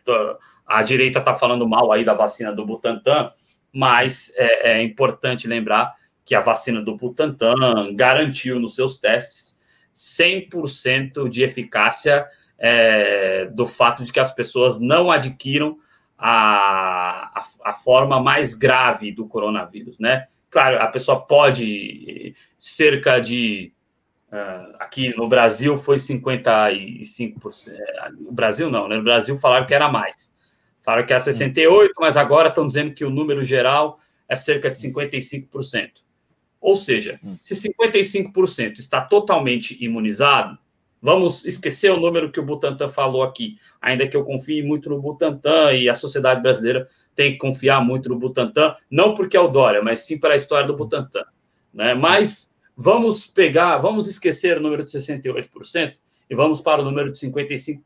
[0.66, 3.30] A direita está falando mal aí da vacina do Butantan,
[3.72, 5.94] mas é, é importante lembrar
[6.24, 9.57] que a vacina do Butantan garantiu nos seus testes
[9.98, 15.76] 100% de eficácia é, do fato de que as pessoas não adquiram
[16.16, 20.26] a, a, a, forma mais grave do coronavírus, né?
[20.50, 23.72] Claro, a pessoa pode, cerca de.
[24.30, 27.76] Uh, aqui no Brasil foi 55%.
[28.18, 28.96] No Brasil não, né?
[28.96, 30.34] No Brasil falaram que era mais.
[30.82, 34.76] Falaram que é 68, mas agora estão dizendo que o número geral é cerca de
[34.76, 36.07] 55%.
[36.60, 37.36] Ou seja, hum.
[37.40, 40.58] se 55% está totalmente imunizado,
[41.00, 45.00] vamos esquecer o número que o Butantan falou aqui, ainda que eu confie muito no
[45.00, 49.48] Butantan e a sociedade brasileira tem que confiar muito no Butantan, não porque é o
[49.48, 51.24] Dória, mas sim para a história do Butantan.
[51.72, 51.94] Né?
[51.94, 55.94] Mas vamos pegar, vamos esquecer o número de 68%
[56.30, 57.80] e vamos para o número de 55%.
[57.80, 57.84] O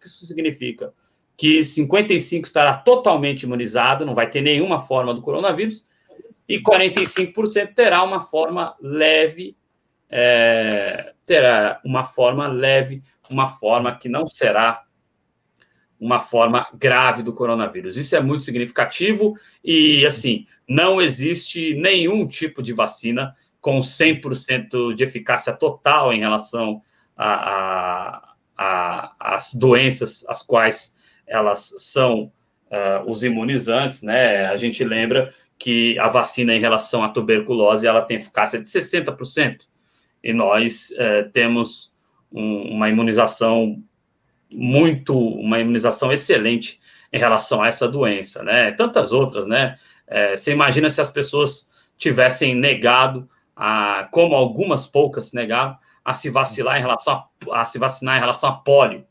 [0.00, 0.92] que isso significa?
[1.36, 5.84] que 55% estará totalmente imunizado, não vai ter nenhuma forma do coronavírus,
[6.48, 9.56] e 45% terá uma forma leve,
[10.10, 14.84] é, terá uma forma leve, uma forma que não será
[15.98, 17.96] uma forma grave do coronavírus.
[17.96, 19.34] Isso é muito significativo
[19.64, 26.82] e, assim, não existe nenhum tipo de vacina com 100% de eficácia total em relação
[29.18, 30.94] às doenças às quais
[31.26, 32.30] elas são
[32.66, 34.46] uh, os imunizantes, né?
[34.46, 39.66] A gente lembra que a vacina em relação à tuberculose ela tem eficácia de 60%,
[40.22, 41.94] e nós uh, temos
[42.32, 43.82] um, uma imunização
[44.50, 46.80] muito, uma imunização excelente
[47.12, 48.72] em relação a essa doença, né?
[48.72, 49.78] Tantas outras, né?
[50.06, 56.28] É, você imagina se as pessoas tivessem negado, a, como algumas poucas negaram, a se
[56.28, 59.06] vacilar em relação a, a se vacinar em relação a pólio,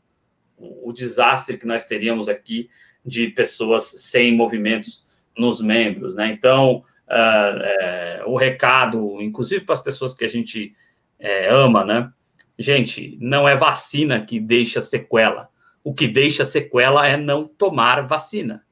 [0.56, 2.68] o desastre que nós teríamos aqui
[3.04, 6.28] de pessoas sem movimentos nos membros, né?
[6.28, 10.74] Então, uh, o recado, inclusive para as pessoas que a gente
[11.18, 12.12] é, ama, né?
[12.58, 15.48] Gente, não é vacina que deixa sequela.
[15.82, 18.64] O que deixa sequela é não tomar vacina.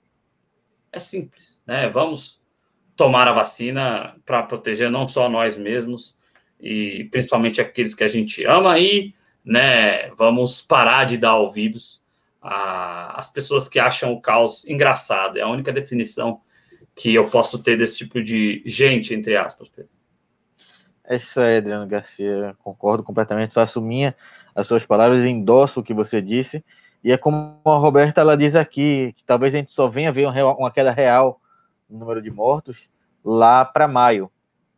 [0.92, 1.88] É simples, né?
[1.88, 2.40] Vamos
[2.96, 6.16] tomar a vacina para proteger não só nós mesmos
[6.60, 9.14] e principalmente aqueles que a gente ama e,
[9.44, 10.10] né?
[10.10, 12.04] Vamos parar de dar ouvidos
[12.40, 15.38] às pessoas que acham o caos engraçado.
[15.38, 16.40] É a única definição
[16.94, 19.70] que eu posso ter desse tipo de gente, entre aspas.
[21.04, 22.54] É isso aí, Adriano Garcia.
[22.62, 23.52] Concordo completamente.
[23.52, 24.14] Faço minha
[24.54, 26.64] as suas palavras, endosso o que você disse.
[27.02, 30.26] E é como a Roberta ela diz aqui, que talvez a gente só venha ver
[30.26, 31.40] uma queda real
[31.90, 32.88] no número de mortos
[33.24, 34.30] lá para maio.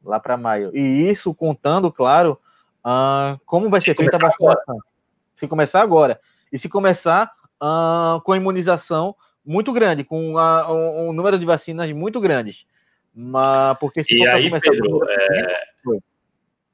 [0.02, 0.70] Lá para maio.
[0.74, 2.38] E isso contando, claro,
[2.84, 4.62] uh, como vai se ser feita a vacinação.
[4.66, 4.84] Agora.
[5.36, 6.20] Se começar agora.
[6.52, 7.32] E se começar
[7.62, 9.14] uh, com a imunização
[9.44, 12.66] muito grande, com a, um, um, número de vacinas muito grandes.
[13.14, 15.68] Mas, porque se e aí, Pedro, é...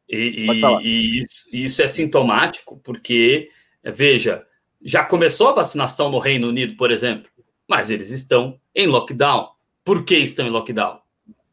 [0.08, 3.50] e, e, e isso, isso é sintomático, porque,
[3.84, 4.46] veja,
[4.82, 7.30] já começou a vacinação no Reino Unido, por exemplo,
[7.68, 9.50] mas eles estão em lockdown.
[9.84, 11.00] Por que estão em lockdown?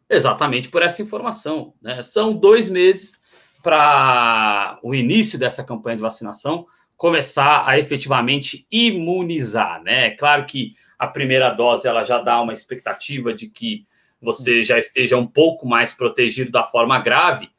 [0.09, 1.73] Exatamente por essa informação.
[1.81, 2.01] Né?
[2.01, 3.21] São dois meses
[3.61, 6.65] para o início dessa campanha de vacinação
[6.95, 9.83] começar a efetivamente imunizar.
[9.83, 10.07] Né?
[10.07, 13.85] É claro que a primeira dose ela já dá uma expectativa de que
[14.21, 17.49] você já esteja um pouco mais protegido da forma grave,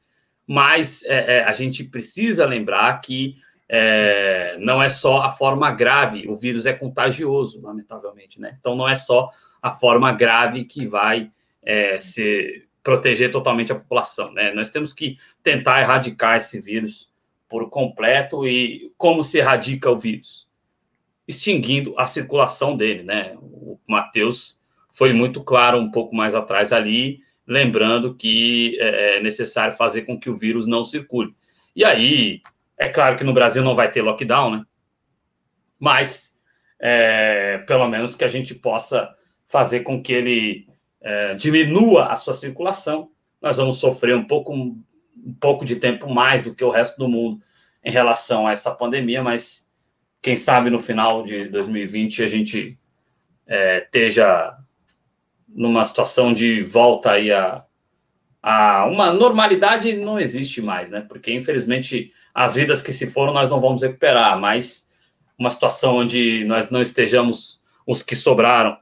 [0.46, 3.36] mas é, é, a gente precisa lembrar que
[3.68, 8.56] é, não é só a forma grave, o vírus é contagioso, lamentavelmente, né?
[8.58, 11.30] Então não é só a forma grave que vai
[11.62, 14.52] é, se proteger totalmente a população, né?
[14.52, 17.12] Nós temos que tentar erradicar esse vírus
[17.46, 20.47] por completo e como se erradica o vírus?
[21.28, 23.36] Extinguindo a circulação dele, né?
[23.40, 24.58] O Matheus
[24.90, 30.18] foi muito claro um pouco mais atrás ali, lembrando que é, é necessário fazer com
[30.18, 31.34] que o vírus não circule.
[31.76, 32.40] E aí,
[32.76, 34.64] é claro que no Brasil não vai ter lockdown, né?
[35.78, 36.40] Mas,
[36.80, 39.14] é, pelo menos que a gente possa
[39.46, 40.68] fazer com que ele
[41.00, 43.10] é, diminua a sua circulação.
[43.40, 44.82] Nós vamos sofrer um pouco, um
[45.40, 47.40] pouco de tempo mais do que o resto do mundo
[47.84, 49.67] em relação a essa pandemia, mas
[50.20, 52.78] quem sabe no final de 2020 a gente
[53.46, 54.56] é, esteja
[55.48, 57.64] numa situação de volta aí a,
[58.42, 61.00] a uma normalidade não existe mais, né?
[61.00, 64.88] Porque infelizmente as vidas que se foram nós não vamos recuperar, mas
[65.38, 68.76] uma situação onde nós não estejamos, os que sobraram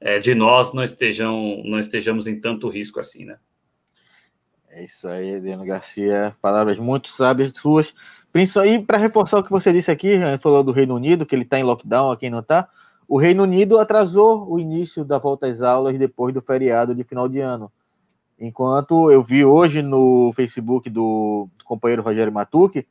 [0.00, 3.38] é, de nós, não, estejam, não estejamos em tanto risco assim, né?
[4.70, 6.34] É isso aí, Adriano Garcia.
[6.40, 7.92] Palavras muito sábias suas.
[8.32, 11.58] Principalmente para reforçar o que você disse aqui, falou do Reino Unido, que ele está
[11.58, 12.68] em lockdown, aqui não está.
[13.08, 17.28] O Reino Unido atrasou o início da volta às aulas depois do feriado de final
[17.28, 17.72] de ano.
[18.38, 22.86] Enquanto eu vi hoje no Facebook do, companheiro Rogério Matuque,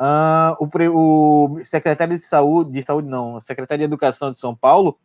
[0.00, 4.98] Uh, o, o, secretário de saúde, de saúde não, secretário de Educação de São Paulo,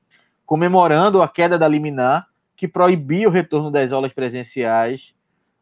[0.45, 5.13] comemorando a queda da liminar que proibia o retorno das aulas presenciais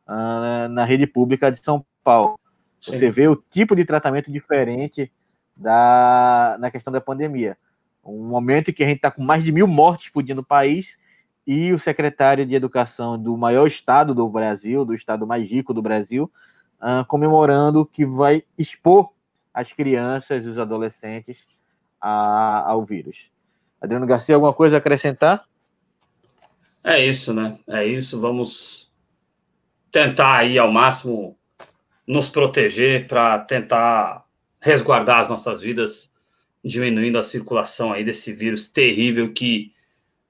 [0.07, 2.39] uh, na rede pública de São Paulo.
[2.83, 2.97] Sim.
[2.97, 5.09] Você vê o tipo de tratamento diferente
[5.55, 7.57] da, na questão da pandemia.
[8.03, 10.43] Um momento em que a gente está com mais de mil mortes por dia no
[10.43, 10.97] país
[11.47, 15.81] e o secretário de Educação do maior estado do Brasil, do estado mais rico do
[15.81, 16.29] Brasil,
[16.81, 19.13] uh, comemorando que vai expor
[19.53, 21.47] as crianças e os adolescentes
[22.01, 23.31] a, ao vírus.
[23.79, 25.45] Adriano Garcia, alguma coisa a acrescentar?
[26.83, 27.57] É isso, né?
[27.65, 28.19] É isso.
[28.19, 28.91] Vamos
[29.89, 31.37] tentar aí ao máximo
[32.07, 34.25] nos proteger para tentar
[34.59, 36.15] resguardar as nossas vidas,
[36.63, 39.73] diminuindo a circulação aí desse vírus terrível que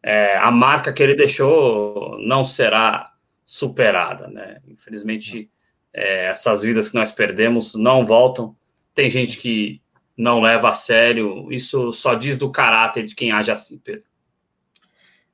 [0.01, 3.13] é, a marca que ele deixou não será
[3.45, 4.59] superada, né?
[4.67, 5.49] Infelizmente,
[5.93, 8.55] é, essas vidas que nós perdemos não voltam
[8.93, 9.81] tem gente que
[10.17, 11.51] não leva a sério.
[11.51, 14.03] Isso só diz do caráter de quem age assim, Pedro.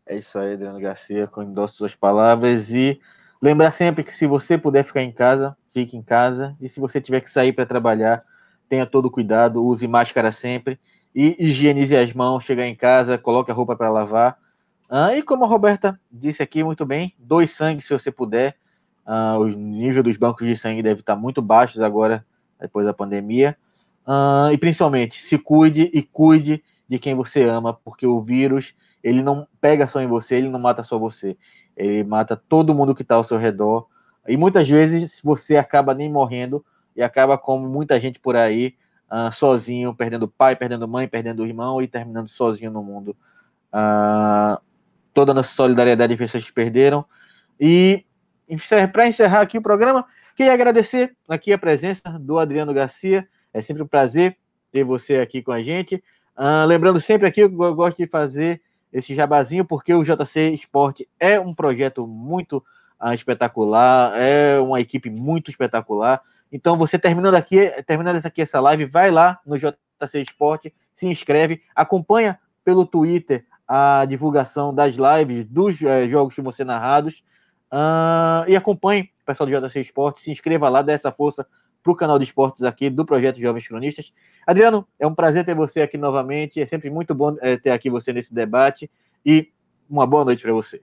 [0.06, 2.72] É isso aí, Adriano Garcia, com endosso suas palavras.
[2.72, 3.00] E
[3.42, 6.56] lembrar sempre que se você puder ficar em casa, fique em casa.
[6.62, 8.24] E se você tiver que sair para trabalhar,
[8.68, 10.80] tenha todo cuidado, use máscara sempre.
[11.16, 14.38] E higienize as mãos, chegar em casa, coloque a roupa para lavar.
[14.90, 18.56] Ah, e como a Roberta disse aqui muito bem, doe sangue se você puder.
[19.06, 22.26] Ah, o nível dos bancos de sangue deve estar muito baixos agora
[22.60, 23.58] depois da pandemia.
[24.06, 28.74] Uh, e principalmente, se cuide e cuide de quem você ama, porque o vírus
[29.04, 31.38] ele não pega só em você, ele não mata só você,
[31.78, 33.88] ele mata todo mundo que está ao seu redor.
[34.28, 36.64] E muitas vezes você acaba nem morrendo
[36.96, 38.76] e acaba como muita gente por aí,
[39.10, 43.16] uh, sozinho, perdendo pai, perdendo mãe, perdendo irmão e terminando sozinho no mundo.
[43.74, 44.60] Uh,
[45.14, 47.06] toda a nossa solidariedade que perderam.
[47.60, 48.06] E
[48.92, 50.06] para encerrar aqui o programa,
[50.36, 53.28] queria agradecer aqui a presença do Adriano Garcia.
[53.54, 54.38] É sempre um prazer
[54.72, 56.04] ter você aqui com a gente.
[56.38, 61.40] Uh, lembrando sempre aqui, eu gosto de fazer esse jabazinho, porque o JC Esporte é
[61.40, 62.64] um projeto muito
[63.14, 66.22] espetacular, é uma equipe muito espetacular.
[66.52, 71.06] Então, você terminando aqui, terminando essa aqui essa live, vai lá no JC Esporte, se
[71.06, 77.24] inscreve, acompanha pelo Twitter a divulgação das lives dos eh, jogos que vão ser narrados
[77.72, 81.46] uh, e acompanhe o pessoal do JC Esporte, se inscreva lá, dê essa força
[81.84, 84.12] para o canal de esportes aqui do Projeto Jovens Cronistas.
[84.46, 86.60] Adriano, é um prazer ter você aqui novamente.
[86.60, 88.90] É sempre muito bom é, ter aqui você nesse debate.
[89.26, 89.52] E
[89.90, 90.82] uma boa noite para você.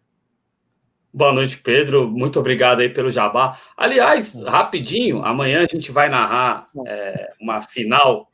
[1.16, 2.06] Boa noite, Pedro.
[2.10, 3.58] Muito obrigado aí pelo jabá.
[3.74, 8.30] Aliás, rapidinho, amanhã a gente vai narrar é, uma final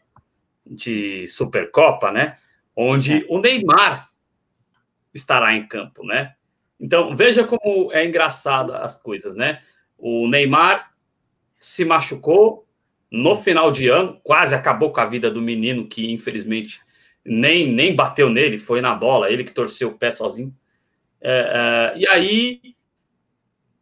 [0.67, 2.35] de Supercopa, né?
[2.75, 4.11] Onde o Neymar
[5.15, 6.35] estará em campo, né?
[6.81, 9.63] Então, veja como é engraçada as coisas, né?
[9.97, 10.91] O Neymar
[11.61, 12.67] se machucou
[13.09, 16.81] no final de ano, quase acabou com a vida do menino que infelizmente
[17.25, 20.53] nem, nem bateu nele, foi na bola, ele que torceu o pé sozinho.
[21.23, 22.61] É, é, e aí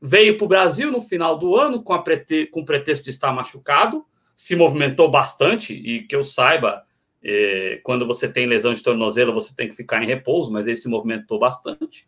[0.00, 3.32] veio para o Brasil no final do ano com, a prete, com pretexto de estar
[3.32, 4.04] machucado,
[4.36, 6.84] se movimentou bastante e que eu saiba,
[7.22, 10.76] é, quando você tem lesão de tornozelo você tem que ficar em repouso, mas ele
[10.76, 12.06] se movimentou bastante,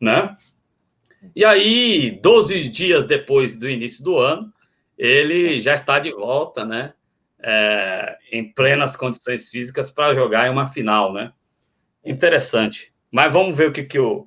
[0.00, 0.36] né?
[1.36, 4.52] E aí, 12 dias depois do início do ano,
[4.98, 6.94] ele já está de volta, né?
[7.44, 11.32] É, em plenas condições físicas para jogar em uma final, né?
[12.04, 12.92] Interessante.
[13.10, 14.26] Mas vamos ver o que, que o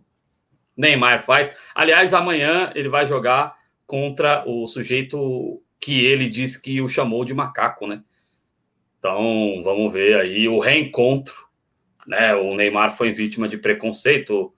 [0.76, 1.56] Neymar faz.
[1.74, 7.34] Aliás, amanhã ele vai jogar contra o sujeito que ele disse que o chamou de
[7.34, 8.02] macaco, né?
[8.98, 11.46] Então, vamos ver aí o reencontro.
[12.08, 12.34] Né?
[12.36, 14.52] O Neymar foi vítima de preconceito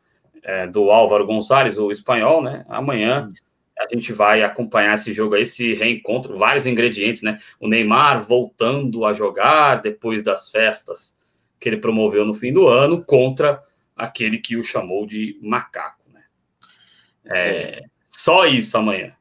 [0.43, 2.65] é, do Álvaro Gonzalez, o espanhol, né?
[2.69, 3.31] Amanhã
[3.77, 7.39] a gente vai acompanhar esse jogo aí, esse reencontro, vários ingredientes, né?
[7.59, 11.17] O Neymar voltando a jogar depois das festas
[11.59, 13.61] que ele promoveu no fim do ano contra
[13.95, 15.96] aquele que o chamou de macaco?
[17.29, 19.13] É, só isso amanhã.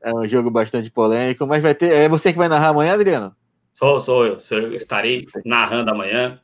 [0.00, 1.92] É um jogo bastante polêmico, mas vai ter.
[1.92, 3.34] É você que vai narrar amanhã, Adriano?
[3.74, 4.36] Sou, sou eu.
[4.50, 6.40] Eu estarei narrando amanhã,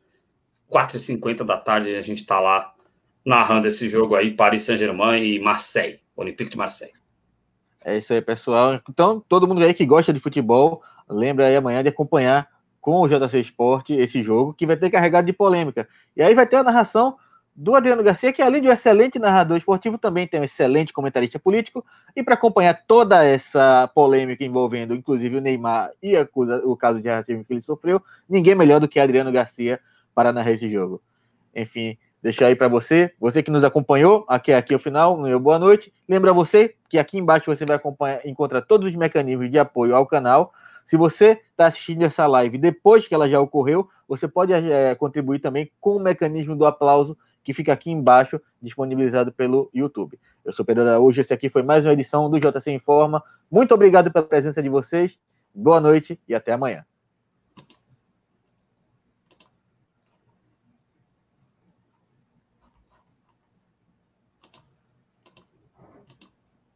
[0.71, 2.73] 4h50 da tarde, a gente está lá
[3.25, 6.01] narrando esse jogo aí, Paris Saint-Germain e Marseille.
[6.17, 6.95] Olympique de Marseille.
[7.85, 8.81] É isso aí, pessoal.
[8.89, 12.49] Então, todo mundo aí que gosta de futebol, lembra aí amanhã de acompanhar
[12.81, 15.89] com o JC Esporte esse jogo, que vai ter carregado de polêmica.
[16.17, 17.17] E aí vai ter a narração
[17.57, 21.39] do Adriano Garcia, que além de um excelente narrador esportivo, também tem um excelente comentarista
[21.39, 21.83] político.
[22.15, 26.13] E para acompanhar toda essa polêmica envolvendo, inclusive, o Neymar e
[26.65, 29.81] o caso de racismo que ele sofreu, ninguém melhor do que Adriano Garcia
[30.15, 31.01] para narrar esse jogo.
[31.55, 35.59] Enfim, deixar aí para você, você que nos acompanhou aqui aqui ao final, meu boa
[35.59, 35.91] noite.
[36.07, 37.81] Lembra você que aqui embaixo você vai
[38.27, 40.53] encontrar todos os mecanismos de apoio ao canal.
[40.87, 45.39] Se você está assistindo essa live depois que ela já ocorreu, você pode é, contribuir
[45.39, 47.17] também com o mecanismo do aplauso
[47.47, 50.19] que fica aqui embaixo, disponibilizado pelo YouTube.
[50.45, 53.23] Eu sou Pedro Araújo, esse aqui foi mais uma edição do JC Informa.
[53.49, 55.17] Muito obrigado pela presença de vocês,
[55.55, 56.85] boa noite e até amanhã.